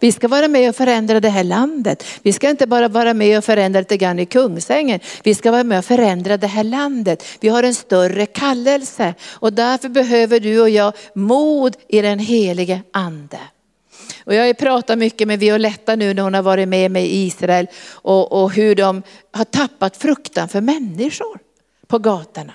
Vi 0.00 0.12
ska 0.12 0.28
vara 0.28 0.48
med 0.48 0.68
och 0.68 0.76
förändra 0.76 1.20
det 1.20 1.28
här 1.28 1.44
landet. 1.44 2.04
Vi 2.22 2.32
ska 2.32 2.50
inte 2.50 2.66
bara 2.66 2.88
vara 2.88 3.14
med 3.14 3.38
och 3.38 3.44
förändra 3.44 3.80
lite 3.80 3.96
grann 3.96 4.18
i 4.18 4.26
Kungsängen. 4.26 5.00
Vi 5.22 5.34
ska 5.34 5.50
vara 5.50 5.64
med 5.64 5.78
och 5.78 5.84
förändra 5.84 6.36
det 6.36 6.46
här 6.46 6.64
landet. 6.64 7.24
Vi 7.40 7.48
har 7.48 7.62
en 7.62 7.74
större 7.74 8.26
kallelse 8.26 9.14
och 9.30 9.52
därför 9.52 9.88
behöver 9.88 10.40
du 10.40 10.60
och 10.60 10.70
jag 10.70 10.92
mod 11.14 11.76
i 11.88 12.00
den 12.00 12.18
helige 12.18 12.82
ande. 12.92 13.38
Och 14.24 14.34
jag 14.34 14.46
har 14.46 14.54
pratat 14.54 14.98
mycket 14.98 15.28
med 15.28 15.38
Violetta 15.38 15.96
nu 15.96 16.14
när 16.14 16.22
hon 16.22 16.34
har 16.34 16.42
varit 16.42 16.68
med 16.68 16.90
mig 16.90 17.06
i 17.06 17.26
Israel 17.26 17.66
och, 17.92 18.42
och 18.42 18.52
hur 18.52 18.74
de 18.74 19.02
har 19.32 19.44
tappat 19.44 19.96
fruktan 19.96 20.48
för 20.48 20.60
människor 20.60 21.38
på 21.86 21.98
gatorna. 21.98 22.54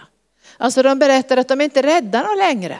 Alltså 0.57 0.83
de 0.83 0.99
berättar 0.99 1.37
att 1.37 1.47
de 1.47 1.61
inte 1.61 1.79
är 1.79 1.83
rädda 1.83 2.23
någon 2.23 2.37
längre. 2.37 2.77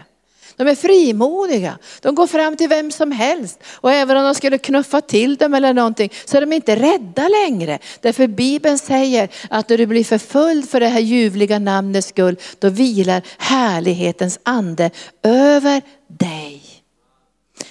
De 0.58 0.68
är 0.68 0.76
frimodiga. 0.76 1.78
De 2.02 2.16
går 2.16 2.28
fram 2.28 2.56
till 2.56 2.70
vem 2.70 2.92
som 2.92 3.12
helst. 3.12 3.64
Och 3.74 3.92
även 3.92 4.18
om 4.18 4.24
de 4.24 4.36
skulle 4.36 4.58
knuffa 4.58 5.02
till 5.02 5.36
dem 5.36 5.54
eller 5.54 5.74
någonting 5.74 6.14
så 6.26 6.38
är 6.38 6.42
de 6.42 6.54
inte 6.54 6.76
rädda 6.76 7.28
längre. 7.28 7.80
Därför 8.02 8.28
Bibeln 8.28 8.78
säger 8.78 9.30
att 9.50 9.70
när 9.70 9.78
du 9.78 9.86
blir 9.86 10.04
förföljd 10.04 10.70
för 10.70 10.80
det 10.80 10.88
här 10.88 11.00
ljuvliga 11.00 11.60
namnets 11.60 12.08
skull, 12.08 12.36
då 12.60 12.70
vilar 12.70 13.22
härlighetens 13.38 14.40
ande 14.44 14.92
över 15.24 15.82
dig. 16.08 16.57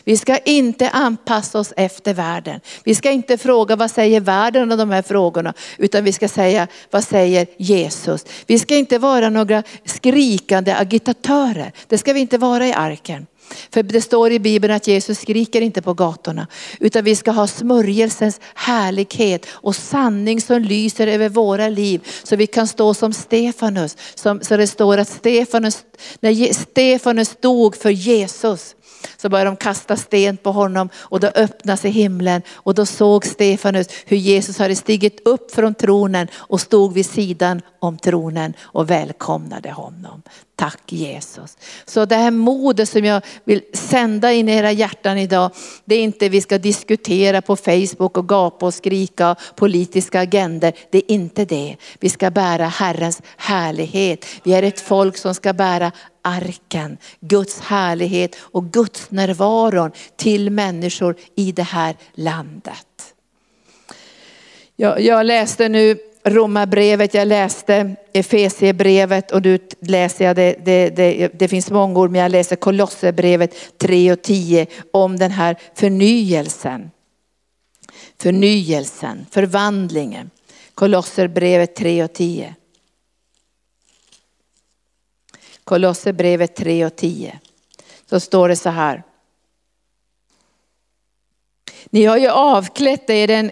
Vi 0.08 0.16
ska 0.16 0.38
inte 0.38 0.88
anpassa 0.88 1.58
oss 1.58 1.72
efter 1.76 2.14
världen. 2.14 2.60
Vi 2.84 2.94
ska 2.94 3.10
inte 3.10 3.38
fråga 3.38 3.76
vad 3.76 3.90
säger 3.90 4.20
världen 4.20 4.72
om 4.72 4.78
de 4.78 4.90
här 4.90 5.02
frågorna, 5.02 5.54
utan 5.78 6.04
vi 6.04 6.12
ska 6.12 6.28
säga 6.28 6.68
vad 6.90 7.04
säger 7.04 7.46
Jesus. 7.56 8.24
Vi 8.46 8.58
ska 8.58 8.76
inte 8.76 8.98
vara 8.98 9.30
några 9.30 9.62
skrikande 9.84 10.74
agitatörer. 10.74 11.72
Det 11.88 11.98
ska 11.98 12.12
vi 12.12 12.20
inte 12.20 12.38
vara 12.38 12.66
i 12.66 12.72
arken. 12.72 13.26
För 13.70 13.82
det 13.82 14.00
står 14.00 14.32
i 14.32 14.38
Bibeln 14.38 14.74
att 14.74 14.86
Jesus 14.86 15.18
skriker 15.18 15.60
inte 15.60 15.82
på 15.82 15.94
gatorna, 15.94 16.46
utan 16.80 17.04
vi 17.04 17.16
ska 17.16 17.30
ha 17.30 17.46
smörjelsens 17.46 18.40
härlighet 18.54 19.46
och 19.50 19.76
sanning 19.76 20.40
som 20.40 20.62
lyser 20.62 21.06
över 21.06 21.28
våra 21.28 21.68
liv. 21.68 22.08
Så 22.22 22.36
vi 22.36 22.46
kan 22.46 22.66
stå 22.68 22.94
som 22.94 23.12
Stefanus, 23.12 23.96
som, 24.14 24.40
så 24.40 24.56
det 24.56 24.66
står 24.66 24.98
att 24.98 25.08
Stefanus, 25.08 25.84
när 26.20 26.52
Stefanus 26.52 27.28
stod 27.28 27.76
för 27.76 27.90
Jesus, 27.90 28.74
så 29.16 29.28
började 29.28 29.50
de 29.50 29.56
kasta 29.56 29.96
sten 29.96 30.36
på 30.36 30.52
honom 30.52 30.88
och 30.96 31.20
då 31.20 31.26
öppnade 31.26 31.76
sig 31.76 31.90
himlen 31.90 32.42
och 32.52 32.74
då 32.74 32.86
såg 32.86 33.26
Stefanus 33.26 33.88
hur 34.06 34.16
Jesus 34.16 34.58
hade 34.58 34.76
stigit 34.76 35.20
upp 35.24 35.50
från 35.50 35.74
tronen 35.74 36.28
och 36.34 36.60
stod 36.60 36.92
vid 36.92 37.06
sidan 37.06 37.62
om 37.78 37.98
tronen 37.98 38.54
och 38.60 38.90
välkomnade 38.90 39.70
honom. 39.70 40.22
Tack 40.56 40.92
Jesus. 40.92 41.56
Så 41.84 42.04
det 42.04 42.16
här 42.16 42.30
modet 42.30 42.88
som 42.88 43.04
jag 43.04 43.22
vill 43.44 43.62
sända 43.72 44.32
in 44.32 44.48
i 44.48 44.52
era 44.52 44.72
hjärtan 44.72 45.18
idag, 45.18 45.50
det 45.84 45.94
är 45.94 46.02
inte 46.02 46.28
vi 46.28 46.40
ska 46.40 46.58
diskutera 46.58 47.42
på 47.42 47.56
Facebook 47.56 48.18
och 48.18 48.28
gapa 48.28 48.66
och 48.66 48.74
skrika 48.74 49.36
politiska 49.54 50.20
agender. 50.20 50.72
Det 50.90 50.98
är 50.98 51.10
inte 51.12 51.44
det. 51.44 51.76
Vi 52.00 52.08
ska 52.08 52.30
bära 52.30 52.66
Herrens 52.66 53.22
härlighet. 53.36 54.26
Vi 54.42 54.54
är 54.54 54.62
ett 54.62 54.80
folk 54.80 55.16
som 55.16 55.34
ska 55.34 55.52
bära 55.52 55.92
arken, 56.22 56.98
Guds 57.20 57.60
härlighet 57.60 58.36
och 58.40 58.64
Guds 58.64 59.10
närvaron 59.10 59.90
till 60.16 60.50
människor 60.50 61.16
i 61.34 61.52
det 61.52 61.62
här 61.62 61.96
landet. 62.14 63.14
Jag, 64.76 65.00
jag 65.00 65.26
läste 65.26 65.68
nu 65.68 65.98
Romarbrevet, 66.28 67.14
jag 67.14 67.28
läste 67.28 67.96
Efesierbrevet 68.12 69.30
och 69.30 69.42
nu 69.42 69.58
läser 69.80 70.24
jag 70.24 70.36
det, 70.36 70.56
det, 70.64 70.90
det, 70.90 71.28
det 71.28 71.48
finns 71.48 71.70
många 71.70 72.00
ord 72.00 72.10
men 72.10 72.20
jag 72.20 72.30
läser 72.30 72.56
Kolosserbrevet 72.56 73.78
3 73.78 74.12
och 74.12 74.22
10 74.22 74.66
om 74.92 75.18
den 75.18 75.30
här 75.30 75.56
förnyelsen. 75.74 76.90
Förnyelsen, 78.18 79.26
förvandlingen. 79.30 80.30
Kolosserbrevet 80.74 81.74
3 81.74 82.04
och 82.04 82.12
10. 82.12 82.54
Kolosserbrevet 85.64 86.56
3 86.56 86.86
och 86.86 86.96
10. 86.96 87.40
Så 88.10 88.20
står 88.20 88.48
det 88.48 88.56
så 88.56 88.70
här. 88.70 89.02
Ni 91.90 92.04
har 92.04 92.16
ju 92.16 92.28
avklätt 92.28 93.10
er 93.10 93.26
den 93.26 93.50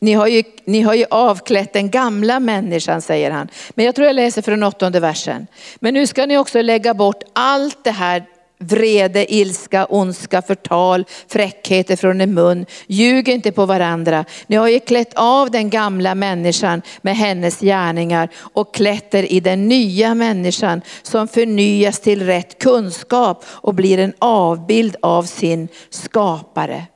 ni 0.00 0.12
har, 0.12 0.26
ju, 0.26 0.42
ni 0.64 0.80
har 0.80 0.94
ju 0.94 1.04
avklätt 1.10 1.72
den 1.72 1.90
gamla 1.90 2.40
människan, 2.40 3.02
säger 3.02 3.30
han. 3.30 3.48
Men 3.70 3.84
jag 3.84 3.94
tror 3.94 4.06
jag 4.06 4.16
läser 4.16 4.42
från 4.42 4.62
åttonde 4.62 5.00
versen. 5.00 5.46
Men 5.80 5.94
nu 5.94 6.06
ska 6.06 6.26
ni 6.26 6.38
också 6.38 6.62
lägga 6.62 6.94
bort 6.94 7.22
allt 7.32 7.84
det 7.84 7.90
här 7.90 8.24
vrede, 8.60 9.34
ilska, 9.34 9.84
ondska, 9.84 10.42
förtal, 10.42 11.04
fräckheter 11.28 11.96
från 11.96 12.20
en 12.20 12.34
mun. 12.34 12.66
Ljug 12.86 13.28
inte 13.28 13.52
på 13.52 13.66
varandra. 13.66 14.24
Ni 14.46 14.56
har 14.56 14.68
ju 14.68 14.80
klätt 14.80 15.14
av 15.14 15.50
den 15.50 15.70
gamla 15.70 16.14
människan 16.14 16.82
med 17.02 17.16
hennes 17.16 17.60
gärningar 17.60 18.28
och 18.36 18.74
klätt 18.74 19.14
er 19.14 19.32
i 19.32 19.40
den 19.40 19.68
nya 19.68 20.14
människan 20.14 20.82
som 21.02 21.28
förnyas 21.28 22.00
till 22.00 22.26
rätt 22.26 22.58
kunskap 22.58 23.44
och 23.48 23.74
blir 23.74 23.98
en 23.98 24.12
avbild 24.18 24.96
av 25.02 25.22
sin 25.22 25.68
skapare. 25.90 26.86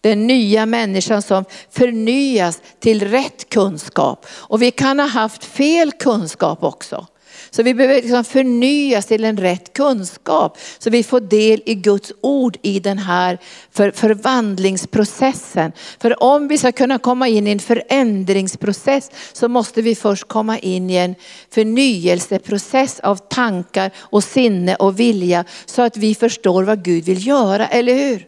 Den 0.00 0.26
nya 0.26 0.66
människan 0.66 1.22
som 1.22 1.44
förnyas 1.70 2.62
till 2.78 3.08
rätt 3.08 3.48
kunskap. 3.48 4.26
Och 4.30 4.62
vi 4.62 4.70
kan 4.70 4.98
ha 4.98 5.06
haft 5.06 5.44
fel 5.44 5.92
kunskap 5.92 6.62
också. 6.62 7.06
Så 7.50 7.62
vi 7.62 7.74
behöver 7.74 7.94
liksom 7.94 8.24
förnyas 8.24 9.06
till 9.06 9.24
en 9.24 9.36
rätt 9.36 9.72
kunskap. 9.72 10.58
Så 10.78 10.90
vi 10.90 11.02
får 11.02 11.20
del 11.20 11.62
i 11.66 11.74
Guds 11.74 12.12
ord 12.20 12.56
i 12.62 12.80
den 12.80 12.98
här 12.98 13.38
för, 13.70 13.90
förvandlingsprocessen. 13.90 15.72
För 16.00 16.22
om 16.22 16.48
vi 16.48 16.58
ska 16.58 16.72
kunna 16.72 16.98
komma 16.98 17.28
in 17.28 17.46
i 17.46 17.50
en 17.50 17.58
förändringsprocess 17.58 19.10
så 19.32 19.48
måste 19.48 19.82
vi 19.82 19.94
först 19.94 20.28
komma 20.28 20.58
in 20.58 20.90
i 20.90 20.96
en 20.96 21.14
förnyelseprocess 21.50 23.00
av 23.00 23.16
tankar 23.16 23.90
och 23.98 24.24
sinne 24.24 24.74
och 24.74 25.00
vilja. 25.00 25.44
Så 25.66 25.82
att 25.82 25.96
vi 25.96 26.14
förstår 26.14 26.62
vad 26.62 26.84
Gud 26.84 27.04
vill 27.04 27.26
göra, 27.26 27.68
eller 27.68 27.94
hur? 27.94 28.26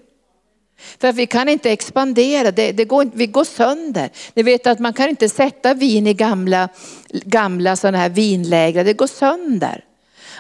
För 1.00 1.08
att 1.08 1.16
vi 1.16 1.26
kan 1.26 1.48
inte 1.48 1.70
expandera, 1.70 2.50
det, 2.50 2.72
det 2.72 2.84
går, 2.84 3.10
vi 3.14 3.26
går 3.26 3.44
sönder. 3.44 4.10
Ni 4.34 4.42
vet 4.42 4.66
att 4.66 4.78
man 4.78 4.92
kan 4.92 5.08
inte 5.08 5.28
sätta 5.28 5.74
vin 5.74 6.06
i 6.06 6.14
gamla, 6.14 6.68
gamla 7.12 7.76
sådana 7.76 7.98
här 7.98 8.08
vinlägrar, 8.08 8.84
det 8.84 8.92
går 8.92 9.06
sönder. 9.06 9.84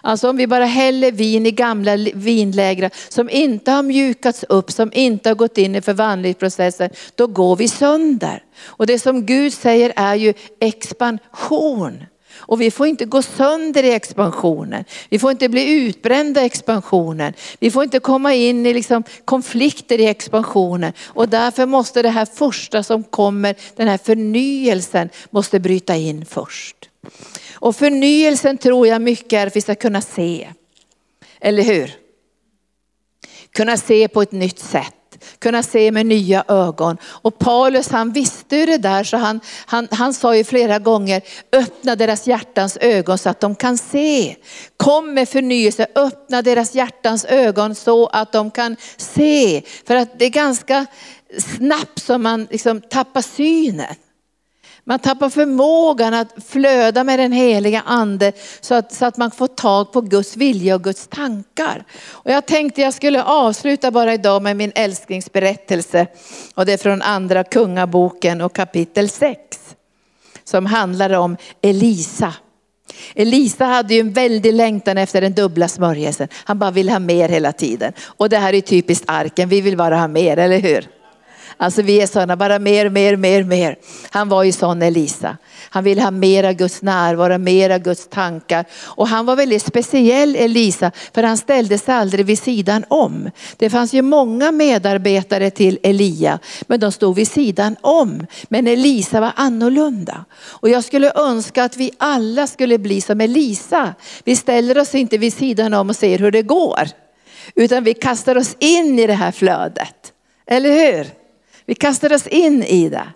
Alltså 0.04 0.30
om 0.30 0.36
vi 0.36 0.46
bara 0.46 0.64
häller 0.64 1.12
vin 1.12 1.46
i 1.46 1.50
gamla 1.50 1.96
vinlägrar 2.14 2.90
som 3.08 3.30
inte 3.30 3.70
har 3.70 3.82
mjukats 3.82 4.44
upp, 4.48 4.70
som 4.70 4.90
inte 4.94 5.28
har 5.30 5.34
gått 5.34 5.58
in 5.58 5.76
i 5.76 5.80
förvandlingsprocessen, 5.80 6.90
då 7.14 7.26
går 7.26 7.56
vi 7.56 7.68
sönder. 7.68 8.42
Och 8.64 8.86
det 8.86 8.98
som 8.98 9.26
Gud 9.26 9.52
säger 9.52 9.92
är 9.96 10.14
ju 10.14 10.34
expansion. 10.60 12.04
Och 12.34 12.60
vi 12.60 12.70
får 12.70 12.86
inte 12.86 13.04
gå 13.04 13.22
sönder 13.22 13.82
i 13.82 13.92
expansionen. 13.92 14.84
Vi 15.08 15.18
får 15.18 15.30
inte 15.30 15.48
bli 15.48 15.70
utbrända 15.70 16.42
i 16.42 16.46
expansionen. 16.46 17.32
Vi 17.58 17.70
får 17.70 17.84
inte 17.84 18.00
komma 18.00 18.34
in 18.34 18.66
i 18.66 18.74
liksom 18.74 19.02
konflikter 19.24 20.00
i 20.00 20.06
expansionen. 20.06 20.92
Och 21.06 21.28
därför 21.28 21.66
måste 21.66 22.02
det 22.02 22.08
här 22.08 22.24
första 22.24 22.82
som 22.82 23.04
kommer, 23.04 23.56
den 23.76 23.88
här 23.88 23.98
förnyelsen, 23.98 25.08
måste 25.30 25.60
bryta 25.60 25.96
in 25.96 26.24
först. 26.24 26.76
Och 27.54 27.76
förnyelsen 27.76 28.58
tror 28.58 28.86
jag 28.86 29.02
mycket 29.02 29.32
är 29.32 29.46
att 29.46 29.56
vi 29.56 29.60
ska 29.60 29.74
kunna 29.74 30.00
se. 30.00 30.48
Eller 31.40 31.62
hur? 31.62 31.90
Kunna 33.50 33.76
se 33.76 34.08
på 34.08 34.22
ett 34.22 34.32
nytt 34.32 34.58
sätt 34.58 34.94
kunna 35.38 35.62
se 35.62 35.92
med 35.92 36.06
nya 36.06 36.44
ögon. 36.48 36.96
Och 37.04 37.38
Paulus 37.38 37.88
han 37.88 38.12
visste 38.12 38.56
ju 38.56 38.66
det 38.66 38.78
där 38.78 39.04
så 39.04 39.16
han, 39.16 39.40
han, 39.66 39.88
han 39.90 40.14
sa 40.14 40.36
ju 40.36 40.44
flera 40.44 40.78
gånger, 40.78 41.22
öppna 41.52 41.96
deras 41.96 42.26
hjärtans 42.26 42.76
ögon 42.80 43.18
så 43.18 43.30
att 43.30 43.40
de 43.40 43.54
kan 43.54 43.78
se. 43.78 44.36
Kom 44.76 45.14
med 45.14 45.28
förnyelse, 45.28 45.86
öppna 45.94 46.42
deras 46.42 46.74
hjärtans 46.74 47.24
ögon 47.24 47.74
så 47.74 48.06
att 48.06 48.32
de 48.32 48.50
kan 48.50 48.76
se. 48.96 49.62
För 49.86 49.96
att 49.96 50.18
det 50.18 50.24
är 50.24 50.30
ganska 50.30 50.86
snabbt 51.56 52.02
som 52.02 52.22
man 52.22 52.46
liksom 52.50 52.80
tappar 52.80 53.22
synen. 53.22 53.94
Man 54.84 54.98
tappar 54.98 55.30
förmågan 55.30 56.14
att 56.14 56.28
flöda 56.46 57.04
med 57.04 57.18
den 57.18 57.32
heliga 57.32 57.82
ande 57.86 58.32
så 58.60 58.74
att, 58.74 58.92
så 58.92 59.04
att 59.04 59.16
man 59.16 59.30
får 59.30 59.46
tag 59.46 59.92
på 59.92 60.00
Guds 60.00 60.36
vilja 60.36 60.74
och 60.74 60.84
Guds 60.84 61.06
tankar. 61.06 61.84
Och 62.10 62.30
jag 62.30 62.46
tänkte 62.46 62.80
jag 62.80 62.94
skulle 62.94 63.22
avsluta 63.22 63.90
bara 63.90 64.14
idag 64.14 64.42
med 64.42 64.56
min 64.56 64.72
älsklingsberättelse. 64.74 66.06
Och 66.54 66.66
det 66.66 66.72
är 66.72 66.76
från 66.76 67.02
andra 67.02 67.44
kungaboken 67.44 68.40
och 68.40 68.52
kapitel 68.52 69.08
6. 69.08 69.38
Som 70.44 70.66
handlar 70.66 71.12
om 71.12 71.36
Elisa. 71.60 72.34
Elisa 73.14 73.64
hade 73.64 73.94
ju 73.94 74.00
en 74.00 74.12
väldig 74.12 74.54
längtan 74.54 74.98
efter 74.98 75.20
den 75.20 75.32
dubbla 75.32 75.68
smörjelsen. 75.68 76.28
Han 76.44 76.58
bara 76.58 76.70
vill 76.70 76.88
ha 76.88 76.98
mer 76.98 77.28
hela 77.28 77.52
tiden. 77.52 77.92
Och 78.02 78.28
det 78.28 78.38
här 78.38 78.54
är 78.54 78.60
typiskt 78.60 79.04
arken, 79.08 79.48
vi 79.48 79.60
vill 79.60 79.76
bara 79.76 79.96
ha 79.96 80.08
mer, 80.08 80.36
eller 80.36 80.58
hur? 80.58 81.01
Alltså 81.62 81.82
vi 81.82 82.00
är 82.00 82.06
sådana, 82.06 82.36
bara 82.36 82.58
mer, 82.58 82.88
mer, 82.88 83.16
mer, 83.16 83.44
mer. 83.44 83.76
Han 84.10 84.28
var 84.28 84.42
ju 84.42 84.52
sån 84.52 84.82
Elisa. 84.82 85.36
Han 85.70 85.84
ville 85.84 86.02
ha 86.02 86.10
mera 86.10 86.52
Guds 86.52 86.82
närvaro, 86.82 87.38
mera 87.38 87.78
Guds 87.78 88.08
tankar. 88.08 88.64
Och 88.84 89.08
han 89.08 89.26
var 89.26 89.36
väldigt 89.36 89.62
speciell 89.62 90.36
Elisa, 90.36 90.90
för 91.14 91.22
han 91.22 91.36
ställde 91.36 91.78
sig 91.78 91.94
aldrig 91.94 92.26
vid 92.26 92.38
sidan 92.38 92.84
om. 92.88 93.30
Det 93.56 93.70
fanns 93.70 93.92
ju 93.92 94.02
många 94.02 94.52
medarbetare 94.52 95.50
till 95.50 95.78
Elia, 95.82 96.38
men 96.66 96.80
de 96.80 96.92
stod 96.92 97.16
vid 97.16 97.28
sidan 97.28 97.76
om. 97.80 98.26
Men 98.48 98.66
Elisa 98.66 99.20
var 99.20 99.32
annorlunda. 99.36 100.24
Och 100.44 100.68
jag 100.68 100.84
skulle 100.84 101.12
önska 101.14 101.64
att 101.64 101.76
vi 101.76 101.90
alla 101.98 102.46
skulle 102.46 102.78
bli 102.78 103.00
som 103.00 103.20
Elisa. 103.20 103.94
Vi 104.24 104.36
ställer 104.36 104.78
oss 104.78 104.94
inte 104.94 105.18
vid 105.18 105.34
sidan 105.34 105.74
om 105.74 105.90
och 105.90 105.96
ser 105.96 106.18
hur 106.18 106.30
det 106.30 106.42
går. 106.42 106.88
Utan 107.54 107.84
vi 107.84 107.94
kastar 107.94 108.36
oss 108.36 108.56
in 108.58 108.98
i 108.98 109.06
det 109.06 109.14
här 109.14 109.32
flödet. 109.32 110.12
Eller 110.46 110.70
hur? 110.70 111.21
Vi 111.66 111.74
kastar 111.74 112.12
oss 112.12 112.26
in 112.26 112.62
i 112.62 112.88
det. 112.88 113.06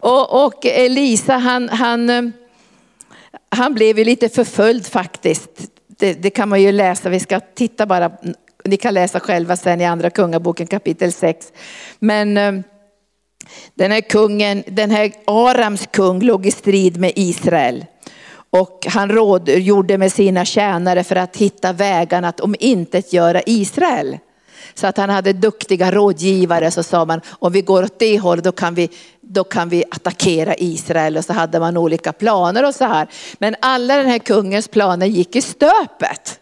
Och, 0.00 0.44
och 0.44 0.66
Elisa 0.66 1.36
han, 1.36 1.68
han, 1.68 2.10
eh, 2.10 2.22
han 3.48 3.74
blev 3.74 3.98
ju 3.98 4.04
lite 4.04 4.28
förföljd 4.28 4.86
faktiskt. 4.86 5.50
Det, 5.86 6.14
det, 6.14 6.30
kan 6.30 6.48
man 6.48 6.62
ju 6.62 6.72
läsa, 6.72 7.08
vi 7.08 7.20
ska 7.20 7.40
titta 7.40 7.86
bara, 7.86 8.12
ni 8.64 8.76
kan 8.76 8.94
läsa 8.94 9.20
själva 9.20 9.56
sen 9.56 9.80
i 9.80 9.84
andra 9.84 10.10
kungaboken 10.10 10.66
kapitel 10.66 11.12
6. 11.12 11.52
Men 11.98 12.36
eh, 12.36 12.52
den 13.74 13.90
här 13.90 14.00
kungen, 14.00 14.62
den 14.66 14.90
här 14.90 15.12
Arams 15.24 15.88
kung 15.92 16.20
låg 16.20 16.46
i 16.46 16.50
strid 16.50 16.96
med 16.96 17.12
Israel. 17.16 17.84
Och 18.50 18.86
han 18.88 19.08
rådgjorde 19.08 19.98
med 19.98 20.12
sina 20.12 20.44
tjänare 20.44 21.04
för 21.04 21.16
att 21.16 21.36
hitta 21.36 21.72
vägarna 21.72 22.28
att 22.28 22.40
om 22.40 22.54
inte 22.58 23.02
göra 23.10 23.42
Israel. 23.46 24.18
Så 24.74 24.86
att 24.86 24.96
han 24.96 25.10
hade 25.10 25.32
duktiga 25.32 25.90
rådgivare 25.90 26.70
så 26.70 26.82
sa 26.82 27.04
man 27.04 27.20
om 27.28 27.52
vi 27.52 27.62
går 27.62 27.82
åt 27.82 27.98
det 27.98 28.18
hållet 28.18 28.44
då 28.44 28.52
kan 28.52 28.74
vi, 28.74 28.90
då 29.20 29.44
kan 29.44 29.68
vi 29.68 29.84
attackera 29.90 30.54
Israel 30.58 31.16
och 31.16 31.24
så 31.24 31.32
hade 31.32 31.60
man 31.60 31.76
olika 31.76 32.12
planer 32.12 32.66
och 32.66 32.74
så 32.74 32.84
här. 32.84 33.08
Men 33.38 33.56
alla 33.60 33.96
den 33.96 34.06
här 34.06 34.18
kungens 34.18 34.68
planer 34.68 35.06
gick 35.06 35.36
i 35.36 35.42
stöpet. 35.42 36.40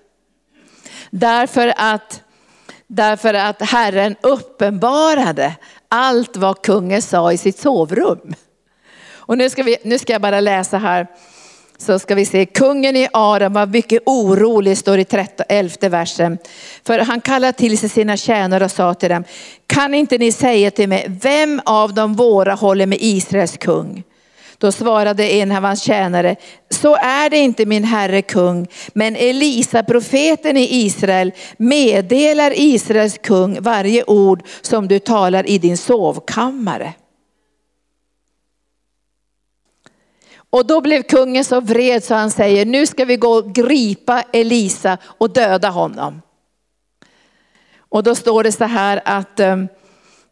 Därför 1.11 1.75
att, 1.77 2.23
därför 2.87 3.35
att 3.35 3.63
Herren 3.63 4.17
uppenbarade 4.21 5.57
allt 5.89 6.37
vad 6.37 6.63
kungen 6.63 7.03
sa 7.03 7.33
i 7.33 7.39
sitt 7.39 7.59
sovrum. 7.59 8.35
Och 9.29 9.39
nu 9.39 9.51
ska, 9.51 9.63
vi, 9.63 9.77
nu 9.85 9.99
ska 9.99 10.13
jag 10.13 10.23
bara 10.23 10.41
läsa 10.41 10.79
här 10.79 11.07
så 11.79 11.99
ska 11.99 12.15
vi 12.15 12.25
se, 12.25 12.47
kungen 12.47 12.97
i 12.97 13.09
Aram 13.13 13.53
var 13.53 13.67
mycket 13.67 14.03
orolig, 14.07 14.79
står 14.79 14.99
i 14.99 15.07
11 15.49 15.89
versen. 15.89 16.39
För 16.87 16.99
han 16.99 17.21
kallade 17.21 17.53
till 17.53 17.79
sig 17.79 17.89
sina 17.89 18.17
tjänare 18.17 18.65
och 18.65 18.71
sa 18.71 18.95
till 18.95 19.09
dem, 19.09 19.25
kan 19.67 19.95
inte 19.95 20.19
ni 20.19 20.33
säga 20.33 20.71
till 20.71 20.89
mig, 20.89 21.07
vem 21.23 21.61
av 21.65 21.95
de 21.95 22.15
våra 22.15 22.55
håller 22.55 22.87
med 22.87 22.99
Israels 23.01 23.57
kung? 23.57 24.05
Då 24.59 24.73
svarade 24.73 25.29
en 25.29 25.53
av 25.53 25.63
hans 25.63 25.83
tjänare, 25.83 26.37
så 26.71 26.97
är 26.97 27.31
det 27.31 27.39
inte 27.39 27.67
min 27.67 27.85
herre 27.85 28.23
kung, 28.23 28.67
men 28.93 29.17
Elisa, 29.17 29.83
profeten 29.83 30.57
i 30.57 30.85
Israel, 30.85 31.33
meddelar 31.57 32.53
Israels 32.57 33.19
kung 33.23 33.61
varje 33.61 34.05
ord 34.05 34.43
som 34.63 34.89
du 34.89 34.99
talar 34.99 35.49
i 35.49 35.59
din 35.59 35.77
sovkammare. 35.77 36.93
Och 40.51 40.67
då 40.67 40.81
blev 40.81 41.03
kungen 41.03 41.45
så 41.45 41.61
vred 41.61 42.05
så 42.05 42.15
han 42.15 42.31
säger, 42.31 42.67
nu 42.67 42.87
ska 42.87 43.05
vi 43.05 43.17
gå 43.17 43.29
och 43.29 43.55
gripa 43.55 44.23
Elisa 44.33 44.99
och 45.03 45.31
döda 45.31 45.69
honom. 45.69 46.23
Och 47.79 48.03
då 48.03 48.15
står 48.15 48.43
det 48.43 48.53
så 48.53 48.65
här 48.65 49.01
att 49.05 49.41
um, 49.41 49.69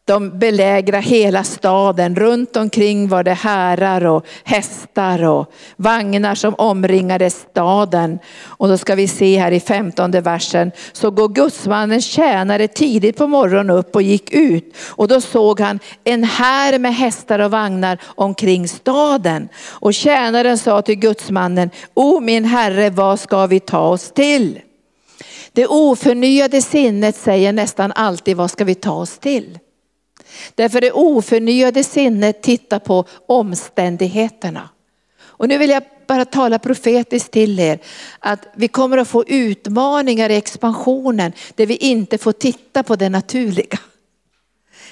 de 0.07 0.39
belägrar 0.39 1.01
hela 1.01 1.43
staden. 1.43 2.15
Runt 2.15 2.57
omkring 2.57 3.07
var 3.07 3.23
det 3.23 3.33
härar 3.33 4.05
och 4.05 4.25
hästar 4.43 5.23
och 5.23 5.53
vagnar 5.75 6.35
som 6.35 6.55
omringade 6.57 7.29
staden. 7.29 8.19
Och 8.43 8.67
då 8.67 8.77
ska 8.77 8.95
vi 8.95 9.07
se 9.07 9.37
här 9.37 9.51
i 9.51 9.59
femtonde 9.59 10.21
versen. 10.21 10.71
Så 10.91 11.11
går 11.11 11.29
gudsmannens 11.29 12.05
tjänare 12.05 12.67
tidigt 12.67 13.17
på 13.17 13.27
morgonen 13.27 13.69
upp 13.69 13.95
och 13.95 14.01
gick 14.01 14.33
ut. 14.33 14.75
Och 14.85 15.07
då 15.07 15.21
såg 15.21 15.59
han 15.59 15.79
en 16.03 16.23
här 16.23 16.79
med 16.79 16.95
hästar 16.95 17.39
och 17.39 17.51
vagnar 17.51 17.97
omkring 18.05 18.67
staden. 18.67 19.49
Och 19.69 19.93
tjänaren 19.93 20.57
sa 20.57 20.81
till 20.81 20.95
gudsmannen, 20.95 21.69
O 21.93 22.19
min 22.19 22.45
herre, 22.45 22.89
vad 22.89 23.19
ska 23.19 23.45
vi 23.45 23.59
ta 23.59 23.87
oss 23.87 24.11
till? 24.11 24.59
Det 25.51 25.67
oförnyade 25.67 26.61
sinnet 26.61 27.15
säger 27.15 27.53
nästan 27.53 27.91
alltid, 27.91 28.37
vad 28.37 28.51
ska 28.51 28.63
vi 28.63 28.75
ta 28.75 28.91
oss 28.91 29.19
till? 29.19 29.59
Därför 30.55 30.81
det 30.81 30.91
oförnyade 30.91 31.83
sinnet 31.83 32.41
tittar 32.43 32.79
på 32.79 33.05
omständigheterna. 33.27 34.69
Och 35.19 35.47
nu 35.47 35.57
vill 35.57 35.69
jag 35.69 35.83
bara 36.07 36.25
tala 36.25 36.59
profetiskt 36.59 37.31
till 37.31 37.59
er 37.59 37.79
att 38.19 38.47
vi 38.55 38.67
kommer 38.67 38.97
att 38.97 39.07
få 39.07 39.23
utmaningar 39.27 40.29
i 40.29 40.35
expansionen 40.35 41.31
där 41.55 41.65
vi 41.65 41.75
inte 41.75 42.17
får 42.17 42.31
titta 42.31 42.83
på 42.83 42.95
det 42.95 43.09
naturliga. 43.09 43.79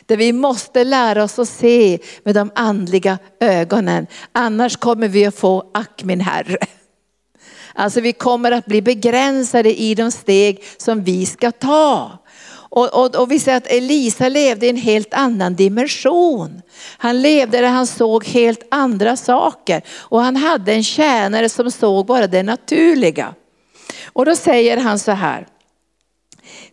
Där 0.05 0.17
vi 0.17 0.33
måste 0.33 0.83
lära 0.83 1.23
oss 1.23 1.39
att 1.39 1.49
se 1.49 1.99
med 2.23 2.35
de 2.35 2.51
andliga 2.55 3.17
ögonen. 3.39 4.07
Annars 4.31 4.77
kommer 4.77 5.07
vi 5.07 5.25
att 5.25 5.35
få 5.35 5.71
ack 5.73 6.03
min 6.03 6.21
herre. 6.21 6.57
Alltså 7.73 8.01
vi 8.01 8.13
kommer 8.13 8.51
att 8.51 8.65
bli 8.65 8.81
begränsade 8.81 9.81
i 9.81 9.95
de 9.95 10.11
steg 10.11 10.63
som 10.77 11.03
vi 11.03 11.25
ska 11.25 11.51
ta. 11.51 12.19
Och, 12.75 12.93
och, 12.93 13.15
och, 13.15 13.31
vi 13.31 13.39
ser 13.39 13.55
att 13.55 13.67
Elisa 13.67 14.29
levde 14.29 14.65
i 14.65 14.69
en 14.69 14.77
helt 14.77 15.13
annan 15.13 15.55
dimension. 15.55 16.61
Han 16.97 17.21
levde 17.21 17.61
där 17.61 17.67
han 17.67 17.87
såg 17.87 18.25
helt 18.25 18.67
andra 18.71 19.17
saker. 19.17 19.81
Och 19.97 20.21
han 20.21 20.35
hade 20.35 20.73
en 20.73 20.83
tjänare 20.83 21.49
som 21.49 21.71
såg 21.71 22.05
bara 22.05 22.27
det 22.27 22.43
naturliga. 22.43 23.33
Och 24.13 24.25
då 24.25 24.35
säger 24.35 24.77
han 24.77 24.99
så 24.99 25.11
här 25.11 25.47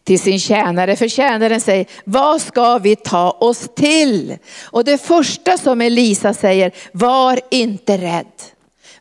till 0.04 0.20
sin 0.20 0.40
tjänare, 0.40 0.96
för 0.96 1.08
tjänaren 1.08 1.60
säger, 1.60 1.86
vad 2.04 2.42
ska 2.42 2.78
vi 2.78 2.96
ta 2.96 3.30
oss 3.30 3.68
till? 3.76 4.36
Och 4.64 4.84
det 4.84 4.98
första 4.98 5.58
som 5.58 5.80
Elisa 5.80 6.34
säger, 6.34 6.72
var 6.92 7.40
inte 7.50 7.96
rädd. 7.96 8.26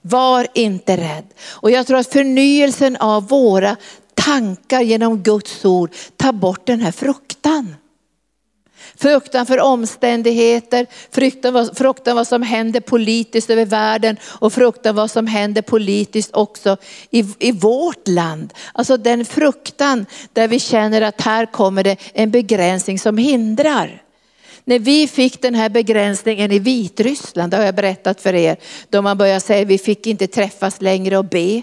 Var 0.01 0.47
inte 0.53 0.97
rädd. 0.97 1.25
Och 1.49 1.71
jag 1.71 1.87
tror 1.87 1.97
att 1.97 2.13
förnyelsen 2.13 2.95
av 2.95 3.27
våra 3.27 3.77
tankar 4.25 4.81
genom 4.81 5.23
Guds 5.23 5.65
ord 5.65 5.91
ta 6.17 6.31
bort 6.31 6.67
den 6.67 6.81
här 6.81 6.91
fruktan. 6.91 7.75
Fruktan 8.95 9.45
för 9.45 9.59
omständigheter, 9.59 10.87
fruktan, 11.11 11.69
fruktan 11.75 12.15
vad 12.15 12.27
som 12.27 12.41
händer 12.41 12.79
politiskt 12.79 13.49
över 13.49 13.65
världen 13.65 14.17
och 14.23 14.53
fruktan 14.53 14.95
vad 14.95 15.11
som 15.11 15.27
händer 15.27 15.61
politiskt 15.61 16.29
också 16.33 16.77
i, 17.09 17.25
i 17.39 17.51
vårt 17.51 18.07
land. 18.07 18.53
Alltså 18.73 18.97
den 18.97 19.25
fruktan 19.25 20.05
där 20.33 20.47
vi 20.47 20.59
känner 20.59 21.01
att 21.01 21.21
här 21.21 21.45
kommer 21.45 21.83
det 21.83 21.97
en 22.13 22.31
begränsning 22.31 22.99
som 22.99 23.17
hindrar. 23.17 24.01
När 24.65 24.79
vi 24.79 25.07
fick 25.07 25.41
den 25.41 25.55
här 25.55 25.69
begränsningen 25.69 26.51
i 26.51 26.59
Vitryssland, 26.59 27.51
det 27.51 27.57
har 27.57 27.63
jag 27.63 27.75
berättat 27.75 28.21
för 28.21 28.33
er, 28.33 28.57
då 28.89 29.01
man 29.01 29.17
började 29.17 29.39
säga 29.39 29.65
vi 29.65 29.77
fick 29.77 30.07
inte 30.07 30.27
träffas 30.27 30.81
längre 30.81 31.17
och 31.17 31.25
be. 31.25 31.61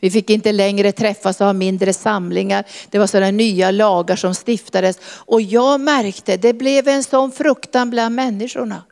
Vi 0.00 0.10
fick 0.10 0.30
inte 0.30 0.52
längre 0.52 0.92
träffas 0.92 1.40
och 1.40 1.46
ha 1.46 1.52
mindre 1.52 1.92
samlingar. 1.92 2.64
Det 2.90 2.98
var 2.98 3.06
sådana 3.06 3.30
nya 3.30 3.70
lagar 3.70 4.16
som 4.16 4.34
stiftades. 4.34 4.98
Och 5.04 5.42
jag 5.42 5.80
märkte, 5.80 6.36
det 6.36 6.52
blev 6.52 6.88
en 6.88 7.04
sån 7.04 7.32
fruktan 7.32 7.90
bland 7.90 8.14
människorna. 8.14 8.82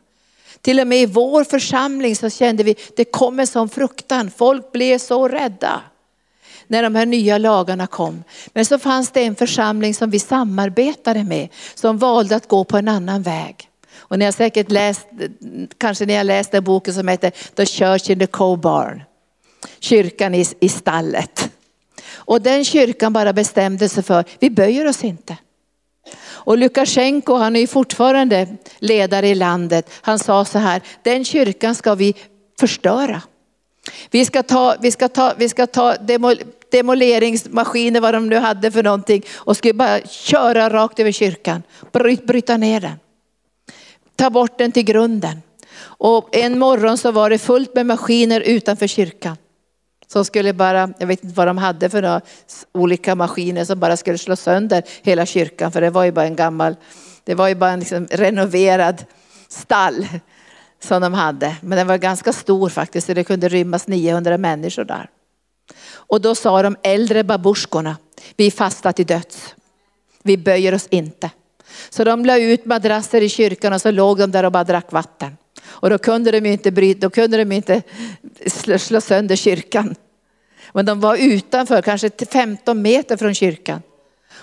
Till 0.61 0.79
och 0.79 0.87
med 0.87 1.01
i 1.01 1.05
vår 1.05 1.43
församling 1.43 2.15
så 2.15 2.29
kände 2.29 2.63
vi, 2.63 2.75
det 2.95 3.05
kom 3.05 3.39
en 3.39 3.47
sån 3.47 3.69
fruktan. 3.69 4.31
Folk 4.37 4.71
blev 4.71 4.97
så 4.97 5.27
rädda 5.27 5.81
när 6.67 6.83
de 6.83 6.95
här 6.95 7.05
nya 7.05 7.37
lagarna 7.37 7.87
kom. 7.87 8.23
Men 8.53 8.65
så 8.65 8.79
fanns 8.79 9.11
det 9.11 9.23
en 9.23 9.35
församling 9.35 9.93
som 9.93 10.09
vi 10.09 10.19
samarbetade 10.19 11.23
med, 11.23 11.49
som 11.75 11.97
valde 11.97 12.35
att 12.35 12.47
gå 12.47 12.63
på 12.63 12.77
en 12.77 12.87
annan 12.87 13.21
väg. 13.21 13.69
Och 13.97 14.19
ni 14.19 14.25
har 14.25 14.31
säkert 14.31 14.71
läst, 14.71 15.07
kanske 15.77 16.05
ni 16.05 16.15
har 16.15 16.23
läst 16.23 16.51
den 16.51 16.63
boken 16.63 16.93
som 16.93 17.07
heter 17.07 17.31
The 17.55 17.65
Church 17.65 18.09
in 18.09 18.19
the 18.19 18.27
Cow 18.27 18.57
Barn 18.57 19.03
kyrkan 19.79 20.35
i, 20.35 20.45
i 20.59 20.69
stallet. 20.69 21.49
Och 22.13 22.41
den 22.41 22.65
kyrkan 22.65 23.13
bara 23.13 23.33
bestämde 23.33 23.89
sig 23.89 24.03
för, 24.03 24.23
vi 24.39 24.49
böjer 24.49 24.87
oss 24.87 25.03
inte. 25.03 25.37
Och 26.21 26.57
Lukasjenko, 26.57 27.35
han 27.35 27.55
är 27.55 27.59
ju 27.59 27.67
fortfarande 27.67 28.47
ledare 28.79 29.27
i 29.27 29.35
landet, 29.35 29.89
han 30.01 30.19
sa 30.19 30.45
så 30.45 30.59
här, 30.59 30.81
den 31.03 31.25
kyrkan 31.25 31.75
ska 31.75 31.95
vi 31.95 32.15
förstöra. 32.59 33.21
Vi 34.11 34.25
ska 34.25 34.43
ta, 34.43 34.75
vi 34.81 34.91
ska 34.91 35.07
ta, 35.07 35.33
vi 35.37 35.49
ska 35.49 35.67
ta 35.67 35.95
demol, 35.95 36.35
demoleringsmaskiner, 36.71 38.01
vad 38.01 38.13
de 38.13 38.29
nu 38.29 38.35
hade 38.35 38.71
för 38.71 38.83
någonting, 38.83 39.23
och 39.35 39.57
ska 39.57 39.73
bara 39.73 40.01
köra 40.01 40.69
rakt 40.69 40.99
över 40.99 41.11
kyrkan, 41.11 41.63
bryt, 41.91 42.25
bryta 42.25 42.57
ner 42.57 42.79
den. 42.81 42.99
Ta 44.15 44.29
bort 44.29 44.57
den 44.57 44.71
till 44.71 44.83
grunden. 44.83 45.41
Och 45.81 46.35
en 46.35 46.59
morgon 46.59 46.97
så 46.97 47.11
var 47.11 47.29
det 47.29 47.37
fullt 47.37 47.75
med 47.75 47.85
maskiner 47.85 48.41
utanför 48.41 48.87
kyrkan. 48.87 49.37
Som 50.11 50.25
skulle 50.25 50.53
bara, 50.53 50.93
jag 50.97 51.07
vet 51.07 51.23
inte 51.23 51.35
vad 51.35 51.47
de 51.47 51.57
hade 51.57 51.89
för 51.89 52.01
några 52.01 52.21
olika 52.71 53.15
maskiner 53.15 53.65
som 53.65 53.79
bara 53.79 53.97
skulle 53.97 54.17
slå 54.17 54.35
sönder 54.35 54.83
hela 55.01 55.25
kyrkan. 55.25 55.71
För 55.71 55.81
det 55.81 55.89
var 55.89 56.03
ju 56.03 56.11
bara 56.11 56.25
en 56.25 56.35
gammal, 56.35 56.75
Det 57.23 57.35
var 57.35 57.47
ju 57.47 57.55
bara 57.55 57.71
en 57.71 57.79
liksom 57.79 58.07
renoverad 58.11 59.05
stall 59.47 60.07
som 60.83 61.01
de 61.01 61.13
hade. 61.13 61.55
Men 61.61 61.77
den 61.77 61.87
var 61.87 61.97
ganska 61.97 62.33
stor 62.33 62.69
faktiskt, 62.69 63.07
så 63.07 63.13
det 63.13 63.23
kunde 63.23 63.49
rymmas 63.49 63.87
900 63.87 64.37
människor 64.37 64.83
där. 64.83 65.09
Och 65.93 66.21
då 66.21 66.35
sa 66.35 66.61
de 66.61 66.77
äldre 66.83 67.23
babuskorna, 67.23 67.97
vi 68.37 68.51
fastar 68.51 68.91
till 68.91 69.05
döds. 69.05 69.55
Vi 70.23 70.37
böjer 70.37 70.73
oss 70.73 70.87
inte. 70.89 71.29
Så 71.89 72.03
de 72.03 72.25
la 72.25 72.37
ut 72.37 72.65
madrasser 72.65 73.21
i 73.21 73.29
kyrkan 73.29 73.73
och 73.73 73.81
så 73.81 73.91
låg 73.91 74.17
de 74.17 74.31
där 74.31 74.43
och 74.45 74.51
bara 74.51 74.63
drack 74.63 74.91
vatten. 74.91 75.37
Och 75.69 75.89
då 75.89 75.97
kunde 75.97 76.31
de 76.31 76.45
inte 76.45 76.71
bryta, 76.71 76.99
då 76.99 77.09
kunde 77.09 77.37
de 77.37 77.51
inte 77.51 77.81
slå 78.77 79.01
sönder 79.01 79.35
kyrkan. 79.35 79.95
Men 80.73 80.85
de 80.85 80.99
var 80.99 81.15
utanför, 81.15 81.81
kanske 81.81 82.09
15 82.31 82.81
meter 82.81 83.17
från 83.17 83.35
kyrkan. 83.35 83.81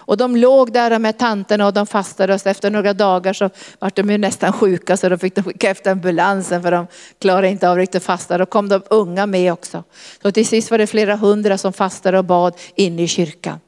Och 0.07 0.16
de 0.16 0.37
låg 0.37 0.72
där 0.72 0.99
med 0.99 1.18
tanterna 1.18 1.66
och 1.66 1.72
de 1.72 1.87
fastade 1.87 2.35
och 2.35 2.47
efter 2.47 2.70
några 2.70 2.93
dagar 2.93 3.33
så 3.33 3.51
var 3.79 3.93
de 3.95 4.11
ju 4.11 4.18
nästan 4.18 4.53
sjuka 4.53 4.97
så 4.97 5.09
då 5.09 5.18
fick 5.18 5.35
de 5.35 5.43
skicka 5.43 5.70
efter 5.70 5.91
ambulansen 5.91 6.62
för 6.62 6.70
de 6.70 6.87
klarade 7.18 7.49
inte 7.49 7.70
av 7.70 7.77
riktigt 7.77 8.03
fasta. 8.03 8.39
Då 8.39 8.47
kom 8.47 8.68
de 8.68 8.83
unga 8.91 9.27
med 9.27 9.53
också. 9.53 9.85
Så 10.22 10.33
till 10.33 10.47
sist 10.47 10.70
var 10.70 10.79
det 10.79 10.87
flera 10.87 11.16
hundra 11.16 11.59
som 11.59 11.72
fastade 11.72 12.18
och 12.18 12.24
bad 12.24 12.55
inne 12.74 13.03
i 13.03 13.09
kyrkan. 13.09 13.59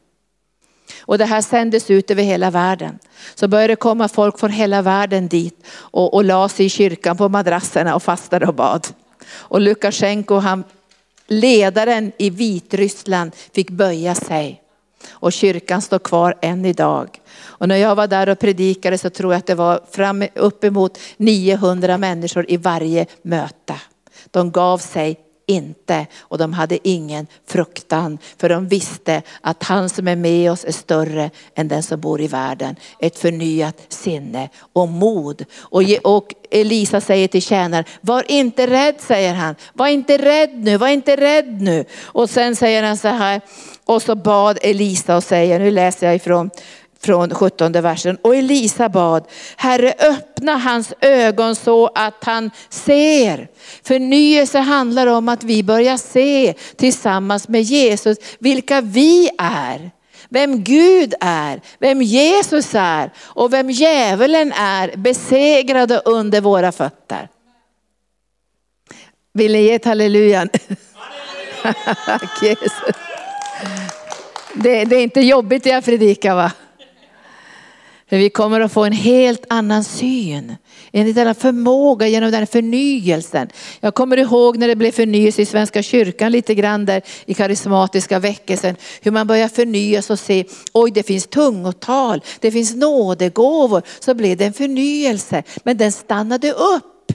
Och 1.00 1.18
det 1.18 1.24
här 1.24 1.40
sändes 1.40 1.90
ut 1.90 2.10
över 2.10 2.22
hela 2.22 2.50
världen. 2.50 2.98
Så 3.34 3.48
började 3.48 3.72
det 3.72 3.76
komma 3.76 4.08
folk 4.08 4.38
från 4.38 4.50
hela 4.50 4.82
världen 4.82 5.28
dit 5.28 5.66
och, 5.70 6.14
och 6.14 6.24
la 6.24 6.48
sig 6.48 6.66
i 6.66 6.68
kyrkan 6.68 7.16
på 7.16 7.28
madrasserna 7.28 7.94
och 7.94 8.02
fastade 8.02 8.46
och 8.46 8.54
bad. 8.54 8.86
Och 9.30 9.60
Lukasjenko, 9.60 10.34
han, 10.34 10.64
ledaren 11.26 12.12
i 12.18 12.30
Vitryssland, 12.30 13.32
fick 13.52 13.70
böja 13.70 14.14
sig. 14.14 14.62
Och 15.10 15.32
kyrkan 15.32 15.82
står 15.82 15.98
kvar 15.98 16.34
än 16.42 16.64
idag. 16.64 17.20
Och 17.40 17.68
när 17.68 17.76
jag 17.76 17.94
var 17.94 18.06
där 18.06 18.28
och 18.28 18.38
predikade 18.38 18.98
så 18.98 19.10
tror 19.10 19.32
jag 19.32 19.38
att 19.38 19.46
det 19.46 19.54
var 19.54 19.80
fram, 19.90 20.24
uppemot 20.34 20.98
900 21.16 21.98
människor 21.98 22.46
i 22.48 22.56
varje 22.56 23.06
möte. 23.22 23.74
De 24.30 24.50
gav 24.50 24.78
sig 24.78 25.27
inte 25.48 26.06
och 26.18 26.38
de 26.38 26.52
hade 26.52 26.88
ingen 26.88 27.26
fruktan 27.46 28.18
för 28.36 28.48
de 28.48 28.68
visste 28.68 29.22
att 29.40 29.62
han 29.62 29.88
som 29.88 30.08
är 30.08 30.16
med 30.16 30.52
oss 30.52 30.64
är 30.64 30.72
större 30.72 31.30
än 31.54 31.68
den 31.68 31.82
som 31.82 32.00
bor 32.00 32.20
i 32.20 32.26
världen. 32.26 32.76
Ett 32.98 33.18
förnyat 33.18 33.76
sinne 33.88 34.48
och 34.72 34.88
mod. 34.88 35.44
Och, 35.58 35.82
och 36.04 36.34
Elisa 36.50 37.00
säger 37.00 37.28
till 37.28 37.42
tjänaren, 37.42 37.84
var 38.00 38.30
inte 38.30 38.66
rädd 38.66 38.94
säger 38.98 39.34
han. 39.34 39.54
Var 39.72 39.86
inte 39.86 40.18
rädd 40.18 40.50
nu, 40.54 40.76
var 40.76 40.88
inte 40.88 41.16
rädd 41.16 41.62
nu. 41.62 41.84
Och 42.02 42.30
sen 42.30 42.56
säger 42.56 42.82
han 42.82 42.96
så 42.96 43.08
här, 43.08 43.40
och 43.84 44.02
så 44.02 44.14
bad 44.14 44.58
Elisa 44.62 45.16
och 45.16 45.24
säger, 45.24 45.58
nu 45.58 45.70
läser 45.70 46.06
jag 46.06 46.16
ifrån 46.16 46.50
från 47.00 47.34
17 47.34 47.72
versen. 47.72 48.18
Och 48.22 48.36
Elisa 48.36 48.88
bad, 48.88 49.24
Herre 49.56 49.94
öppna 49.98 50.56
hans 50.56 50.92
ögon 51.00 51.56
så 51.56 51.90
att 51.94 52.24
han 52.24 52.50
ser. 52.68 53.48
Förnyelse 53.82 54.58
handlar 54.58 55.06
om 55.06 55.28
att 55.28 55.44
vi 55.44 55.62
börjar 55.62 55.96
se 55.96 56.54
tillsammans 56.76 57.48
med 57.48 57.62
Jesus 57.62 58.18
vilka 58.38 58.80
vi 58.80 59.30
är. 59.38 59.90
Vem 60.30 60.64
Gud 60.64 61.14
är, 61.20 61.60
vem 61.78 62.02
Jesus 62.02 62.74
är 62.74 63.12
och 63.18 63.52
vem 63.52 63.70
djävulen 63.70 64.52
är 64.52 64.96
besegrade 64.96 66.02
under 66.04 66.40
våra 66.40 66.72
fötter. 66.72 67.28
Vill 69.32 69.52
ni 69.52 69.62
ge 69.62 69.72
ett 69.72 69.84
halleluja? 69.84 70.48
Jesus. 72.42 72.72
Det, 74.54 74.84
det, 74.84 74.96
är 74.96 75.02
inte 75.02 75.20
jobbigt 75.20 75.64
det 75.64 75.70
jag 75.70 75.84
predikar 75.84 76.34
va? 76.34 76.52
För 78.08 78.16
vi 78.16 78.30
kommer 78.30 78.60
att 78.60 78.72
få 78.72 78.84
en 78.84 78.92
helt 78.92 79.44
annan 79.48 79.84
syn, 79.84 80.56
en 80.92 81.06
helt 81.06 81.18
annan 81.18 81.34
förmåga 81.34 82.06
genom 82.06 82.30
den 82.30 82.46
förnyelsen. 82.46 83.48
Jag 83.80 83.94
kommer 83.94 84.16
ihåg 84.16 84.58
när 84.58 84.68
det 84.68 84.76
blev 84.76 84.92
förnyelse 84.92 85.42
i 85.42 85.46
Svenska 85.46 85.82
kyrkan 85.82 86.32
lite 86.32 86.54
grann 86.54 86.84
där 86.84 87.02
i 87.26 87.34
karismatiska 87.34 88.18
väckelsen. 88.18 88.76
Hur 89.02 89.10
man 89.10 89.26
börjar 89.26 89.48
förnyas 89.48 90.10
och 90.10 90.18
se, 90.18 90.44
oj 90.72 90.90
det 90.90 91.02
finns 91.02 91.26
tungotal, 91.26 92.22
det 92.40 92.50
finns 92.50 92.74
nådegåvor. 92.74 93.82
Så 94.00 94.14
blev 94.14 94.36
det 94.36 94.44
en 94.44 94.52
förnyelse, 94.52 95.42
men 95.62 95.76
den 95.76 95.92
stannade 95.92 96.52
upp. 96.52 97.12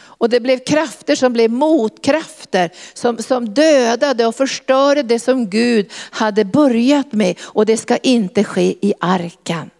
Och 0.00 0.28
det 0.28 0.40
blev 0.40 0.58
krafter 0.58 1.14
som 1.14 1.32
blev 1.32 1.50
motkrafter 1.50 2.70
som, 2.94 3.18
som 3.18 3.48
dödade 3.54 4.26
och 4.26 4.34
förstörde 4.34 5.02
det 5.02 5.18
som 5.18 5.50
Gud 5.50 5.90
hade 6.10 6.44
börjat 6.44 7.12
med. 7.12 7.38
Och 7.40 7.66
det 7.66 7.76
ska 7.76 7.96
inte 7.96 8.44
ske 8.44 8.86
i 8.86 8.94
arkan. 9.00 9.70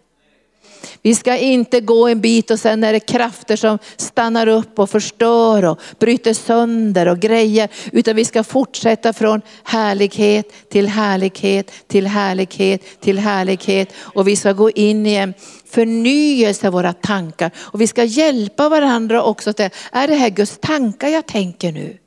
Vi 1.01 1.15
ska 1.15 1.37
inte 1.37 1.81
gå 1.81 2.07
en 2.07 2.21
bit 2.21 2.51
och 2.51 2.59
sen 2.59 2.83
är 2.83 2.93
det 2.93 2.99
krafter 2.99 3.55
som 3.55 3.79
stannar 3.97 4.47
upp 4.47 4.79
och 4.79 4.89
förstör 4.89 5.65
och 5.65 5.79
bryter 5.99 6.33
sönder 6.33 7.07
och 7.07 7.19
grejer. 7.19 7.69
Utan 7.91 8.15
vi 8.15 8.25
ska 8.25 8.43
fortsätta 8.43 9.13
från 9.13 9.41
härlighet 9.63 10.69
till 10.69 10.87
härlighet 10.87 11.71
till 11.87 12.07
härlighet 12.07 13.01
till 13.01 13.19
härlighet. 13.19 13.93
Och 13.97 14.27
vi 14.27 14.35
ska 14.35 14.53
gå 14.53 14.69
in 14.69 15.05
i 15.05 15.13
en 15.13 15.33
förnyelse 15.65 16.67
av 16.67 16.73
våra 16.73 16.93
tankar. 16.93 17.51
Och 17.57 17.81
vi 17.81 17.87
ska 17.87 18.03
hjälpa 18.03 18.69
varandra 18.69 19.23
också. 19.23 19.53
Till, 19.53 19.69
är 19.91 20.07
det 20.07 20.15
här 20.15 20.29
Guds 20.29 20.57
tankar 20.61 21.07
jag 21.07 21.25
tänker 21.25 21.71
nu? 21.71 21.97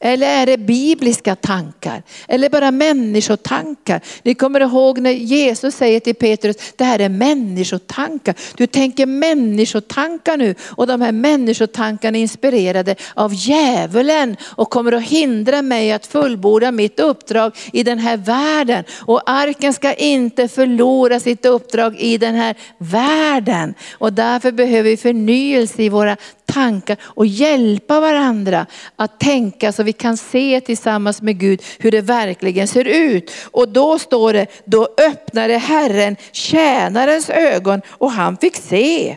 Eller 0.00 0.26
är 0.26 0.46
det 0.46 0.58
bibliska 0.58 1.36
tankar? 1.36 2.02
Eller 2.28 2.50
bara 2.50 2.70
människotankar? 2.70 4.00
Ni 4.22 4.34
kommer 4.34 4.60
ihåg 4.60 4.98
när 4.98 5.10
Jesus 5.10 5.74
säger 5.74 6.00
till 6.00 6.14
Petrus, 6.14 6.56
det 6.76 6.84
här 6.84 6.98
är 6.98 7.08
människotankar. 7.08 8.34
Du 8.56 8.66
tänker 8.66 9.06
människotankar 9.06 10.36
nu 10.36 10.54
och 10.68 10.86
de 10.86 11.00
här 11.00 11.12
människotankarna 11.12 12.18
är 12.18 12.22
inspirerade 12.22 12.96
av 13.14 13.34
djävulen 13.34 14.36
och 14.42 14.70
kommer 14.70 14.92
att 14.92 15.02
hindra 15.02 15.62
mig 15.62 15.92
att 15.92 16.06
fullborda 16.06 16.72
mitt 16.72 17.00
uppdrag 17.00 17.56
i 17.72 17.82
den 17.82 17.98
här 17.98 18.16
världen. 18.16 18.84
Och 19.00 19.22
arken 19.26 19.72
ska 19.72 19.94
inte 19.94 20.48
förlora 20.48 21.20
sitt 21.20 21.46
uppdrag 21.46 21.96
i 21.98 22.18
den 22.18 22.34
här 22.34 22.56
världen. 22.78 23.74
Och 23.92 24.12
därför 24.12 24.52
behöver 24.52 24.90
vi 24.90 24.96
förnyelse 24.96 25.82
i 25.82 25.88
våra 25.88 26.16
tankar 26.52 26.96
och 27.02 27.26
hjälpa 27.26 28.00
varandra 28.00 28.66
att 28.96 29.20
tänka 29.20 29.72
så 29.72 29.81
vi 29.84 29.92
kan 29.92 30.16
se 30.16 30.60
tillsammans 30.60 31.22
med 31.22 31.38
Gud 31.38 31.62
hur 31.78 31.90
det 31.90 32.00
verkligen 32.00 32.68
ser 32.68 32.84
ut. 32.84 33.30
Och 33.50 33.68
då 33.68 33.98
står 33.98 34.32
det, 34.32 34.46
då 34.64 34.88
öppnade 35.10 35.58
Herren 35.58 36.16
tjänarens 36.32 37.30
ögon 37.30 37.80
och 37.88 38.10
han 38.10 38.36
fick 38.36 38.56
se 38.56 39.16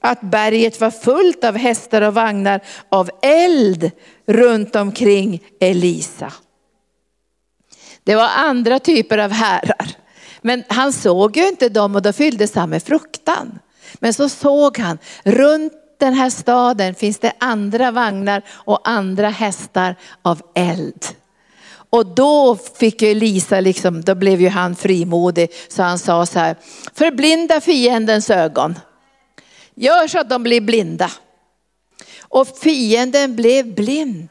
att 0.00 0.20
berget 0.20 0.80
var 0.80 0.90
fullt 0.90 1.44
av 1.44 1.56
hästar 1.56 2.02
och 2.02 2.14
vagnar 2.14 2.60
av 2.88 3.10
eld 3.22 3.90
runt 4.26 4.76
omkring 4.76 5.42
Elisa. 5.60 6.32
Det 8.04 8.16
var 8.16 8.28
andra 8.36 8.78
typer 8.78 9.18
av 9.18 9.30
herrar. 9.30 9.96
Men 10.42 10.64
han 10.68 10.92
såg 10.92 11.36
ju 11.36 11.48
inte 11.48 11.68
dem 11.68 11.94
och 11.94 12.02
då 12.02 12.12
fylldes 12.12 12.54
han 12.54 12.70
med 12.70 12.82
fruktan. 12.82 13.58
Men 13.94 14.14
så 14.14 14.28
såg 14.28 14.78
han 14.78 14.98
runt 15.24 15.72
den 16.00 16.14
här 16.14 16.30
staden 16.30 16.94
finns 16.94 17.18
det 17.18 17.32
andra 17.40 17.90
vagnar 17.90 18.42
och 18.48 18.88
andra 18.88 19.28
hästar 19.28 19.96
av 20.22 20.42
eld. 20.54 21.04
Och 21.90 22.06
då 22.06 22.56
fick 22.56 23.02
ju 23.02 23.10
Elisa, 23.10 23.60
liksom, 23.60 24.02
då 24.02 24.14
blev 24.14 24.40
ju 24.40 24.48
han 24.48 24.76
frimodig, 24.76 25.50
så 25.68 25.82
han 25.82 25.98
sa 25.98 26.26
så 26.26 26.38
här, 26.38 26.56
förblinda 26.94 27.60
fiendens 27.60 28.30
ögon. 28.30 28.78
Gör 29.74 30.08
så 30.08 30.18
att 30.18 30.30
de 30.30 30.42
blir 30.42 30.60
blinda. 30.60 31.10
Och 32.20 32.48
fienden 32.58 33.36
blev 33.36 33.74
blind. 33.74 34.28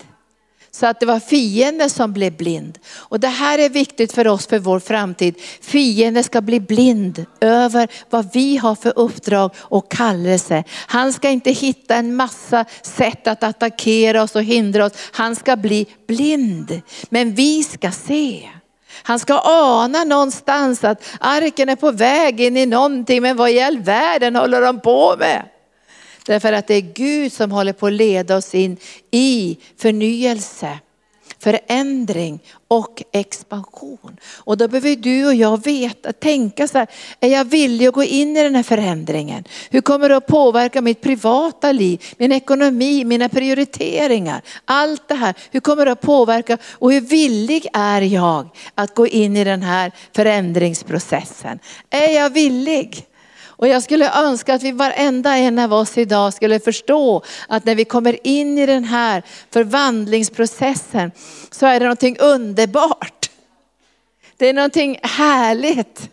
Så 0.72 0.86
att 0.86 1.00
det 1.00 1.06
var 1.06 1.20
fienden 1.20 1.90
som 1.90 2.14
blev 2.14 2.38
blind. 2.38 2.80
Och 2.92 3.20
det 3.20 3.28
här 3.28 3.60
är 3.60 3.70
viktigt 3.70 4.14
för 4.14 4.28
oss 4.28 4.48
för 4.48 4.60
vår 4.60 4.80
framtid. 4.80 5.36
Fienden 5.62 6.24
ska 6.24 6.42
bli 6.42 6.60
blind 6.60 7.26
över 7.42 7.88
vad 8.10 8.34
vi 8.34 8.58
har 8.58 8.76
för 8.76 8.94
uppdrag 8.96 9.52
och 9.58 9.92
kallelse. 9.92 10.64
Han 10.88 11.14
ska 11.14 11.30
inte 11.30 11.52
hitta 11.52 11.96
en 11.96 12.16
massa 12.16 12.66
sätt 12.82 13.28
att 13.28 13.44
attackera 13.44 14.24
oss 14.24 14.36
och 14.36 14.44
hindra 14.44 14.86
oss. 14.86 14.94
Han 15.12 15.36
ska 15.36 15.56
bli 15.56 15.86
blind. 16.08 16.82
Men 17.10 17.34
vi 17.36 17.64
ska 17.64 17.92
se. 17.92 18.50
Han 19.04 19.20
ska 19.20 19.42
ana 19.46 20.04
någonstans 20.04 20.84
att 20.84 21.04
arken 21.20 21.70
är 21.70 21.76
på 21.76 21.92
väg 21.92 22.42
in 22.42 22.58
i 22.58 22.66
någonting, 22.66 23.22
men 23.22 23.38
vad 23.38 23.50
i 23.50 23.62
all 23.62 23.80
världen 23.80 24.36
håller 24.36 24.62
de 24.62 24.80
på 24.80 25.16
med? 25.20 25.46
Därför 26.30 26.54
att 26.54 26.68
det 26.68 26.76
är 26.76 26.82
Gud 26.82 27.34
som 27.34 27.52
håller 27.52 27.74
på 27.74 27.88
att 27.88 27.94
leda 27.94 28.38
oss 28.38 28.56
in 28.56 28.78
i 29.12 29.58
förnyelse, 29.78 30.80
förändring 31.40 32.40
och 32.68 33.04
expansion. 33.12 34.18
Och 34.38 34.58
då 34.58 34.68
behöver 34.68 34.96
du 34.96 35.28
och 35.28 35.36
jag 35.36 35.64
veta, 35.64 36.14
tänka 36.14 36.68
så 36.68 36.78
här, 36.78 36.88
är 37.20 37.28
jag 37.28 37.46
villig 37.46 37.88
att 37.88 37.94
gå 37.94 38.04
in 38.04 38.38
i 38.38 38.44
den 38.44 38.56
här 38.56 38.64
förändringen? 38.64 39.44
Hur 39.70 39.82
kommer 39.82 40.10
det 40.10 40.18
att 40.18 40.28
påverka 40.28 40.82
mitt 40.82 41.02
privata 41.02 41.72
liv, 41.72 42.04
min 42.18 42.32
ekonomi, 42.32 43.06
mina 43.06 43.30
prioriteringar? 43.30 44.42
Allt 44.66 45.08
det 45.08 45.16
här, 45.16 45.34
hur 45.52 45.60
kommer 45.60 45.86
det 45.86 45.92
att 45.92 46.02
påverka 46.02 46.58
och 46.72 46.92
hur 46.92 47.02
villig 47.02 47.68
är 47.74 48.02
jag 48.02 48.50
att 48.76 48.96
gå 48.96 49.08
in 49.08 49.38
i 49.38 49.44
den 49.44 49.62
här 49.62 49.92
förändringsprocessen? 50.16 51.60
Är 51.90 52.16
jag 52.16 52.30
villig? 52.30 53.09
Och 53.60 53.68
jag 53.68 53.84
skulle 53.84 54.12
önska 54.12 54.54
att 54.54 54.64
vi 54.64 54.72
varenda 54.72 55.38
en 55.38 55.60
av 55.60 55.74
oss 55.74 55.98
idag 55.98 56.34
skulle 56.34 56.60
förstå 56.60 57.24
att 57.48 57.66
när 57.66 57.76
vi 57.76 57.86
kommer 57.86 58.28
in 58.28 58.58
i 58.58 58.66
den 58.66 58.84
här 58.84 59.24
förvandlingsprocessen 59.52 61.12
så 61.52 61.66
är 61.66 61.80
det 61.80 61.86
någonting 61.86 62.18
underbart. 62.20 63.30
Det 64.38 64.50
är 64.50 64.54
någonting 64.54 65.00
härligt. 65.04 66.10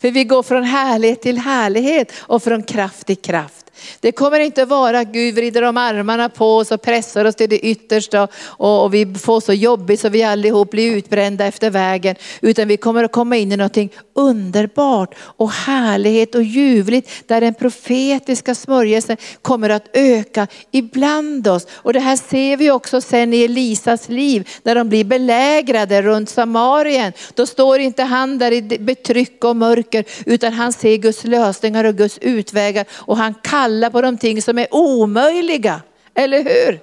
För 0.00 0.10
vi 0.10 0.24
går 0.24 0.42
från 0.42 0.64
härlighet 0.64 1.22
till 1.22 1.38
härlighet 1.38 2.12
och 2.18 2.42
från 2.42 2.62
kraft 2.62 3.06
till 3.06 3.16
kraft. 3.16 3.67
Det 4.00 4.12
kommer 4.12 4.40
inte 4.40 4.64
vara 4.64 4.98
att 4.98 5.08
Gud 5.08 5.34
vrider 5.34 5.62
om 5.62 5.76
armarna 5.76 6.28
på 6.28 6.56
oss 6.56 6.70
och 6.70 6.82
pressar 6.82 7.24
oss 7.24 7.34
till 7.34 7.50
det 7.50 7.58
yttersta 7.58 8.28
och, 8.44 8.84
och 8.84 8.94
vi 8.94 9.14
får 9.14 9.40
så 9.40 9.52
jobbigt 9.52 10.00
så 10.00 10.08
vi 10.08 10.22
allihop 10.22 10.70
blir 10.70 10.96
utbrända 10.96 11.46
efter 11.46 11.70
vägen. 11.70 12.16
Utan 12.40 12.68
vi 12.68 12.76
kommer 12.76 13.04
att 13.04 13.12
komma 13.12 13.36
in 13.36 13.52
i 13.52 13.56
någonting 13.56 13.90
underbart 14.14 15.14
och 15.20 15.50
härlighet 15.50 16.34
och 16.34 16.42
ljuvligt 16.42 17.10
där 17.26 17.40
den 17.40 17.54
profetiska 17.54 18.54
smörjelsen 18.54 19.16
kommer 19.42 19.70
att 19.70 19.88
öka 19.92 20.46
ibland 20.70 21.48
oss. 21.48 21.66
Och 21.72 21.92
det 21.92 22.00
här 22.00 22.16
ser 22.16 22.56
vi 22.56 22.70
också 22.70 23.00
sen 23.00 23.34
i 23.34 23.44
Elisas 23.44 24.08
liv 24.08 24.48
när 24.62 24.74
de 24.74 24.88
blir 24.88 25.04
belägrade 25.04 26.02
runt 26.02 26.30
Samarien. 26.30 27.12
Då 27.34 27.46
står 27.46 27.78
inte 27.78 28.02
han 28.02 28.38
där 28.38 28.52
i 28.52 28.62
betryck 28.62 29.44
och 29.44 29.56
mörker 29.56 30.04
utan 30.26 30.52
han 30.52 30.72
ser 30.72 30.96
Guds 30.96 31.24
lösningar 31.24 31.84
och 31.84 31.96
Guds 31.96 32.18
utvägar 32.18 32.86
och 32.92 33.16
han 33.16 33.34
kallar 33.34 33.67
kalla 33.68 33.90
på 33.90 34.02
de 34.02 34.18
ting 34.18 34.42
som 34.42 34.58
är 34.58 34.66
omöjliga. 34.70 35.82
Eller 36.14 36.44
hur? 36.44 36.80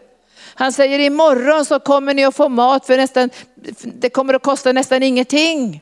Han 0.56 0.74
säger 0.74 1.00
imorgon 1.00 1.66
så 1.66 1.80
kommer 1.80 2.14
ni 2.14 2.26
att 2.26 2.36
få 2.36 2.50
mat 2.50 2.86
för 2.86 2.98
nästan, 2.98 3.30
det 3.84 4.10
kommer 4.10 4.34
att 4.34 4.44
kosta 4.44 4.72
nästan 4.72 5.04
ingenting. 5.04 5.82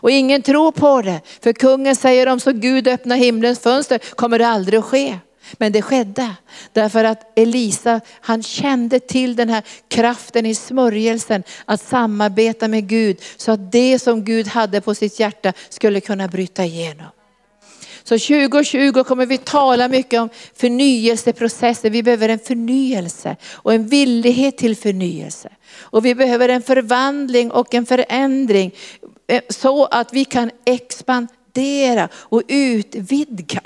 Och 0.00 0.10
ingen 0.10 0.42
tror 0.42 0.72
på 0.72 1.02
det. 1.02 1.20
För 1.42 1.52
kungen 1.52 1.96
säger 1.96 2.28
om 2.28 2.40
så 2.40 2.52
Gud 2.52 2.88
öppnar 2.88 3.16
himlens 3.16 3.58
fönster 3.58 3.98
kommer 3.98 4.38
det 4.38 4.46
aldrig 4.46 4.78
att 4.78 4.84
ske. 4.84 5.18
Men 5.52 5.72
det 5.72 5.82
skedde 5.82 6.30
därför 6.72 7.04
att 7.04 7.38
Elisa, 7.38 8.00
han 8.20 8.42
kände 8.42 9.00
till 9.00 9.36
den 9.36 9.48
här 9.48 9.62
kraften 9.88 10.46
i 10.46 10.54
smörjelsen 10.54 11.42
att 11.64 11.80
samarbeta 11.80 12.68
med 12.68 12.88
Gud 12.88 13.16
så 13.36 13.52
att 13.52 13.72
det 13.72 13.98
som 13.98 14.24
Gud 14.24 14.46
hade 14.46 14.80
på 14.80 14.94
sitt 14.94 15.20
hjärta 15.20 15.52
skulle 15.68 16.00
kunna 16.00 16.28
bryta 16.28 16.64
igenom. 16.64 17.06
Så 18.04 18.18
2020 18.18 19.04
kommer 19.04 19.26
vi 19.26 19.38
tala 19.38 19.88
mycket 19.88 20.20
om 20.20 20.28
förnyelseprocesser. 20.54 21.90
Vi 21.90 22.02
behöver 22.02 22.28
en 22.28 22.38
förnyelse 22.38 23.36
och 23.52 23.74
en 23.74 23.88
villighet 23.88 24.56
till 24.56 24.76
förnyelse. 24.76 25.48
Och 25.78 26.04
vi 26.04 26.14
behöver 26.14 26.48
en 26.48 26.62
förvandling 26.62 27.50
och 27.50 27.74
en 27.74 27.86
förändring 27.86 28.74
eh, 29.26 29.42
så 29.48 29.84
att 29.84 30.12
vi 30.12 30.24
kan 30.24 30.50
expandera 30.64 32.08
och 32.14 32.42
utvidga. 32.48 33.60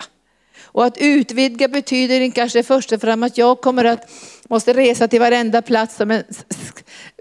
Och 0.63 0.85
att 0.85 0.99
utvidga 0.99 1.69
betyder 1.69 2.31
kanske 2.31 2.63
först 2.63 2.93
och 2.93 3.01
främst 3.01 3.27
att 3.27 3.39
jag 3.39 3.61
kommer 3.61 3.85
att 3.85 4.11
måste 4.49 4.73
resa 4.73 5.09
till 5.09 5.21
varenda 5.21 5.63
plats 5.63 5.97
som 5.97 6.11
en, 6.11 6.25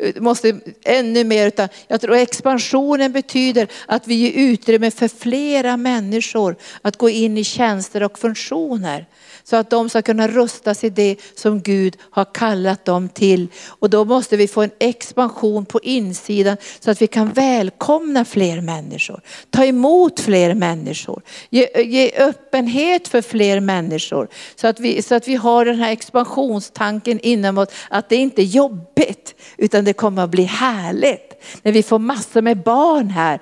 Eh, 0.02 0.22
måste 0.22 0.60
ännu 0.84 1.24
mer. 1.24 1.48
Utan 1.48 1.70
jag 1.88 2.02
tror 2.02 2.16
expansionen 2.16 3.12
betyder 3.12 3.68
att 3.86 4.08
vi 4.08 4.16
ger 4.16 4.52
utrymme 4.52 4.92
för 4.92 5.08
flera 5.08 5.78
människor 5.78 6.56
att 6.82 6.98
gå 6.98 7.10
in 7.10 7.38
i 7.38 7.44
tjänster 7.44 8.04
och 8.04 8.20
funktioner. 8.20 9.06
Så 9.44 9.56
att 9.56 9.70
de 9.70 9.90
ska 9.90 10.02
kunna 10.02 10.28
rustas 10.28 10.84
i 10.84 10.90
det 10.90 11.16
som 11.36 11.62
Gud 11.62 11.98
har 12.10 12.26
kallat 12.34 12.86
dem 12.86 13.10
till. 13.10 13.48
Och 13.68 13.90
då 13.90 14.06
måste 14.06 14.38
vi 14.38 14.48
få 14.48 14.62
en 14.62 14.72
expansion 14.80 15.66
på 15.66 15.80
insidan 15.84 16.58
så 16.80 16.92
att 16.92 17.02
vi 17.02 17.08
kan 17.08 17.30
välkomna 17.30 18.26
fler 18.26 18.62
människor. 18.62 19.22
Ta 19.50 19.66
emot 19.66 20.20
fler 20.20 20.54
människor. 20.54 21.22
Ge, 21.50 21.84
ge 21.84 22.12
öppenhet 22.18 23.08
för 23.08 23.22
fler 23.22 23.60
människor. 23.60 24.28
Så 24.56 24.68
att, 24.68 24.80
vi, 24.80 25.02
så 25.02 25.16
att 25.16 25.28
vi 25.28 25.36
har 25.36 25.66
den 25.66 25.80
här 25.80 25.92
expansionstanken 25.92 27.20
inom 27.20 27.58
oss. 27.58 27.70
Att 27.90 28.10
det 28.10 28.16
inte 28.16 28.42
är 28.42 28.46
jobbigt 28.46 29.36
utan 29.58 29.87
det 29.88 29.94
kommer 29.94 30.24
att 30.24 30.30
bli 30.30 30.44
härligt. 30.44 31.34
När 31.62 31.72
vi 31.72 31.84
får 31.84 32.00
massor 32.00 32.42
med 32.42 32.64
barn 32.64 33.10
här. 33.10 33.40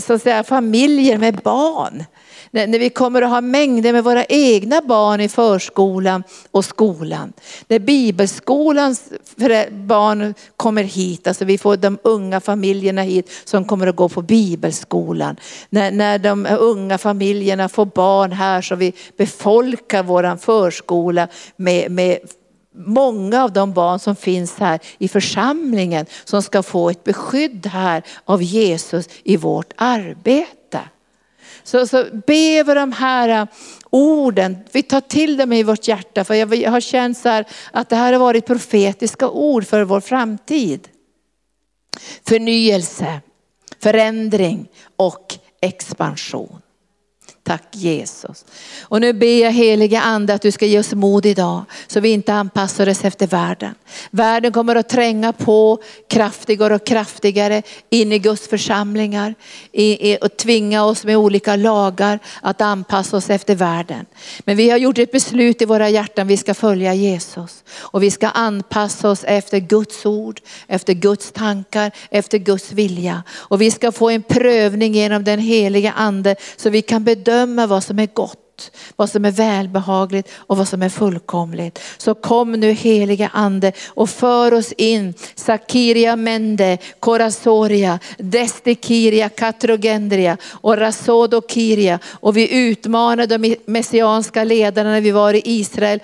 Så 0.00 0.12
att 0.12 0.22
säga 0.22 0.44
familjer 0.44 1.18
med 1.18 1.34
barn 1.34 2.04
när 2.54 2.78
vi 2.78 2.90
kommer 2.90 3.22
att 3.22 3.30
ha 3.30 3.40
mängder 3.40 3.92
med 3.92 4.04
våra 4.04 4.24
egna 4.24 4.80
barn 4.80 5.20
i 5.20 5.28
förskolan 5.28 6.22
och 6.50 6.64
skolan. 6.64 7.32
När 7.68 7.78
bibelskolans 7.78 9.02
barn 9.70 10.34
kommer 10.56 10.82
hit, 10.82 11.26
alltså 11.26 11.44
vi 11.44 11.58
får 11.58 11.76
de 11.76 11.98
unga 12.02 12.40
familjerna 12.40 13.02
hit 13.02 13.30
som 13.44 13.64
kommer 13.64 13.86
att 13.86 13.96
gå 13.96 14.08
på 14.08 14.22
bibelskolan. 14.22 15.36
När, 15.70 15.90
när 15.90 16.18
de 16.18 16.46
unga 16.60 16.98
familjerna 16.98 17.68
får 17.68 17.86
barn 17.86 18.32
här 18.32 18.62
så 18.62 18.76
vi 18.76 18.92
befolkar 19.16 20.02
våran 20.02 20.38
förskola 20.38 21.28
med, 21.56 21.90
med 21.90 22.18
många 22.74 23.44
av 23.44 23.52
de 23.52 23.72
barn 23.72 23.98
som 23.98 24.16
finns 24.16 24.58
här 24.58 24.80
i 24.98 25.08
församlingen 25.08 26.06
som 26.24 26.42
ska 26.42 26.62
få 26.62 26.90
ett 26.90 27.04
beskydd 27.04 27.66
här 27.66 28.02
av 28.24 28.42
Jesus 28.42 29.08
i 29.22 29.36
vårt 29.36 29.72
arbete. 29.76 30.80
Så, 31.62 31.86
så 31.86 32.04
be 32.26 32.58
över 32.58 32.74
de 32.74 32.92
här 32.92 33.28
äh, 33.28 33.46
orden, 33.90 34.56
vi 34.72 34.82
tar 34.82 35.00
till 35.00 35.36
dem 35.36 35.52
i 35.52 35.62
vårt 35.62 35.88
hjärta. 35.88 36.24
För 36.24 36.34
jag 36.34 36.70
har 36.70 36.80
känt 36.80 37.18
så 37.18 37.28
här, 37.28 37.44
att 37.72 37.88
det 37.88 37.96
här 37.96 38.12
har 38.12 38.20
varit 38.20 38.46
profetiska 38.46 39.28
ord 39.28 39.66
för 39.66 39.82
vår 39.82 40.00
framtid. 40.00 40.88
Förnyelse, 42.28 43.20
förändring 43.80 44.68
och 44.96 45.34
expansion. 45.60 46.60
Tack 47.46 47.62
Jesus. 47.70 48.44
Och 48.82 49.00
nu 49.00 49.12
ber 49.12 49.42
jag 49.42 49.52
heliga 49.52 50.00
ande 50.00 50.34
att 50.34 50.42
du 50.42 50.52
ska 50.52 50.66
ge 50.66 50.78
oss 50.78 50.94
mod 50.94 51.26
idag 51.26 51.64
så 51.86 52.00
vi 52.00 52.08
inte 52.08 52.34
anpassar 52.34 52.88
oss 52.88 53.04
efter 53.04 53.26
världen. 53.26 53.74
Världen 54.10 54.52
kommer 54.52 54.76
att 54.76 54.88
tränga 54.88 55.32
på 55.32 55.78
kraftigare 56.08 56.74
och 56.74 56.86
kraftigare 56.86 57.62
in 57.90 58.12
i 58.12 58.18
Guds 58.18 58.48
församlingar 58.48 59.34
och 60.20 60.36
tvinga 60.36 60.84
oss 60.84 61.04
med 61.04 61.16
olika 61.16 61.56
lagar 61.56 62.18
att 62.42 62.60
anpassa 62.60 63.16
oss 63.16 63.30
efter 63.30 63.54
världen. 63.54 64.06
Men 64.40 64.56
vi 64.56 64.70
har 64.70 64.78
gjort 64.78 64.98
ett 64.98 65.12
beslut 65.12 65.62
i 65.62 65.64
våra 65.64 65.88
hjärtan, 65.88 66.26
vi 66.26 66.36
ska 66.36 66.54
följa 66.54 66.94
Jesus 66.94 67.64
och 67.78 68.02
vi 68.02 68.10
ska 68.10 68.28
anpassa 68.28 69.10
oss 69.10 69.24
efter 69.24 69.58
Guds 69.58 70.06
ord, 70.06 70.40
efter 70.66 70.92
Guds 70.92 71.32
tankar, 71.32 71.90
efter 72.10 72.38
Guds 72.38 72.72
vilja. 72.72 73.22
Och 73.32 73.60
vi 73.60 73.70
ska 73.70 73.92
få 73.92 74.10
en 74.10 74.22
prövning 74.22 74.94
genom 74.94 75.24
den 75.24 75.38
heliga 75.38 75.92
ande 75.92 76.36
så 76.56 76.70
vi 76.70 76.82
kan 76.82 77.04
bedöma 77.04 77.33
bedöma 77.34 77.66
vad 77.66 77.84
som 77.84 77.98
är 77.98 78.06
gott 78.06 78.40
vad 78.96 79.10
som 79.10 79.24
är 79.24 79.30
välbehagligt 79.30 80.28
och 80.34 80.56
vad 80.56 80.68
som 80.68 80.82
är 80.82 80.88
fullkomligt. 80.88 81.80
Så 81.98 82.14
kom 82.14 82.52
nu 82.52 82.72
heliga 82.72 83.30
ande 83.32 83.72
och 83.86 84.10
för 84.10 84.54
oss 84.54 84.72
in 84.72 85.14
Sakiria 85.34 86.16
Mende, 86.16 86.78
Korasoria, 87.00 87.98
Destikiria, 88.18 89.28
Katrogendria 89.28 90.36
och 90.50 90.78
Rasodokiria. 90.78 91.98
Och 92.06 92.36
vi 92.36 92.68
utmanar 92.68 93.26
de 93.26 93.56
messianska 93.66 94.44
ledarna 94.44 94.90
när 94.90 95.00
vi 95.00 95.10
var 95.10 95.34
i 95.34 95.42
Israel 95.44 96.00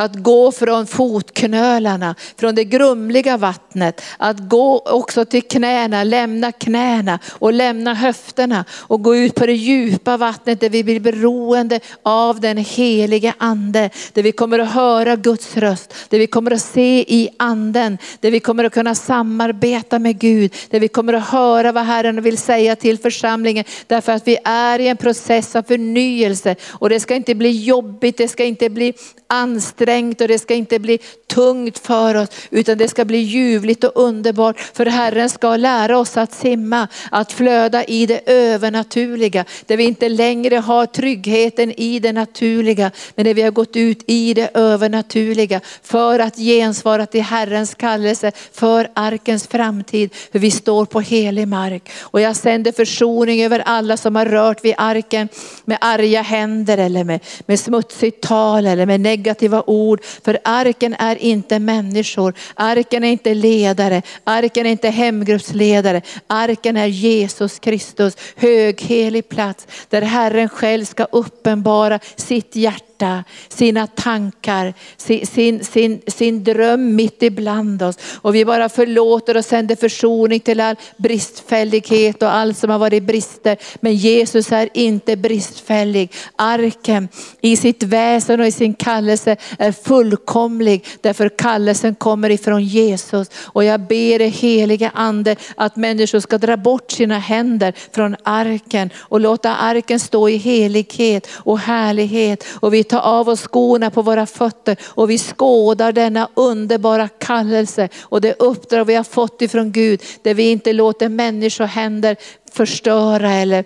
att 0.00 0.14
gå 0.14 0.52
från 0.52 0.86
fotknölarna, 0.86 2.14
från 2.36 2.54
det 2.54 2.64
grumliga 2.64 3.36
vattnet, 3.36 4.02
att 4.18 4.38
gå 4.38 4.78
också 4.78 5.24
till 5.24 5.42
knäna, 5.42 6.04
lämna 6.04 6.52
knäna 6.52 7.18
och 7.28 7.52
lämna 7.52 7.94
höfterna 7.94 8.64
och 8.72 9.02
gå 9.02 9.16
ut 9.16 9.34
på 9.34 9.46
det 9.46 9.52
djupa 9.52 10.16
vattnet 10.16 10.60
där 10.60 10.68
vi 10.68 10.84
blir 10.84 11.00
beroende 11.00 11.80
av 12.02 12.40
den 12.40 12.56
helige 12.56 13.34
ande. 13.38 13.90
Där 14.12 14.22
vi 14.22 14.32
kommer 14.32 14.58
att 14.58 14.72
höra 14.72 15.16
Guds 15.16 15.56
röst, 15.56 15.94
där 16.08 16.18
vi 16.18 16.26
kommer 16.26 16.50
att 16.50 16.62
se 16.62 17.04
i 17.08 17.28
anden, 17.36 17.98
där 18.20 18.30
vi 18.30 18.40
kommer 18.40 18.64
att 18.64 18.72
kunna 18.72 18.94
samarbeta 18.94 19.98
med 19.98 20.18
Gud, 20.18 20.54
där 20.70 20.80
vi 20.80 20.88
kommer 20.88 21.12
att 21.12 21.28
höra 21.28 21.72
vad 21.72 21.84
Herren 21.84 22.22
vill 22.22 22.38
säga 22.38 22.76
till 22.76 22.98
församlingen. 22.98 23.64
Därför 23.86 24.12
att 24.12 24.28
vi 24.28 24.38
är 24.44 24.78
i 24.78 24.88
en 24.88 24.96
process 24.96 25.56
av 25.56 25.62
förnyelse 25.62 26.56
och 26.68 26.88
det 26.88 27.00
ska 27.00 27.14
inte 27.14 27.34
bli 27.34 27.64
jobbigt, 27.64 28.16
det 28.16 28.28
ska 28.28 28.44
inte 28.44 28.70
bli 28.70 28.94
ansträngt 29.30 30.20
och 30.20 30.28
det 30.28 30.38
ska 30.38 30.54
inte 30.54 30.78
bli 30.78 30.98
tungt 31.26 31.78
för 31.78 32.14
oss 32.14 32.28
utan 32.50 32.78
det 32.78 32.88
ska 32.88 33.04
bli 33.04 33.18
ljuvligt 33.18 33.84
och 33.84 33.92
underbart. 33.94 34.60
För 34.60 34.86
Herren 34.86 35.30
ska 35.30 35.56
lära 35.56 35.98
oss 35.98 36.16
att 36.16 36.32
simma, 36.32 36.88
att 37.10 37.32
flöda 37.32 37.84
i 37.84 38.06
det 38.06 38.20
övernaturliga. 38.30 39.44
Där 39.66 39.76
vi 39.76 39.84
inte 39.84 40.08
längre 40.08 40.56
har 40.56 40.86
tryggheten 40.86 41.72
i 41.80 41.98
det 41.98 42.12
naturliga 42.12 42.90
men 43.14 43.24
där 43.24 43.34
vi 43.34 43.42
har 43.42 43.50
gått 43.50 43.76
ut 43.76 44.04
i 44.06 44.34
det 44.34 44.50
övernaturliga 44.54 45.60
för 45.82 46.18
att 46.18 46.36
gensvara 46.36 47.06
till 47.06 47.22
Herrens 47.22 47.74
kallelse 47.74 48.32
för 48.52 48.90
arkens 48.94 49.46
framtid. 49.46 50.14
För 50.32 50.38
vi 50.38 50.50
står 50.50 50.84
på 50.84 51.00
helig 51.00 51.48
mark. 51.48 51.90
Och 52.00 52.20
jag 52.20 52.36
sänder 52.36 52.72
försoning 52.72 53.42
över 53.42 53.62
alla 53.66 53.96
som 53.96 54.16
har 54.16 54.26
rört 54.26 54.64
vid 54.64 54.74
arken 54.78 55.28
med 55.64 55.78
arga 55.80 56.22
händer 56.22 56.78
eller 56.78 57.04
med, 57.04 57.20
med 57.46 57.60
smutsigt 57.60 58.20
tal 58.20 58.66
eller 58.66 58.86
med 58.86 59.00
negativt 59.00 59.19
negativa 59.20 59.62
ord. 59.66 60.04
För 60.04 60.38
arken 60.44 60.94
är 60.98 61.16
inte 61.16 61.58
människor, 61.58 62.34
arken 62.54 63.04
är 63.04 63.08
inte 63.08 63.34
ledare, 63.34 64.02
arken 64.24 64.66
är 64.66 64.70
inte 64.70 64.88
hemgruppsledare. 64.88 66.02
Arken 66.26 66.76
är 66.76 66.86
Jesus 66.86 67.58
Kristus, 67.58 68.16
höghelig 68.36 69.28
plats 69.28 69.66
där 69.88 70.02
Herren 70.02 70.48
själv 70.48 70.84
ska 70.84 71.04
uppenbara 71.04 72.00
sitt 72.16 72.56
hjärta 72.56 72.89
hjärta, 73.00 73.24
sina 73.48 73.86
tankar, 73.86 74.74
sin, 74.96 75.26
sin, 75.26 75.64
sin, 75.64 76.00
sin 76.06 76.44
dröm 76.44 76.96
mitt 76.96 77.22
ibland 77.22 77.82
oss. 77.82 77.96
Och 78.22 78.34
vi 78.34 78.44
bara 78.44 78.68
förlåter 78.68 79.36
och 79.36 79.44
sänder 79.44 79.76
försoning 79.76 80.40
till 80.40 80.60
all 80.60 80.76
bristfällighet 80.96 82.22
och 82.22 82.34
allt 82.34 82.58
som 82.58 82.70
har 82.70 82.78
varit 82.78 83.02
brister. 83.02 83.56
Men 83.80 83.94
Jesus 83.94 84.52
är 84.52 84.68
inte 84.74 85.16
bristfällig. 85.16 86.12
Arken 86.36 87.08
i 87.40 87.56
sitt 87.56 87.82
väsen 87.82 88.40
och 88.40 88.46
i 88.46 88.52
sin 88.52 88.74
kallelse 88.74 89.36
är 89.58 89.72
fullkomlig. 89.72 90.84
Därför 91.00 91.28
kallelsen 91.28 91.94
kommer 91.94 92.30
ifrån 92.30 92.64
Jesus. 92.64 93.30
Och 93.52 93.64
jag 93.64 93.80
ber 93.80 94.18
dig 94.18 94.28
helige 94.28 94.90
ande 94.94 95.36
att 95.56 95.76
människor 95.76 96.20
ska 96.20 96.38
dra 96.38 96.56
bort 96.56 96.90
sina 96.90 97.18
händer 97.18 97.74
från 97.92 98.16
arken 98.22 98.90
och 98.98 99.20
låta 99.20 99.56
arken 99.56 100.00
stå 100.00 100.28
i 100.28 100.36
helighet 100.36 101.28
och 101.32 101.58
härlighet. 101.58 102.44
Och 102.60 102.74
vi 102.74 102.84
tar 102.90 103.00
av 103.00 103.28
oss 103.28 103.40
skorna 103.40 103.90
på 103.90 104.02
våra 104.02 104.26
fötter 104.26 104.76
och 104.84 105.10
vi 105.10 105.18
skådar 105.18 105.92
denna 105.92 106.28
underbara 106.34 107.08
kallelse 107.08 107.88
och 108.00 108.20
det 108.20 108.40
uppdrag 108.40 108.84
vi 108.84 108.94
har 108.94 109.04
fått 109.04 109.42
ifrån 109.42 109.72
Gud 109.72 110.02
där 110.22 110.34
vi 110.34 110.50
inte 110.50 110.72
låter 110.72 111.08
människohänder 111.08 112.16
förstöra 112.52 113.32
eller 113.32 113.64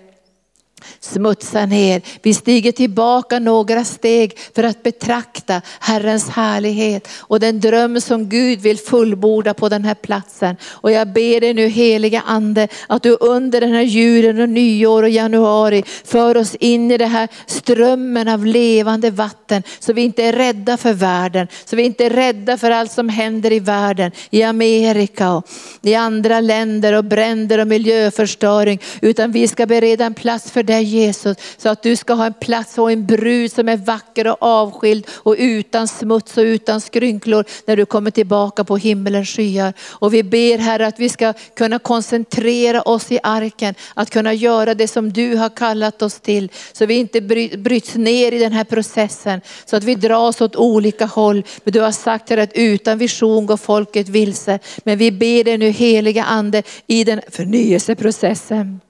smutsa 1.01 1.67
ner. 1.67 2.03
Vi 2.23 2.35
stiger 2.35 2.73
tillbaka 2.73 3.39
några 3.39 3.85
steg 3.85 4.39
för 4.55 4.65
att 4.65 4.83
betrakta 4.83 5.63
Herrens 5.81 6.29
härlighet 6.29 7.09
och 7.21 7.41
den 7.41 7.61
dröm 7.61 8.01
som 8.01 8.29
Gud 8.29 8.61
vill 8.61 8.79
fullborda 8.79 9.55
på 9.55 9.69
den 9.69 9.85
här 9.85 9.95
platsen. 9.95 10.57
Och 10.71 10.93
jag 10.93 11.09
ber 11.09 11.41
dig 11.41 11.55
nu 11.55 11.67
heliga 11.69 12.23
ande 12.27 12.69
att 12.87 13.03
du 13.03 13.17
under 13.21 13.61
den 13.61 13.73
här 13.73 13.83
julen 13.83 14.41
och 14.41 14.49
nyår 14.49 15.03
och 15.03 15.09
januari 15.09 15.85
för 16.05 16.37
oss 16.37 16.55
in 16.55 16.91
i 16.91 16.99
det 16.99 17.07
här 17.07 17.29
strömmen 17.47 18.29
av 18.29 18.47
levande 18.47 19.11
vatten 19.11 19.63
så 19.79 19.93
vi 19.93 20.03
inte 20.03 20.25
är 20.25 20.33
rädda 20.33 20.77
för 20.77 20.93
världen, 20.93 21.49
så 21.65 21.77
vi 21.77 21.83
inte 21.83 22.05
är 22.05 22.11
rädda 22.11 22.59
för 22.59 22.71
allt 22.71 22.93
som 22.93 23.09
händer 23.09 23.53
i 23.53 23.61
världen, 23.61 24.11
i 24.31 24.43
Amerika 24.43 25.33
och 25.33 25.49
i 25.83 25.95
andra 25.95 26.41
länder 26.41 26.93
och 26.93 27.05
bränder 27.05 27.59
och 27.59 27.67
miljöförstöring 27.67 28.81
utan 29.01 29.33
vi 29.33 29.49
ska 29.49 29.67
bereda 29.67 30.05
en 30.05 30.15
plats 30.15 30.51
för 30.51 30.63
dig 30.63 30.74
dig 30.75 30.85
Jesus, 30.85 31.37
så 31.57 31.69
att 31.69 31.83
du 31.83 31.97
ska 31.97 32.15
ha 32.15 32.27
en 32.27 32.35
plats 32.35 32.79
och 32.79 32.93
en 32.93 33.07
brud 33.07 33.53
som 33.53 33.69
är 33.69 33.77
vacker 33.77 34.27
och 34.27 34.37
avskild 34.41 35.07
och 35.11 35.35
utan 35.39 35.89
smuts 35.89 36.37
och 36.37 36.43
utan 36.43 36.81
skrynklor 36.81 37.45
när 37.67 37.77
du 37.77 37.87
kommer 37.87 38.11
tillbaka 38.11 38.65
på 38.65 38.77
himmelens 38.77 39.29
skyar. 39.29 39.73
Och 39.91 40.15
vi 40.15 40.23
ber 40.23 40.59
Herre 40.59 40.87
att 40.87 41.01
vi 41.01 41.09
ska 41.09 41.33
kunna 41.57 41.79
koncentrera 41.79 42.83
oss 42.83 43.13
i 43.13 43.19
arken, 43.23 43.75
att 43.95 44.11
kunna 44.11 44.33
göra 44.33 44.75
det 44.75 44.89
som 44.89 45.13
du 45.13 45.37
har 45.37 45.49
kallat 45.49 46.03
oss 46.03 46.21
till. 46.21 46.51
Så 46.73 46.87
vi 46.87 46.95
inte 46.95 47.21
bryts 47.57 47.95
ner 47.95 48.33
i 48.33 48.39
den 48.39 48.53
här 48.53 48.65
processen, 48.65 49.41
så 49.65 49.77
att 49.77 49.85
vi 49.85 49.95
dras 49.95 50.41
åt 50.41 50.57
olika 50.57 51.07
håll. 51.07 51.45
Men 51.65 51.73
du 51.73 51.81
har 51.81 51.93
sagt 51.93 52.31
här 52.31 52.39
att 52.39 52.53
utan 52.55 52.99
vision 52.99 53.47
går 53.47 53.57
folket 53.57 54.09
vilse. 54.09 54.59
Men 54.85 54.99
vi 54.99 55.13
ber 55.13 55.45
dig 55.45 55.59
nu 55.59 55.71
heliga 55.71 56.25
ande 56.25 56.63
i 56.87 57.05
den 57.05 57.21
förnyelseprocessen 57.31 58.81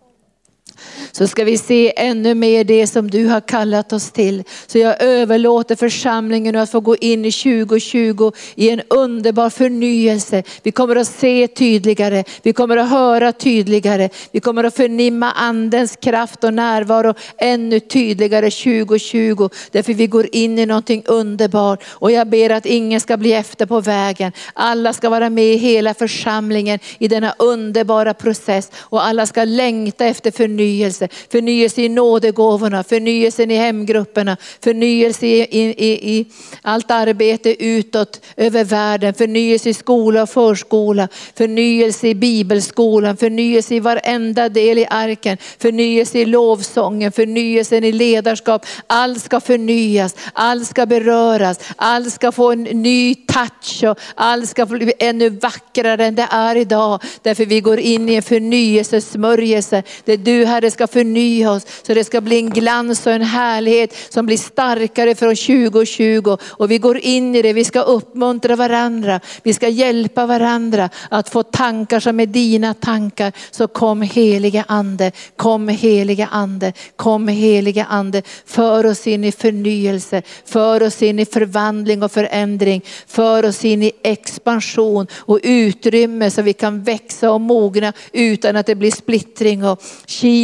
så 1.13 1.27
ska 1.27 1.45
vi 1.45 1.59
se 1.59 1.93
ännu 1.97 2.35
mer 2.35 2.65
det 2.65 2.87
som 2.87 3.11
du 3.11 3.27
har 3.27 3.41
kallat 3.41 3.93
oss 3.93 4.11
till. 4.11 4.45
Så 4.67 4.79
jag 4.79 5.03
överlåter 5.03 5.77
församlingen 5.77 6.57
att 6.57 6.71
få 6.71 6.81
gå 6.81 6.97
in 6.97 7.25
i 7.25 7.33
2020 7.33 8.33
i 8.55 8.71
en 8.71 8.83
underbar 8.91 9.51
förnyelse. 9.51 10.43
Vi 10.63 10.71
kommer 10.73 10.97
att 10.97 11.09
se 11.09 11.49
tydligare, 11.49 12.25
vi 12.43 12.53
kommer 12.53 12.77
att 12.77 12.91
höra 12.91 13.33
tydligare, 13.33 14.09
vi 14.33 14.41
kommer 14.41 14.65
att 14.65 14.77
förnimma 14.77 15.33
andens 15.33 15.97
kraft 15.97 16.45
och 16.45 16.55
närvaro 16.55 17.15
ännu 17.39 17.81
tydligare 17.81 18.51
2020. 18.51 19.49
Därför 19.71 19.95
vi 19.95 20.07
går 20.07 20.29
in 20.33 20.59
i 20.59 20.67
någonting 20.67 21.03
underbart 21.07 21.85
och 21.89 22.13
jag 22.13 22.29
ber 22.29 22.51
att 22.51 22.67
ingen 22.67 23.01
ska 23.01 23.17
bli 23.17 23.33
efter 23.33 23.67
på 23.67 23.81
vägen. 23.81 24.33
Alla 24.53 24.93
ska 24.93 25.11
vara 25.11 25.31
med 25.31 25.45
i 25.45 25.57
hela 25.57 25.95
församlingen 25.95 26.79
i 26.99 27.09
denna 27.09 27.35
underbara 27.39 28.15
process 28.15 28.71
och 28.77 29.07
alla 29.07 29.27
ska 29.27 29.45
längta 29.45 30.05
efter 30.05 30.31
förnyelse 30.31 30.64
förnyelse. 30.65 31.09
Förnyelse 31.31 31.83
i 31.83 31.89
nådegåvorna, 31.89 32.85
förnyelsen 32.85 33.51
i 33.51 33.57
hemgrupperna, 33.57 34.37
förnyelse 34.61 35.27
i, 35.27 35.41
i, 35.41 36.19
i 36.19 36.27
allt 36.63 36.91
arbete 36.91 37.65
utåt 37.65 38.21
över 38.37 38.65
världen, 38.65 39.15
förnyelse 39.15 39.69
i 39.69 39.75
skola 39.75 40.23
och 40.23 40.31
förskola, 40.31 41.09
förnyelse 41.37 42.09
i 42.09 42.15
bibelskolan, 42.15 43.17
förnyelse 43.17 43.75
i 43.75 43.81
varenda 43.81 44.49
del 44.49 44.79
i 44.79 44.87
arken, 44.91 45.39
förnyelse 45.59 46.19
i 46.19 46.25
lovsången, 46.25 47.13
förnyelsen 47.13 47.85
i 47.85 47.93
ledarskap. 47.93 48.67
Allt 48.87 49.23
ska 49.23 49.41
förnyas, 49.41 50.17
allt 50.33 50.67
ska 50.67 50.87
beröras, 50.87 51.61
allt 51.77 52.13
ska 52.13 52.33
få 52.33 52.53
en 52.53 52.63
ny 52.63 53.15
touch 53.15 53.85
och 53.85 53.99
allt 54.15 54.49
ska 54.49 54.67
bli 54.67 54.93
ännu 54.99 55.29
vackrare 55.29 56.07
än 56.07 56.15
det 56.15 56.29
är 56.31 56.57
idag. 56.57 57.03
Därför 57.23 57.47
vi 57.47 57.61
går 57.61 57.81
in 57.81 58.09
i 58.09 58.15
en 58.15 58.23
förnyelsesmörjelse 58.23 59.83
där 60.05 60.17
du 60.17 60.45
Herre 60.55 60.71
ska 60.71 60.87
förnya 60.87 61.53
oss 61.53 61.67
så 61.83 61.95
det 61.95 62.05
ska 62.05 62.21
bli 62.21 62.37
en 62.37 62.51
glans 62.51 63.07
och 63.07 63.13
en 63.13 63.23
härlighet 63.23 63.95
som 64.09 64.27
blir 64.27 64.37
starkare 64.37 65.15
från 65.15 65.37
2020. 65.37 66.37
Och 66.43 66.71
vi 66.71 66.79
går 66.79 66.99
in 66.99 67.35
i 67.35 67.43
det, 67.43 67.53
vi 67.53 67.65
ska 67.65 67.81
uppmuntra 67.81 68.57
varandra, 68.57 69.21
vi 69.43 69.55
ska 69.55 69.69
hjälpa 69.69 70.27
varandra 70.27 70.91
att 71.11 71.29
få 71.29 71.43
tankar 71.43 72.01
som 72.01 72.21
är 72.21 72.27
dina 72.27 72.75
tankar. 72.75 73.33
Så 73.51 73.69
kom 73.69 74.03
heliga 74.03 74.65
ande, 74.69 75.13
kom 75.37 75.69
heliga 75.69 76.27
ande, 76.27 76.73
kom 76.97 77.29
heliga 77.29 77.85
ande. 77.85 78.23
För 78.47 78.87
oss 78.87 79.07
in 79.07 79.25
i 79.25 79.33
förnyelse, 79.33 80.23
för 80.47 80.83
oss 80.83 81.03
in 81.03 81.19
i 81.19 81.25
förvandling 81.25 82.03
och 82.03 82.13
förändring, 82.13 82.83
för 83.07 83.45
oss 83.45 83.65
in 83.65 83.83
i 83.83 83.93
expansion 84.03 85.07
och 85.15 85.41
utrymme 85.43 86.31
så 86.31 86.43
vi 86.43 86.53
kan 86.53 86.83
växa 86.83 87.31
och 87.31 87.41
mogna 87.41 87.93
utan 88.13 88.57
att 88.57 88.67
det 88.67 88.75
blir 88.75 88.91
splittring 88.91 89.65
och 89.65 89.83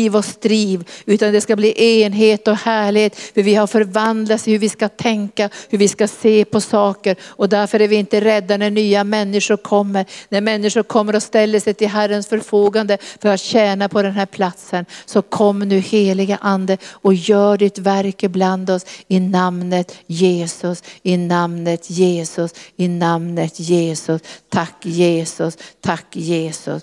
liv 0.01 0.17
och 0.17 0.25
striv, 0.25 0.85
utan 1.07 1.33
det 1.33 1.41
ska 1.41 1.57
bli 1.57 2.03
enhet 2.03 2.49
och 2.49 2.57
härlighet. 2.57 3.17
För 3.17 3.43
vi 3.43 3.55
har 3.55 3.67
förvandlats 3.67 4.49
i 4.49 4.53
hur 4.53 4.59
vi 4.59 4.69
ska 4.69 4.89
tänka, 4.89 5.51
hur 5.69 5.79
vi 5.79 5.89
ska 5.89 6.09
se 6.09 6.45
på 6.45 6.61
saker. 6.61 7.17
Och 7.23 7.49
därför 7.49 7.81
är 7.81 7.89
vi 7.89 7.97
inte 7.97 8.21
rädda 8.21 8.57
när 8.57 8.71
nya 8.71 9.05
människor 9.05 9.57
kommer. 9.57 10.07
När 10.29 10.41
människor 10.41 10.83
kommer 10.83 11.17
och 11.17 11.23
ställer 11.23 11.61
sig 11.61 11.75
till 11.75 11.89
Herrens 11.89 12.27
förfogande 12.27 12.99
för 13.21 13.29
att 13.29 13.41
tjäna 13.41 13.89
på 13.89 14.03
den 14.03 14.13
här 14.13 14.27
platsen. 14.27 14.85
Så 15.07 15.23
kom 15.23 15.59
nu 15.59 15.79
heliga 15.79 16.39
ande 16.41 16.79
och 16.91 17.15
gör 17.15 17.57
ditt 17.57 17.79
verk 17.79 18.23
ibland 18.23 18.71
oss 18.71 18.87
i 19.09 19.21
namnet 19.21 19.95
Jesus, 20.07 20.83
i 21.03 21.17
namnet 21.17 21.91
Jesus, 21.91 22.55
i 22.77 22.89
namnet 22.89 23.61
Jesus. 23.61 24.21
Tack 24.49 24.87
Jesus, 24.87 25.59
tack 25.81 26.17
Jesus. 26.17 26.83